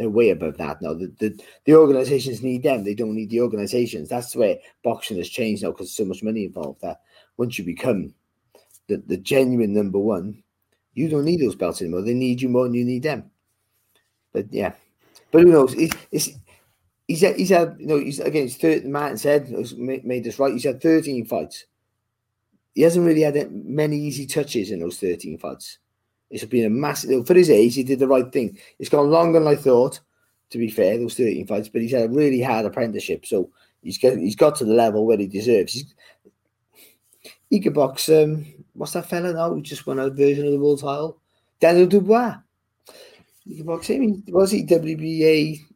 they're 0.00 0.08
way 0.08 0.30
above 0.30 0.56
that 0.56 0.80
now. 0.80 0.94
The, 0.94 1.12
the, 1.18 1.38
the 1.66 1.74
organizations 1.74 2.42
need 2.42 2.62
them. 2.62 2.84
They 2.84 2.94
don't 2.94 3.14
need 3.14 3.28
the 3.28 3.42
organizations. 3.42 4.08
That's 4.08 4.34
way 4.34 4.62
boxing 4.82 5.18
has 5.18 5.28
changed 5.28 5.62
now 5.62 5.72
because 5.72 5.94
so 5.94 6.06
much 6.06 6.22
money 6.22 6.46
involved 6.46 6.80
that 6.80 7.02
once 7.36 7.58
you 7.58 7.66
become 7.66 8.14
the, 8.88 8.96
the 9.06 9.18
genuine 9.18 9.74
number 9.74 9.98
one, 9.98 10.42
you 10.94 11.10
don't 11.10 11.26
need 11.26 11.42
those 11.42 11.54
belts 11.54 11.82
anymore. 11.82 12.00
They 12.00 12.14
need 12.14 12.40
you 12.40 12.48
more 12.48 12.64
than 12.64 12.72
you 12.72 12.84
need 12.86 13.02
them. 13.02 13.30
But 14.32 14.46
yeah, 14.50 14.72
but 15.30 15.42
who 15.42 15.52
knows? 15.52 15.74
It's, 15.74 15.94
it's 16.10 16.30
he's 17.06 17.20
had, 17.20 17.36
he's 17.36 17.50
had 17.50 17.76
you 17.78 17.86
know 17.86 17.98
he's 17.98 18.20
again 18.20 18.44
he's 18.44 18.56
30, 18.56 18.88
Martin 18.88 19.18
said 19.18 19.50
made 19.76 20.24
this 20.24 20.38
right. 20.38 20.54
He's 20.54 20.64
had 20.64 20.80
13 20.80 21.26
fights. 21.26 21.66
He 22.74 22.80
hasn't 22.80 23.04
really 23.04 23.20
had 23.20 23.52
many 23.52 23.98
easy 23.98 24.26
touches 24.26 24.70
in 24.70 24.80
those 24.80 24.98
13 24.98 25.36
fights. 25.36 25.76
It's 26.30 26.44
been 26.44 26.66
a 26.66 26.70
massive 26.70 27.26
for 27.26 27.34
his 27.34 27.50
age. 27.50 27.74
He 27.74 27.82
did 27.82 27.98
the 27.98 28.08
right 28.08 28.30
thing. 28.32 28.56
It's 28.78 28.88
gone 28.88 29.10
longer 29.10 29.40
than 29.40 29.48
I 29.48 29.56
thought, 29.56 30.00
To 30.50 30.58
be 30.58 30.70
fair, 30.70 30.96
those 30.96 31.14
13 31.14 31.46
fights, 31.46 31.68
but 31.68 31.82
he's 31.82 31.92
had 31.92 32.10
a 32.10 32.12
really 32.12 32.40
hard 32.40 32.66
apprenticeship, 32.66 33.26
so 33.26 33.50
he's 33.82 33.98
got 33.98 34.16
he's 34.16 34.36
got 34.36 34.54
to 34.56 34.64
the 34.64 34.74
level 34.74 35.06
where 35.06 35.18
he 35.18 35.26
deserves. 35.26 35.72
He's, 35.72 35.94
he 37.50 37.60
could 37.60 37.74
box. 37.74 38.08
Um, 38.08 38.46
what's 38.74 38.92
that 38.92 39.08
fella 39.08 39.32
now 39.32 39.50
who 39.50 39.60
just 39.60 39.86
won 39.86 39.98
a 39.98 40.08
version 40.08 40.46
of 40.46 40.52
the 40.52 40.58
world 40.58 40.80
title? 40.80 41.18
Daniel 41.58 41.86
Dubois. 41.86 42.36
He 43.44 43.56
could 43.56 43.66
box 43.66 43.88
him. 43.88 44.22
Was 44.28 44.52
he 44.52 44.64
WBA 44.64 45.66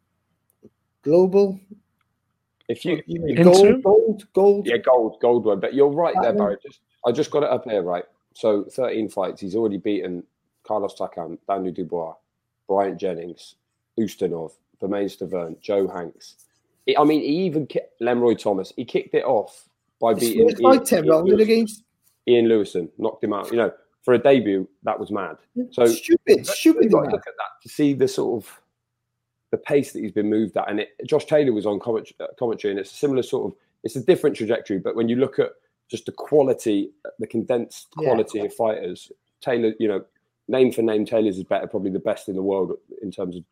global? 1.01 1.59
If 2.67 2.83
you, 2.85 3.03
gold, 3.43 3.83
gold, 3.83 4.27
gold. 4.33 4.67
Yeah, 4.67 4.77
gold, 4.77 5.17
gold 5.21 5.45
one. 5.45 5.59
But 5.59 5.73
you're 5.73 5.89
right 5.89 6.15
there, 6.15 6.33
Platinum. 6.33 6.45
Barry. 6.47 6.57
Just, 6.65 6.79
I 7.05 7.11
just 7.11 7.29
got 7.29 7.43
it 7.43 7.49
up 7.49 7.65
here, 7.65 7.83
right? 7.83 8.05
So 8.33 8.63
13 8.63 9.09
fights. 9.09 9.41
He's 9.41 9.55
already 9.55 9.77
beaten 9.77 10.23
Carlos 10.65 10.95
Takam, 10.97 11.37
Daniel 11.47 11.73
Dubois, 11.73 12.15
Bryant 12.67 12.99
Jennings, 12.99 13.55
Ustinov, 13.99 14.51
Bermane 14.81 15.05
Stiverne, 15.09 15.59
Joe 15.61 15.87
Hanks. 15.87 16.35
I 16.89 16.95
I 16.99 17.03
mean, 17.03 17.21
he 17.21 17.45
even 17.45 17.65
kicked 17.67 17.99
Lenroy 18.01 18.37
Thomas. 18.37 18.73
He 18.75 18.85
kicked 18.85 19.13
it 19.15 19.23
off 19.25 19.67
by 19.99 20.13
His 20.13 20.19
beating 20.31 20.55
fight, 20.57 20.85
10 20.85 21.07
rounded 21.07 21.33
Lewis- 21.37 21.41
against. 21.43 21.83
Ian 22.27 22.47
Lewison, 22.47 22.89
knocked 22.97 23.23
him 23.23 23.33
out. 23.33 23.51
You 23.51 23.57
know, 23.57 23.71
for 24.03 24.15
a 24.15 24.17
debut, 24.17 24.67
that 24.83 24.99
was 24.99 25.11
mad. 25.11 25.37
So 25.71 25.85
stupid, 25.85 26.45
stupid. 26.47 26.91
Look 26.91 27.05
at 27.05 27.11
that 27.23 27.61
to 27.61 27.69
see 27.69 27.93
the 27.93 28.07
sort 28.07 28.43
of 28.43 28.61
the 29.51 29.57
pace 29.57 29.93
that 29.93 29.99
he's 30.01 30.11
been 30.11 30.29
moved 30.29 30.57
at. 30.57 30.67
And 30.69 30.79
it, 30.79 30.89
Josh 31.05 31.25
Taylor 31.25 31.53
was 31.53 31.67
on 31.67 31.79
comment, 31.79 32.11
uh, 32.19 32.25
commentary, 32.39 32.71
and 32.71 32.79
it's 32.79 32.91
a 32.91 32.95
similar 32.95 33.21
sort 33.21 33.51
of 33.51 33.57
it's 33.83 33.95
a 33.95 34.01
different 34.03 34.35
trajectory. 34.35 34.79
But 34.79 34.95
when 34.95 35.07
you 35.07 35.17
look 35.17 35.37
at 35.37 35.51
just 35.87 36.07
the 36.07 36.11
quality, 36.11 36.91
the 37.19 37.27
condensed 37.27 37.87
Yeah. 37.99 38.07
quality 38.09 38.39
of 38.39 38.51
fighters, 38.55 39.11
Taylor, 39.41 39.73
you 39.79 39.87
know, 39.87 40.03
name 40.47 40.71
for 40.71 40.81
name, 40.81 41.05
Taylor's 41.05 41.37
is 41.37 41.43
better, 41.43 41.67
probably 41.67 41.91
the 41.91 41.99
best 41.99 42.29
in 42.29 42.35
the 42.35 42.41
world 42.41 42.73
in 43.01 43.11
terms 43.11 43.35
of 43.35 43.43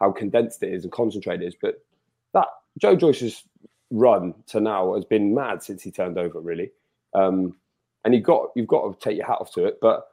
how 0.00 0.10
condensed 0.12 0.62
it 0.62 0.72
is 0.72 0.84
and 0.84 0.92
concentrated 0.92 1.42
it 1.42 1.48
is. 1.48 1.56
But 1.60 1.84
that 2.32 2.48
Joe 2.78 2.96
Joyce's 2.96 3.44
run 3.90 4.34
to 4.48 4.60
now 4.60 4.94
has 4.94 5.04
been 5.04 5.34
mad 5.34 5.62
since 5.62 5.82
he 5.82 5.90
turned 5.90 6.18
over, 6.18 6.40
really. 6.40 6.70
Um, 7.14 7.56
and 8.04 8.14
you 8.14 8.20
got 8.20 8.48
you've 8.54 8.66
got 8.66 8.88
to 8.88 9.04
take 9.04 9.16
your 9.16 9.26
hat 9.26 9.38
off 9.40 9.52
to 9.54 9.64
it. 9.66 9.78
But 9.80 10.06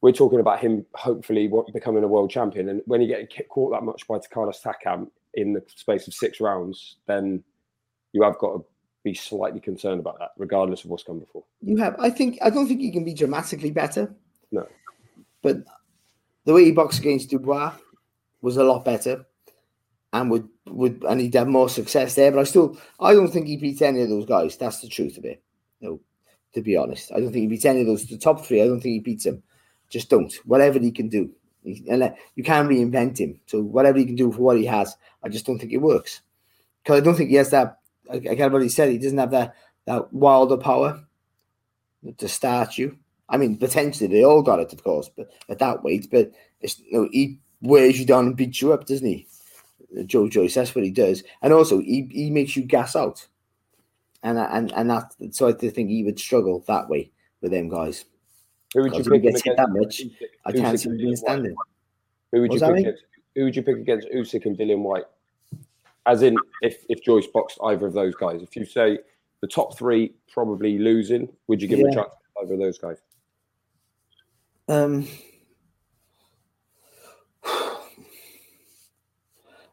we're 0.00 0.12
talking 0.12 0.40
about 0.40 0.60
him 0.60 0.86
hopefully 0.94 1.50
becoming 1.72 2.04
a 2.04 2.08
world 2.08 2.30
champion. 2.30 2.68
And 2.68 2.82
when 2.86 3.02
you 3.02 3.08
get 3.08 3.48
caught 3.48 3.72
that 3.72 3.82
much 3.82 4.06
by 4.06 4.18
Carlos 4.30 4.62
Takam 4.62 5.08
in 5.34 5.52
the 5.52 5.62
space 5.74 6.06
of 6.06 6.14
six 6.14 6.40
rounds, 6.40 6.96
then 7.06 7.42
you 8.12 8.22
have 8.22 8.38
got 8.38 8.54
to 8.54 8.64
be 9.04 9.14
slightly 9.14 9.60
concerned 9.60 10.00
about 10.00 10.18
that, 10.20 10.30
regardless 10.38 10.84
of 10.84 10.90
what's 10.90 11.02
come 11.02 11.18
before. 11.18 11.44
You 11.60 11.76
have. 11.78 11.96
I 11.98 12.10
think. 12.10 12.38
I 12.42 12.50
don't 12.50 12.66
think 12.66 12.80
he 12.80 12.90
can 12.90 13.04
be 13.04 13.14
dramatically 13.14 13.70
better. 13.70 14.14
No. 14.50 14.66
But 15.42 15.58
the 16.44 16.54
way 16.54 16.64
he 16.64 16.72
boxed 16.72 17.00
against 17.00 17.30
Dubois 17.30 17.74
was 18.40 18.56
a 18.56 18.64
lot 18.64 18.84
better, 18.84 19.26
and 20.12 20.30
would 20.30 20.48
would 20.66 21.04
and 21.04 21.20
he'd 21.20 21.34
have 21.34 21.48
more 21.48 21.68
success 21.68 22.14
there. 22.14 22.30
But 22.30 22.40
I 22.40 22.44
still, 22.44 22.78
I 23.00 23.12
don't 23.12 23.28
think 23.28 23.46
he 23.46 23.56
beats 23.56 23.82
any 23.82 24.02
of 24.02 24.08
those 24.08 24.26
guys. 24.26 24.56
That's 24.56 24.80
the 24.80 24.88
truth 24.88 25.18
of 25.18 25.24
it. 25.24 25.42
No, 25.80 26.00
to 26.54 26.62
be 26.62 26.76
honest, 26.76 27.12
I 27.12 27.20
don't 27.20 27.32
think 27.32 27.42
he 27.42 27.46
beats 27.46 27.64
any 27.64 27.82
of 27.82 27.86
those. 27.86 28.06
The 28.06 28.18
top 28.18 28.44
three, 28.44 28.62
I 28.62 28.66
don't 28.66 28.80
think 28.80 28.94
he 28.94 29.00
beats 29.00 29.24
them. 29.24 29.42
Just 29.90 30.10
don't. 30.10 30.32
Whatever 30.44 30.78
he 30.78 30.90
can 30.90 31.08
do, 31.08 31.30
and 31.64 32.02
uh, 32.02 32.10
you 32.34 32.44
can't 32.44 32.68
reinvent 32.68 33.18
him. 33.18 33.40
So 33.46 33.62
whatever 33.62 33.98
he 33.98 34.06
can 34.06 34.16
do 34.16 34.32
for 34.32 34.40
what 34.40 34.58
he 34.58 34.66
has, 34.66 34.96
I 35.22 35.28
just 35.28 35.46
don't 35.46 35.58
think 35.58 35.72
it 35.72 35.78
works. 35.78 36.22
Because 36.82 37.00
I 37.00 37.04
don't 37.04 37.14
think 37.14 37.30
he 37.30 37.36
has 37.36 37.50
that. 37.50 37.78
I, 38.10 38.16
I 38.16 38.20
kind 38.20 38.42
of 38.42 38.52
already 38.54 38.68
said 38.68 38.90
he 38.90 38.98
doesn't 38.98 39.18
have 39.18 39.30
that 39.32 39.54
that 39.86 40.12
wilder 40.12 40.56
power 40.56 41.04
to 42.16 42.28
start 42.28 42.78
you. 42.78 42.98
I 43.28 43.36
mean, 43.36 43.56
potentially 43.56 44.08
they 44.08 44.24
all 44.24 44.42
got 44.42 44.60
it, 44.60 44.72
of 44.72 44.82
course, 44.82 45.10
but 45.14 45.30
at 45.48 45.58
that 45.58 45.82
weight. 45.82 46.08
But 46.10 46.32
it's, 46.60 46.78
you 46.78 46.92
know, 46.92 47.08
he 47.12 47.38
wears 47.60 47.98
you 47.98 48.06
down 48.06 48.26
and 48.26 48.36
beats 48.36 48.62
you 48.62 48.72
up, 48.72 48.86
doesn't 48.86 49.06
he? 49.06 49.26
Joe 50.06 50.28
Joyce, 50.28 50.54
that's 50.54 50.74
what 50.74 50.84
he 50.84 50.90
does, 50.90 51.22
and 51.42 51.52
also 51.52 51.78
he, 51.80 52.08
he 52.10 52.30
makes 52.30 52.54
you 52.56 52.62
gas 52.62 52.94
out, 52.94 53.26
and 54.22 54.38
and 54.38 54.70
and 54.72 54.90
that. 54.90 55.14
So 55.30 55.48
I 55.48 55.52
think 55.52 55.88
he 55.88 56.04
would 56.04 56.18
struggle 56.18 56.62
that 56.68 56.88
way 56.90 57.10
with 57.40 57.52
them 57.52 57.68
guys. 57.70 58.04
Who 58.74 58.82
would 58.82 58.92
you 58.92 58.98
Because 59.02 59.06
if 59.06 59.12
he 59.14 59.18
pick 59.20 59.24
him 59.24 59.40
hit 59.44 59.56
that 59.56 59.70
against? 59.70 60.04
much, 60.04 60.10
Usyk- 60.10 60.26
I 60.44 60.52
can't 60.52 60.78
see 60.80 60.88
and 60.90 61.00
him 61.00 61.06
being 61.06 61.16
standing. 61.16 61.56
Who 62.32 62.40
would 62.42 62.52
you 62.52 62.60
pick 62.60 62.76
against? 62.76 63.02
Who 63.34 63.44
would 63.44 63.56
you 63.56 63.62
pick 63.62 63.76
against 63.78 64.08
Usyk 64.08 64.44
and 64.44 64.58
Dillian 64.58 64.82
Whyte? 64.82 65.04
As 66.04 66.22
in, 66.22 66.36
if 66.60 66.84
if 66.90 67.02
Joyce 67.02 67.26
boxed 67.26 67.58
either 67.64 67.86
of 67.86 67.94
those 67.94 68.14
guys, 68.14 68.42
if 68.42 68.54
you 68.56 68.66
say 68.66 68.98
the 69.40 69.46
top 69.48 69.78
three 69.78 70.12
probably 70.30 70.78
losing, 70.78 71.28
would 71.46 71.62
you 71.62 71.68
give 71.68 71.78
him 71.78 71.86
a 71.86 71.88
Yeah. 71.88 71.94
chance 71.94 72.10
to 72.10 72.42
either 72.44 72.54
of 72.54 72.60
those 72.60 72.76
guys? 72.78 72.98
Um, 74.68 75.08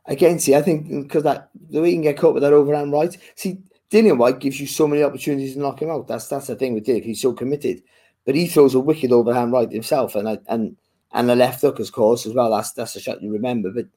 again, 0.06 0.40
see, 0.40 0.56
I 0.56 0.62
think 0.62 0.88
because 0.90 1.24
that 1.24 1.50
the 1.70 1.82
way 1.82 1.90
you 1.90 1.96
can 1.96 2.04
get 2.04 2.18
caught 2.18 2.34
with 2.34 2.44
that 2.44 2.54
overhand 2.54 2.92
right. 2.92 3.16
See, 3.36 3.60
Dillian 3.92 4.18
Whyte 4.18 4.40
gives 4.40 4.60
you 4.60 4.68
so 4.68 4.88
many 4.88 5.04
opportunities 5.04 5.54
to 5.54 5.60
knock 5.60 5.82
him 5.82 5.90
out. 5.90 6.08
That's 6.08 6.28
that's 6.28 6.48
the 6.48 6.56
thing 6.56 6.74
with 6.74 6.86
Dillian. 6.86 7.04
He's 7.04 7.22
so 7.22 7.34
committed, 7.34 7.84
but 8.26 8.36
he 8.36 8.48
throws 8.48 8.76
a 8.76 8.80
wicked 8.80 9.12
overhand 9.12 9.52
right 9.52 9.72
himself, 9.72 10.16
and 10.16 10.40
and 10.48 10.78
and 11.12 11.30
the 11.30 11.36
left 11.36 11.62
hook, 11.62 11.80
of 11.80 11.92
course, 11.92 12.26
as 12.26 12.34
well. 12.34 12.52
That's 12.52 12.72
that's 12.72 12.96
a 12.96 13.00
shot 13.00 13.22
you 13.22 13.32
remember. 13.32 13.72
But 13.72 13.88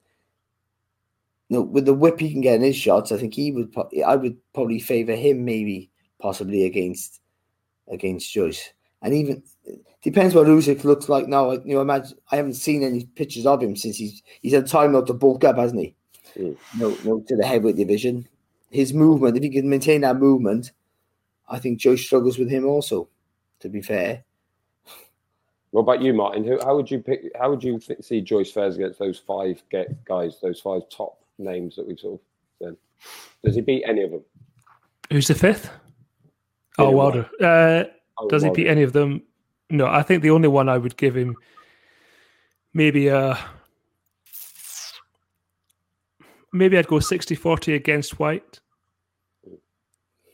no, 1.50 1.62
with 1.62 1.86
the 1.86 1.94
whip 1.94 2.20
he 2.20 2.32
can 2.32 2.42
get 2.42 2.56
in 2.56 2.62
his 2.62 2.76
shots, 2.76 3.12
I 3.12 3.16
think 3.18 3.34
he 3.34 3.52
would. 3.52 3.74
I 4.06 4.16
would 4.16 4.36
probably 4.52 4.80
favour 4.80 5.14
him, 5.14 5.44
maybe 5.44 5.90
possibly 6.20 6.64
against 6.66 7.20
against 7.88 8.30
Joyce, 8.32 8.72
and 9.02 9.14
even 9.14 9.42
depends 10.02 10.34
what 10.34 10.46
Usyk 10.46 10.84
looks 10.84 11.08
like 11.08 11.28
now. 11.28 11.52
You 11.52 11.74
know, 11.74 11.80
imagine 11.80 12.18
I 12.30 12.36
haven't 12.36 12.54
seen 12.54 12.82
any 12.82 13.04
pictures 13.04 13.46
of 13.46 13.62
him 13.62 13.76
since 13.76 13.96
he's 13.96 14.22
he's 14.40 14.52
had 14.54 14.66
time 14.66 14.92
not 14.92 15.06
to 15.08 15.14
bulk 15.14 15.44
up, 15.44 15.56
hasn't 15.56 15.80
he? 15.80 15.94
Mm. 16.36 16.56
No, 16.78 16.96
no, 17.04 17.20
to 17.20 17.36
the 17.36 17.46
heavyweight 17.46 17.76
division. 17.76 18.28
His 18.70 18.92
movement, 18.92 19.36
if 19.36 19.42
he 19.42 19.50
can 19.50 19.68
maintain 19.68 20.02
that 20.02 20.16
movement, 20.16 20.72
I 21.48 21.58
think 21.58 21.78
Joe 21.78 21.96
struggles 21.96 22.38
with 22.38 22.50
him 22.50 22.66
also. 22.66 23.08
To 23.60 23.68
be 23.68 23.82
fair, 23.82 24.24
What 25.70 25.82
about 25.82 26.00
you, 26.00 26.14
Martin? 26.14 26.44
Who, 26.44 26.58
how 26.62 26.76
would 26.76 26.90
you 26.90 27.00
pick? 27.00 27.30
How 27.38 27.50
would 27.50 27.62
you 27.62 27.78
th- 27.78 28.02
see 28.02 28.20
Joyce 28.20 28.52
fares 28.52 28.76
against 28.76 28.98
those 28.98 29.18
five 29.18 29.62
get 29.70 30.04
guys, 30.04 30.38
those 30.40 30.60
five 30.60 30.82
top 30.90 31.18
names 31.38 31.76
that 31.76 31.86
we've 31.86 31.98
sort 31.98 32.14
of 32.14 32.20
said? 32.62 32.76
Does 33.44 33.54
he 33.54 33.60
beat 33.60 33.84
any 33.86 34.02
of 34.02 34.12
them? 34.12 34.24
Who's 35.10 35.28
the 35.28 35.34
fifth? 35.34 35.70
Oh, 36.78 36.84
Dillian 36.84 36.94
Wilder. 36.94 37.30
Uh, 37.42 37.84
Oh, 38.20 38.28
does 38.28 38.42
he 38.42 38.50
beat 38.50 38.66
any 38.68 38.82
of 38.82 38.92
them? 38.92 39.22
No, 39.70 39.86
I 39.86 40.02
think 40.02 40.22
the 40.22 40.30
only 40.30 40.48
one 40.48 40.68
I 40.68 40.78
would 40.78 40.96
give 40.96 41.16
him 41.16 41.36
maybe 42.74 43.10
uh 43.10 43.36
maybe 46.52 46.78
I'd 46.78 46.86
go 46.86 46.96
60-40 46.96 47.74
against 47.74 48.18
Whyte. 48.18 48.60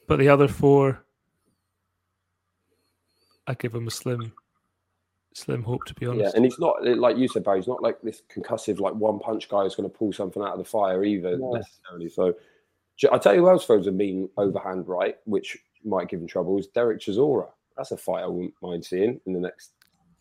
But 0.07 0.19
the 0.19 0.29
other 0.29 0.49
four 0.49 1.05
I 3.47 3.55
give 3.55 3.75
him 3.75 3.87
a 3.87 3.91
slim 3.91 4.33
slim 5.35 5.63
hope 5.65 5.85
to 5.87 5.95
be 5.95 6.07
honest. 6.07 6.19
Yeah, 6.19 6.25
honest. 6.27 6.37
and 6.37 6.45
he's 6.45 6.59
not 6.59 6.85
like 6.99 7.17
you 7.17 7.27
said, 7.29 7.43
Barry. 7.45 7.59
He's 7.59 7.69
not 7.69 7.83
like 7.83 8.01
this 8.03 8.23
concussive, 8.35 8.79
like 8.79 8.95
one 8.95 9.19
punch 9.19 9.49
guy 9.49 9.65
who's 9.65 9.75
going 9.75 9.91
to 9.91 9.95
pull 9.97 10.13
something 10.13 10.41
out 10.43 10.53
of 10.53 10.59
the 10.59 10.65
fire 10.65 11.03
either 11.05 11.37
No. 11.37 11.53
necessarily. 11.53 12.09
So, 12.09 12.35
I 13.11 13.19
tell 13.19 13.35
you 13.35 13.41
who 13.41 13.49
else 13.51 13.67
throws 13.67 13.89
a 13.89 13.93
mean 13.93 14.29
overhand 14.37 14.87
right, 14.87 15.17
which 15.25 15.59
might 15.85 16.09
give 16.09 16.21
him 16.21 16.29
trouble, 16.29 16.57
is 16.59 16.69
Derek 16.69 17.01
Chisora. 17.01 17.49
That's 17.77 17.91
a 17.93 17.97
fight 17.97 18.23
I 18.23 18.27
wouldn't 18.27 18.55
mind 18.63 18.85
seeing 18.85 19.21
in 19.27 19.33
the 19.33 19.41
next 19.41 19.73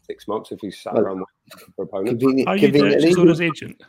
six 0.07 0.27
months 0.27 0.51
if 0.51 0.59
he's 0.59 0.79
sat 0.81 0.93
Well, 0.93 1.03
around 1.03 1.17
waiting 1.51 1.73
for 1.75 1.83
opponents. 1.85 2.09
convenient, 2.23 2.49
Are 2.49 2.57
conveniently, 2.57 3.09
who, 3.13 3.25
Chisora's 3.25 3.41
agent? 3.41 3.81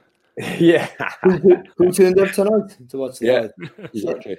yeah, 0.59 0.89
who, 1.23 1.57
who 1.79 1.93
turned 1.93 2.19
up 2.21 2.33
tonight 2.33 2.77
to 2.89 2.99
watch 2.99 3.19
the 3.19 3.27
Yeah. 3.27 3.41
fight? 3.77 3.91
exactly. 3.95 4.37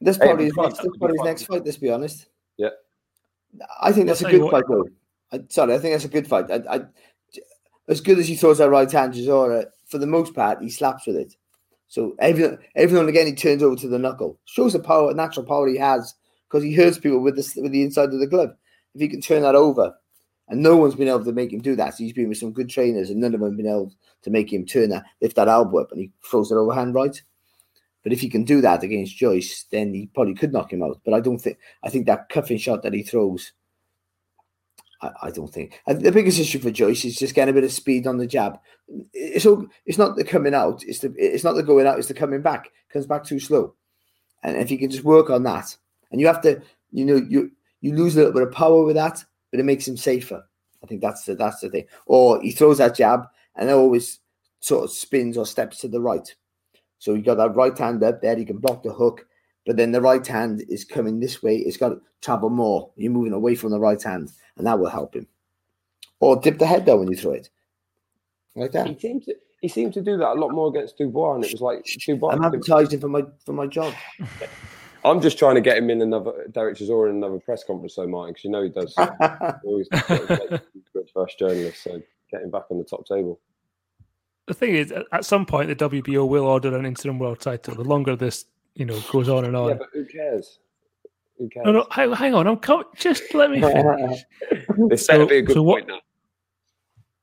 That's 0.00 0.18
Hey, 0.18 0.24
probably 0.26 0.44
his 0.46 0.52
it'll 0.52 0.62
next. 0.64 0.76
fun. 0.78 0.86
That's 0.86 0.98
probably 0.98 1.16
his 1.18 1.24
next 1.24 1.42
fight. 1.44 1.64
Let's 1.64 1.76
be 1.76 1.90
honest. 1.90 2.26
Yeah. 2.56 2.68
I 3.80 3.92
think 3.92 4.06
that's 4.08 4.22
I'll 4.22 4.28
a 4.28 4.32
good 4.32 4.42
what- 4.42 4.50
fight, 4.52 4.64
though. 4.68 4.88
I, 5.32 5.40
sorry, 5.48 5.74
I 5.74 5.78
think 5.78 5.94
that's 5.94 6.04
a 6.04 6.08
good 6.08 6.26
fight. 6.26 6.50
I, 6.50 6.62
I, 6.76 6.80
as 7.88 8.00
good 8.00 8.18
as 8.18 8.28
he 8.28 8.36
throws 8.36 8.58
that 8.58 8.68
right 8.70 8.90
hand, 8.90 9.14
Chisora, 9.14 9.66
for 9.86 9.98
the 9.98 10.06
most 10.06 10.34
part, 10.34 10.60
he 10.62 10.68
slaps 10.70 11.06
with 11.06 11.16
it. 11.16 11.34
So 11.88 12.14
every 12.18 12.56
every 12.74 12.94
now 12.94 13.00
and 13.00 13.08
again, 13.08 13.26
he 13.26 13.34
turns 13.34 13.62
over 13.62 13.76
to 13.76 13.88
the 13.88 13.98
knuckle. 13.98 14.38
Shows 14.44 14.72
the 14.74 14.78
power, 14.78 15.12
natural 15.14 15.44
power 15.46 15.68
he 15.68 15.76
has, 15.78 16.14
because 16.52 16.64
he 16.64 16.74
hurts 16.74 16.98
people 16.98 17.20
with 17.20 17.36
the 17.36 17.62
with 17.62 17.72
the 17.72 17.82
inside 17.82 18.12
of 18.12 18.20
the 18.20 18.26
glove. 18.26 18.54
If 18.94 19.00
he 19.00 19.08
can 19.08 19.22
turn 19.22 19.42
that 19.42 19.54
over, 19.54 19.94
and 20.48 20.62
no 20.62 20.76
one's 20.76 20.94
been 20.94 21.08
able 21.08 21.24
to 21.24 21.32
make 21.32 21.50
him 21.50 21.60
do 21.60 21.74
that. 21.76 21.94
So 21.94 22.04
he's 22.04 22.12
been 22.12 22.28
with 22.28 22.38
some 22.38 22.52
good 22.52 22.68
trainers, 22.68 23.08
and 23.08 23.20
none 23.20 23.32
of 23.32 23.40
them 23.40 23.48
have 23.48 23.56
been 23.56 23.66
able 23.66 23.92
to 24.22 24.30
make 24.30 24.52
him 24.52 24.66
turn 24.66 24.90
that, 24.90 25.04
lift 25.22 25.36
that 25.36 25.48
elbow 25.48 25.80
up, 25.80 25.92
and 25.92 26.00
he 26.00 26.10
throws 26.22 26.52
it 26.52 26.56
overhand 26.56 26.94
right. 26.94 27.20
But 28.02 28.12
if 28.12 28.20
he 28.20 28.28
can 28.28 28.44
do 28.44 28.60
that 28.60 28.82
against 28.82 29.16
Joyce, 29.16 29.64
then 29.70 29.94
he 29.94 30.06
probably 30.08 30.34
could 30.34 30.52
knock 30.52 30.72
him 30.72 30.82
out. 30.82 31.00
But 31.04 31.14
I 31.14 31.20
don't 31.20 31.38
think. 31.38 31.56
I 31.82 31.88
think 31.88 32.06
that 32.06 32.28
cuffing 32.28 32.58
shot 32.58 32.82
that 32.82 32.92
he 32.92 33.02
throws. 33.02 33.52
I, 35.00 35.10
I 35.22 35.30
don't 35.30 35.52
think. 35.52 35.80
And 35.86 36.02
the 36.02 36.12
biggest 36.12 36.38
issue 36.38 36.58
for 36.58 36.70
Joyce 36.70 37.04
is 37.06 37.16
just 37.16 37.34
getting 37.34 37.52
a 37.52 37.54
bit 37.54 37.64
of 37.64 37.72
speed 37.72 38.06
on 38.06 38.18
the 38.18 38.26
jab. 38.26 38.58
It's 39.14 39.46
all, 39.46 39.66
It's 39.86 39.98
not 39.98 40.16
the 40.16 40.24
coming 40.24 40.52
out. 40.52 40.82
It's 40.86 40.98
the. 40.98 41.14
It's 41.16 41.44
not 41.44 41.54
the 41.54 41.62
going 41.62 41.86
out. 41.86 41.98
It's 41.98 42.08
the 42.08 42.14
coming 42.14 42.42
back. 42.42 42.68
Comes 42.92 43.06
back 43.06 43.24
too 43.24 43.40
slow. 43.40 43.74
And 44.42 44.56
if 44.56 44.70
you 44.70 44.76
can 44.76 44.90
just 44.90 45.04
work 45.04 45.30
on 45.30 45.44
that, 45.44 45.76
and 46.12 46.20
you 46.20 46.26
have 46.26 46.40
to, 46.42 46.62
you 46.92 47.04
know, 47.04 47.16
you 47.16 47.50
you 47.80 47.94
lose 47.94 48.14
a 48.14 48.18
little 48.18 48.32
bit 48.32 48.42
of 48.42 48.52
power 48.52 48.84
with 48.84 48.94
that, 48.94 49.24
but 49.50 49.58
it 49.58 49.64
makes 49.64 49.88
him 49.88 49.96
safer. 49.96 50.46
I 50.82 50.86
think 50.86 51.00
that's 51.00 51.24
the 51.24 51.34
that's 51.34 51.60
the 51.60 51.70
thing. 51.70 51.86
Or 52.06 52.40
he 52.40 52.52
throws 52.52 52.78
that 52.78 52.94
jab 52.94 53.26
and 53.56 53.68
it 53.68 53.72
always 53.72 54.20
sort 54.60 54.84
of 54.84 54.90
spins 54.90 55.36
or 55.36 55.46
steps 55.46 55.78
to 55.80 55.88
the 55.88 56.00
right. 56.00 56.32
So 56.98 57.14
you 57.14 57.22
got 57.22 57.36
that 57.36 57.56
right 57.56 57.76
hand 57.76 58.02
up 58.04 58.22
there, 58.22 58.38
you 58.38 58.46
can 58.46 58.58
block 58.58 58.82
the 58.82 58.92
hook, 58.92 59.26
but 59.66 59.76
then 59.76 59.90
the 59.92 60.00
right 60.00 60.24
hand 60.24 60.64
is 60.68 60.84
coming 60.84 61.18
this 61.18 61.42
way. 61.42 61.56
It's 61.56 61.76
got 61.76 61.88
to 61.88 62.00
travel 62.20 62.50
more. 62.50 62.90
You're 62.96 63.10
moving 63.12 63.32
away 63.32 63.56
from 63.56 63.70
the 63.70 63.80
right 63.80 64.00
hand, 64.00 64.30
and 64.56 64.66
that 64.66 64.78
will 64.78 64.88
help 64.88 65.14
him. 65.14 65.26
Or 66.20 66.36
dip 66.36 66.58
the 66.58 66.66
head 66.66 66.84
down 66.84 67.00
when 67.00 67.10
you 67.10 67.16
throw 67.16 67.32
it, 67.32 67.50
like 68.54 68.70
that. 68.72 68.86
He 68.86 68.98
seemed 68.98 69.24
to 69.24 69.34
he 69.60 69.68
seemed 69.68 69.94
to 69.94 70.02
do 70.02 70.16
that 70.16 70.28
a 70.28 70.38
lot 70.40 70.50
more 70.50 70.68
against 70.68 70.98
Dubois, 70.98 71.36
and 71.36 71.44
it 71.44 71.52
was 71.52 71.60
like 71.60 71.84
Dubois. 72.06 72.30
I'm 72.30 72.44
advertising 72.44 73.00
for 73.00 73.08
my 73.08 73.22
for 73.44 73.52
my 73.52 73.66
job. 73.66 73.94
I'm 75.04 75.20
just 75.20 75.38
trying 75.38 75.56
to 75.56 75.60
get 75.60 75.76
him 75.76 75.90
in 75.90 76.00
another 76.00 76.46
Derek 76.52 76.76
Chisora 76.76 77.10
in 77.10 77.16
another 77.16 77.38
press 77.38 77.64
conference, 77.64 77.94
so 77.94 78.06
Martin, 78.06 78.32
because 78.32 78.44
you 78.44 78.50
know 78.50 78.62
he 78.62 78.68
does. 78.68 78.94
he 78.98 79.68
always 79.68 79.88
good 79.88 81.10
first 81.12 81.38
journalist, 81.38 81.82
so 81.82 82.00
get 82.30 82.42
him 82.42 82.50
back 82.50 82.64
on 82.70 82.78
the 82.78 82.84
top 82.84 83.06
table. 83.06 83.40
The 84.46 84.54
thing 84.54 84.74
is, 84.74 84.92
at 85.12 85.24
some 85.24 85.46
point, 85.46 85.68
the 85.68 85.88
WBO 85.88 86.28
will 86.28 86.44
order 86.44 86.76
an 86.76 86.84
interim 86.84 87.18
world 87.18 87.40
title. 87.40 87.74
The 87.74 87.84
longer 87.84 88.16
this, 88.16 88.46
you 88.74 88.84
know, 88.84 89.00
goes 89.10 89.28
on 89.28 89.44
and 89.44 89.56
on. 89.56 89.68
Yeah, 89.68 89.74
but 89.74 89.88
who 89.92 90.04
cares? 90.04 90.58
Who 91.38 91.48
cares? 91.48 91.66
No, 91.66 91.72
no, 91.72 91.86
hang, 91.90 92.12
hang 92.12 92.34
on. 92.34 92.46
I'm 92.46 92.56
co- 92.56 92.84
just 92.96 93.34
let 93.34 93.50
me 93.50 93.60
finish. 93.60 94.24
this 94.88 95.06
better 95.06 95.26
be 95.26 95.38
a 95.38 95.42
good 95.42 95.54
so 95.54 95.64
point 95.64 95.88
now. 95.88 96.00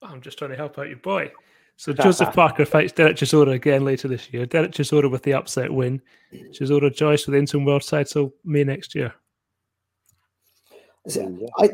I'm 0.01 0.21
just 0.21 0.37
trying 0.37 0.51
to 0.51 0.57
help 0.57 0.79
out 0.79 0.87
your 0.87 0.97
boy. 0.97 1.31
So 1.79 1.93
Joseph 1.93 2.33
Parker 2.33 2.65
fights 2.65 2.91
Derek 2.91 3.15
Chisora 3.15 3.53
again 3.53 3.85
later 3.85 4.09
this 4.09 4.33
year. 4.33 4.45
Derek 4.45 4.71
Chisora 4.71 5.09
with 5.09 5.23
the 5.23 5.33
upset 5.33 5.73
win. 5.73 6.01
Chisora 6.51 6.93
Joyce 6.93 7.25
with 7.25 7.33
the 7.33 7.39
interim 7.39 7.63
world 7.63 7.87
title 7.87 8.33
May 8.43 8.65
next 8.65 8.93
year. 8.93 9.13
I 11.57 11.69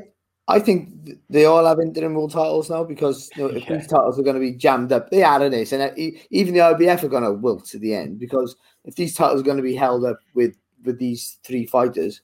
I 0.48 0.60
think 0.60 0.90
they 1.28 1.46
all 1.46 1.66
have 1.66 1.80
interim 1.80 2.14
world 2.14 2.32
titles 2.32 2.70
now 2.70 2.84
because 2.84 3.32
you 3.36 3.42
know, 3.42 3.50
if 3.50 3.64
Yeah. 3.64 3.78
these 3.78 3.88
titles 3.88 4.20
are 4.20 4.22
going 4.22 4.36
to 4.36 4.40
be 4.40 4.52
jammed 4.52 4.92
up, 4.92 5.10
they 5.10 5.24
are 5.24 5.44
in 5.44 5.52
this, 5.52 5.72
and 5.72 5.82
uh, 5.82 5.92
e- 5.98 6.22
even 6.30 6.54
the 6.54 6.60
IBF 6.60 7.02
are 7.02 7.08
going 7.08 7.24
to 7.24 7.34
wilt 7.34 7.74
at 7.74 7.82
the 7.82 7.96
end 7.96 8.20
because 8.20 8.56
if 8.84 8.96
these 8.96 9.16
titles 9.16 9.42
are 9.42 9.44
going 9.44 9.58
to 9.58 9.64
be 9.64 9.76
held 9.76 10.06
up 10.06 10.20
with 10.36 10.56
with 10.84 11.00
these 11.00 11.40
three 11.44 11.66
fighters, 11.66 12.22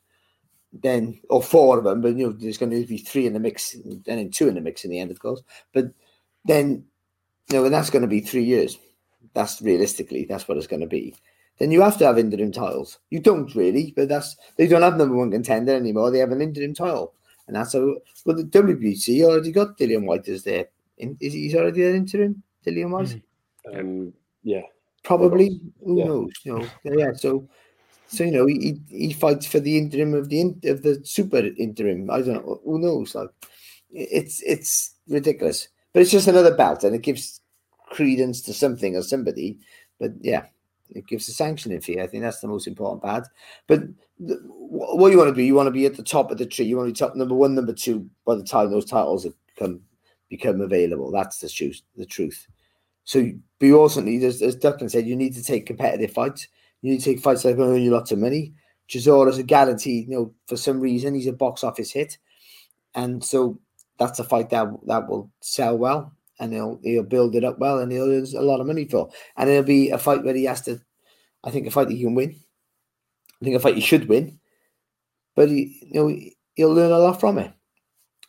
then 0.71 1.19
or 1.31 1.41
four 1.41 1.79
of 1.79 1.83
them, 1.83 1.99
but 1.99 2.15
you 2.15 2.27
know 2.27 2.31
there's 2.31 2.59
going 2.59 2.69
to 2.69 2.85
be 2.85 2.99
three 2.99 3.25
in 3.25 3.33
the 3.33 3.39
mix, 3.39 3.73
and 3.73 4.03
then 4.03 4.29
two 4.29 4.47
in 4.47 4.53
the 4.53 4.61
mix 4.61 4.85
in 4.85 4.91
the 4.91 4.99
end, 4.99 5.09
of 5.09 5.17
course. 5.17 5.41
But 5.73 5.85
then 6.45 6.85
you 7.49 7.57
know, 7.57 7.65
and 7.65 7.73
that's 7.73 7.89
going 7.89 8.01
to 8.01 8.07
be 8.07 8.21
three 8.21 8.43
years. 8.43 8.77
That's 9.33 9.61
realistically, 9.61 10.25
that's 10.25 10.47
what 10.47 10.57
it's 10.57 10.67
going 10.67 10.81
to 10.81 10.87
be. 10.87 11.15
Then 11.59 11.71
you 11.71 11.81
have 11.81 11.97
to 11.99 12.05
have 12.05 12.17
interim 12.17 12.51
titles. 12.51 12.99
You 13.11 13.19
don't 13.19 13.53
really, 13.55 13.93
but 13.95 14.09
that's 14.09 14.35
they 14.57 14.67
don't 14.67 14.81
have 14.81 14.97
number 14.97 15.15
one 15.15 15.31
contender 15.31 15.75
anymore. 15.75 16.09
They 16.11 16.19
have 16.19 16.31
an 16.31 16.41
interim 16.41 16.73
title, 16.73 17.13
and 17.47 17.55
that's 17.55 17.73
how. 17.73 17.95
Well, 18.25 18.35
the 18.37 18.43
WBC 18.43 19.23
already 19.23 19.51
got 19.51 19.77
Dillian 19.77 20.05
Whyte 20.05 20.27
as 20.27 20.43
their. 20.43 20.67
In, 20.97 21.17
is 21.19 21.33
he's 21.33 21.55
already 21.55 21.85
an 21.85 21.95
interim? 21.95 22.43
Dillian 22.65 22.89
Whyte, 22.91 23.21
Mhm. 23.67 23.79
Um, 23.79 24.13
yeah, 24.43 24.63
probably. 25.03 25.61
Who 25.83 25.99
Yeah. 25.99 26.05
knows? 26.05 26.31
You 26.43 26.53
know, 26.53 26.67
yeah. 26.83 27.13
So, 27.13 27.47
so 28.07 28.23
you 28.23 28.31
know, 28.31 28.47
he 28.47 28.79
he 28.89 29.07
he 29.07 29.13
fights 29.13 29.45
for 29.45 29.59
the 29.59 29.77
interim 29.77 30.13
of 30.15 30.29
the 30.29 30.41
in, 30.41 30.59
of 30.65 30.81
the 30.81 31.01
super 31.05 31.39
interim. 31.57 32.09
I 32.09 32.21
don't 32.21 32.45
know. 32.45 32.61
Who 32.65 32.79
knows? 32.79 33.13
Like, 33.15 33.29
it's 33.91 34.41
it's 34.41 34.95
ridiculous. 35.07 35.67
But 35.93 36.01
it's 36.01 36.11
just 36.11 36.27
another 36.27 36.55
belt, 36.55 36.83
and 36.83 36.95
it 36.95 37.01
gives 37.01 37.41
credence 37.87 38.41
to 38.43 38.53
something 38.53 38.95
or 38.95 39.01
somebody. 39.01 39.59
But 39.99 40.11
yeah, 40.21 40.45
it 40.89 41.07
gives 41.07 41.27
a 41.27 41.33
sanctioning 41.33 41.81
fee. 41.81 41.99
I 41.99 42.07
think 42.07 42.23
that's 42.23 42.39
the 42.39 42.47
most 42.47 42.67
important 42.67 43.03
part. 43.03 43.27
But 43.67 43.83
what 44.17 45.11
you 45.11 45.17
want 45.17 45.29
to 45.29 45.35
be, 45.35 45.45
you 45.45 45.55
want 45.55 45.67
to 45.67 45.71
be 45.71 45.85
at 45.85 45.95
the 45.95 46.03
top 46.03 46.31
of 46.31 46.37
the 46.37 46.45
tree. 46.45 46.65
You 46.65 46.77
want 46.77 46.87
to 46.87 46.93
be 46.93 46.97
top 46.97 47.15
number 47.15 47.35
one, 47.35 47.55
number 47.55 47.73
two 47.73 48.09
by 48.25 48.35
the 48.35 48.43
time 48.43 48.71
those 48.71 48.85
titles 48.85 49.27
come 49.57 49.81
become 50.29 50.61
available. 50.61 51.11
That's 51.11 51.39
the 51.39 51.49
truth. 51.49 51.81
The 51.97 52.05
truth. 52.05 52.47
So, 53.03 53.31
but 53.59 53.65
you 53.65 53.79
also 53.79 54.01
need, 54.01 54.23
as, 54.23 54.41
as 54.41 54.55
Duncan 54.55 54.89
said, 54.89 55.07
you 55.07 55.15
need 55.15 55.33
to 55.33 55.43
take 55.43 55.65
competitive 55.65 56.13
fights. 56.13 56.47
You 56.81 56.91
need 56.91 56.99
to 56.99 57.13
take 57.13 57.19
fights 57.19 57.43
that 57.43 57.49
are 57.49 57.55
going 57.55 57.69
to 57.69 57.75
earn 57.75 57.81
you 57.81 57.91
lots 57.91 58.11
of 58.11 58.19
money. 58.19 58.53
Chisora's 58.87 59.37
a 59.37 59.43
guarantee. 59.43 60.05
You 60.07 60.09
know, 60.09 60.33
for 60.47 60.57
some 60.57 60.79
reason, 60.79 61.13
he's 61.15 61.27
a 61.27 61.33
box 61.33 61.63
office 61.63 61.91
hit, 61.91 62.17
and 62.95 63.23
so 63.23 63.59
that's 64.01 64.19
a 64.19 64.23
fight 64.23 64.49
that 64.49 64.67
that 64.87 65.07
will 65.07 65.31
sell 65.41 65.77
well, 65.77 66.13
and 66.39 66.53
he'll 66.53 66.79
he'll 66.83 67.03
build 67.03 67.35
it 67.35 67.43
up 67.43 67.59
well, 67.59 67.79
and 67.79 67.91
he'll 67.91 68.11
earn 68.11 68.25
a 68.35 68.41
lot 68.41 68.59
of 68.59 68.67
money 68.67 68.85
for. 68.85 69.09
And 69.37 69.49
it'll 69.49 69.63
be 69.63 69.89
a 69.91 69.97
fight 69.97 70.23
where 70.23 70.33
he 70.33 70.45
has 70.45 70.61
to. 70.61 70.79
I 71.43 71.51
think 71.51 71.67
a 71.67 71.71
fight 71.71 71.87
that 71.87 71.93
he 71.93 72.03
can 72.03 72.15
win. 72.15 72.35
I 73.41 73.45
think 73.45 73.55
a 73.55 73.59
fight 73.59 73.75
he 73.75 73.81
should 73.81 74.09
win, 74.09 74.39
but 75.35 75.49
he, 75.49 75.79
you 75.91 76.01
know, 76.01 76.15
he'll 76.55 76.73
learn 76.73 76.91
a 76.91 76.99
lot 76.99 77.19
from 77.19 77.37
it. 77.37 77.51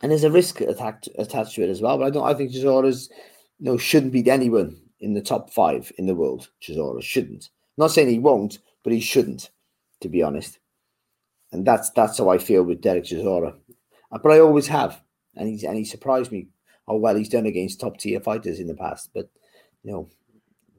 And 0.02 0.11
there's 0.11 0.24
a 0.24 0.30
risk 0.30 0.61
attached 0.61 1.08
attached 1.18 1.54
to 1.54 1.62
it 1.62 1.70
as 1.70 1.80
well. 1.80 1.98
But 1.98 2.06
I 2.06 2.11
don't. 2.11 2.26
I 2.26 2.35
think 2.35 2.52
Chisora's, 2.52 3.08
you 3.58 3.66
know, 3.66 3.78
shouldn't 3.78 4.12
beat 4.12 4.28
anyone 4.28 4.76
in 5.00 5.14
the 5.14 5.22
top 5.22 5.50
five 5.50 5.92
in 5.98 6.06
the 6.06 6.14
world. 6.14 6.48
Chisora 6.62 7.02
shouldn't. 7.02 7.50
not 7.76 7.90
saying 7.90 8.08
he 8.08 8.18
won't, 8.18 8.58
but 8.85 8.92
he 8.92 9.00
shouldn't, 9.00 9.50
to 10.00 10.08
be 10.08 10.22
honest. 10.22 10.58
And 11.50 11.66
that's 11.66 11.90
that's 11.90 12.18
how 12.18 12.30
I 12.30 12.38
feel 12.38 12.62
with 12.62 12.80
Derek 12.80 13.04
Chisora. 13.04 13.54
But 14.11 14.32
I 14.32 14.40
always 14.40 14.66
have, 14.66 15.00
and 15.37 15.49
he's 15.49 15.64
and 15.64 15.77
he 15.77 15.85
surprised 15.85 16.33
me 16.33 16.49
how 16.87 16.97
well 16.97 17.16
he's 17.16 17.29
done 17.29 17.47
against 17.47 17.81
top 17.81 17.99
tier 17.99 18.21
fighters 18.21 18.61
in 18.61 18.66
the 18.66 18.75
past. 18.75 19.11
But 19.14 19.29
you 19.83 19.92
know, 19.92 20.09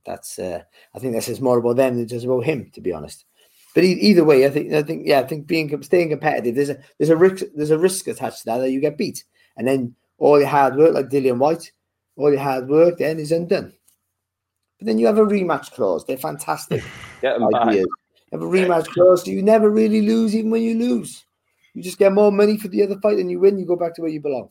that's 0.06 0.39
uh, 0.39 0.63
I 0.94 1.00
think 1.00 1.13
that 1.13 1.24
says 1.24 1.42
more 1.42 1.58
about 1.58 1.78
them 1.78 1.98
than 1.98 2.08
just 2.08 2.26
about 2.26 2.46
him, 2.46 2.70
to 2.74 2.82
be 2.82 2.94
honest. 2.94 3.26
But 3.76 3.84
either 3.84 4.24
way, 4.24 4.46
I 4.46 4.50
think 4.50 4.72
I 4.74 4.84
think 4.84 5.04
yeah, 5.06 5.20
I 5.20 5.24
think 5.24 5.48
being 5.48 5.82
staying 5.82 6.10
competitive, 6.10 6.56
there's 6.56 6.70
a 6.70 6.78
there's 6.98 7.10
a 7.10 7.18
risk 7.18 7.46
there's 7.56 7.72
a 7.72 7.78
risk 7.78 8.08
attached 8.08 8.39
to 8.39 8.46
that 8.46 8.58
that 8.60 8.72
you 8.72 8.80
get 8.80 8.98
beat, 8.98 9.24
and 9.58 9.68
then 9.68 9.96
all 10.20 10.39
your 10.39 10.48
hard 10.48 10.76
work, 10.76 10.94
like 10.94 11.10
Dillian 11.10 11.39
Whyte, 11.39 11.72
all 12.16 12.32
your 12.32 12.39
hard 12.39 12.70
work 12.70 13.00
then 13.00 13.20
is 13.20 13.32
undone. 13.32 13.74
But 14.78 14.88
then 14.88 15.00
you 15.00 15.08
have 15.08 15.18
a 15.18 15.26
rematch 15.26 15.72
clause. 15.72 16.06
They're 16.06 16.18
fantastic 16.18 16.84
get 17.22 17.39
them 17.39 17.50
back. 17.50 17.74
You 17.74 17.88
have 18.32 18.42
a 18.42 18.46
rematch 18.46 18.88
clause, 18.88 19.26
so 19.26 19.32
you 19.32 19.42
never 19.42 19.70
really 19.70 20.02
lose, 20.02 20.36
even 20.36 20.52
when 20.52 20.62
you 20.62 20.78
lose. 20.78 21.26
You 21.74 21.82
just 21.82 21.98
get 21.98 22.14
more 22.14 22.32
money 22.32 22.58
for 22.58 22.68
the 22.68 22.84
other 22.84 23.00
fight, 23.00 23.20
and 23.20 23.32
you 23.32 23.40
win. 23.40 23.58
You 23.58 23.66
go 23.66 23.76
back 23.76 23.96
to 23.96 24.02
where 24.02 24.12
you 24.12 24.22
belong. 24.22 24.50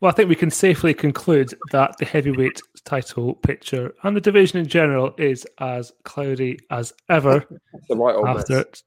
Well, 0.00 0.10
I 0.10 0.14
think 0.14 0.28
we 0.28 0.36
can 0.36 0.50
safely 0.50 0.92
conclude 0.92 1.54
that 1.70 1.96
the 1.96 2.04
heavyweight 2.04 2.60
title 2.84 3.34
picture 3.34 3.94
and 4.02 4.14
the 4.14 4.20
division 4.20 4.58
in 4.58 4.66
general 4.66 5.14
is 5.16 5.46
as 5.58 5.90
cloudy 6.04 6.58
as 6.70 6.92
ever. 7.08 7.44
The 7.88 7.96
right 7.96 8.14
old 8.14 8.26
after 8.26 8.60
it, 8.60 8.82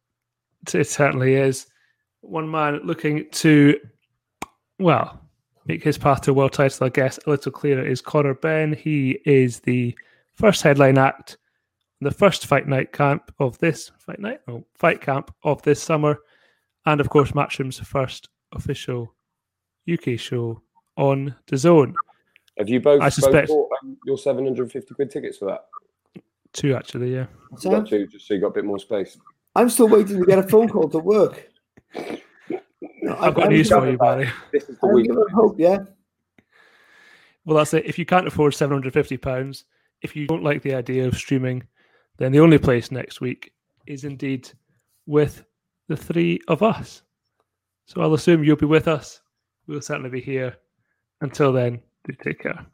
it 0.73 0.87
certainly 0.87 1.33
is. 1.35 1.67
One 2.21 2.49
man 2.51 2.81
looking 2.83 3.27
to, 3.31 3.79
well, 4.77 5.19
make 5.65 5.83
his 5.83 5.97
path 5.97 6.21
to 6.21 6.31
a 6.31 6.33
world 6.33 6.53
title, 6.53 6.85
I 6.85 6.89
guess, 6.89 7.17
a 7.25 7.29
little 7.29 7.51
clearer 7.51 7.85
is 7.85 8.01
Conor 8.01 8.35
Benn. 8.35 8.73
He 8.73 9.19
is 9.25 9.61
the 9.61 9.97
first 10.35 10.61
headline 10.61 10.97
act, 10.97 11.37
the 12.01 12.11
first 12.11 12.45
fight 12.45 12.67
night 12.67 12.93
camp 12.93 13.33
of 13.39 13.57
this 13.59 13.91
fight 13.99 14.19
night, 14.19 14.39
oh, 14.47 14.63
fight 14.75 15.01
camp 15.01 15.33
of 15.43 15.61
this 15.63 15.81
summer, 15.81 16.19
and 16.85 17.01
of 17.01 17.09
course, 17.09 17.31
Matchroom's 17.31 17.79
first 17.79 18.29
official 18.53 19.13
UK 19.91 20.17
show 20.19 20.61
on 20.97 21.35
DAZN. 21.51 21.93
Have 22.57 22.69
you 22.69 22.79
both, 22.79 23.01
I 23.01 23.05
both 23.05 23.13
suspect- 23.13 23.47
bought 23.49 23.69
um, 23.83 23.97
your 24.05 24.17
750 24.17 24.93
quid 24.93 25.09
tickets 25.09 25.37
for 25.37 25.45
that? 25.45 25.65
Two, 26.51 26.73
actually, 26.75 27.13
yeah. 27.13 27.27
So 27.57 27.69
got 27.69 27.87
two, 27.87 28.07
just 28.07 28.27
so 28.27 28.33
you 28.33 28.41
got 28.41 28.47
a 28.47 28.51
bit 28.53 28.65
more 28.65 28.79
space. 28.79 29.17
I'm 29.55 29.69
still 29.69 29.87
waiting 29.87 30.19
to 30.19 30.25
get 30.25 30.39
a 30.39 30.43
phone 30.43 30.67
call 30.67 30.89
to 30.89 30.99
work. 30.99 31.49
I've 31.95 33.35
got 33.35 33.49
news 33.49 33.69
for 33.69 33.89
you, 33.89 33.97
Barry. 33.97 34.29
This 34.51 34.69
is 34.69 34.79
the 34.79 34.87
I'm 34.87 34.93
week. 34.93 35.09
hope, 35.33 35.59
yeah. 35.59 35.79
Well, 37.45 37.57
that's 37.57 37.73
it. 37.73 37.85
If 37.85 37.97
you 37.97 38.05
can't 38.05 38.27
afford 38.27 38.53
seven 38.53 38.75
hundred 38.75 38.93
fifty 38.93 39.17
pounds, 39.17 39.65
if 40.01 40.15
you 40.15 40.27
don't 40.27 40.43
like 40.43 40.61
the 40.61 40.75
idea 40.75 41.07
of 41.07 41.15
streaming, 41.15 41.63
then 42.19 42.31
the 42.31 42.39
only 42.39 42.57
place 42.57 42.91
next 42.91 43.21
week 43.21 43.51
is 43.87 44.03
indeed 44.03 44.49
with 45.05 45.43
the 45.87 45.97
three 45.97 46.39
of 46.47 46.61
us. 46.61 47.01
So 47.85 48.01
I'll 48.01 48.13
assume 48.13 48.43
you'll 48.43 48.55
be 48.55 48.65
with 48.65 48.87
us. 48.87 49.21
We'll 49.67 49.81
certainly 49.81 50.11
be 50.11 50.21
here. 50.21 50.55
Until 51.21 51.51
then, 51.51 51.81
do 52.05 52.13
take 52.23 52.41
care. 52.41 52.65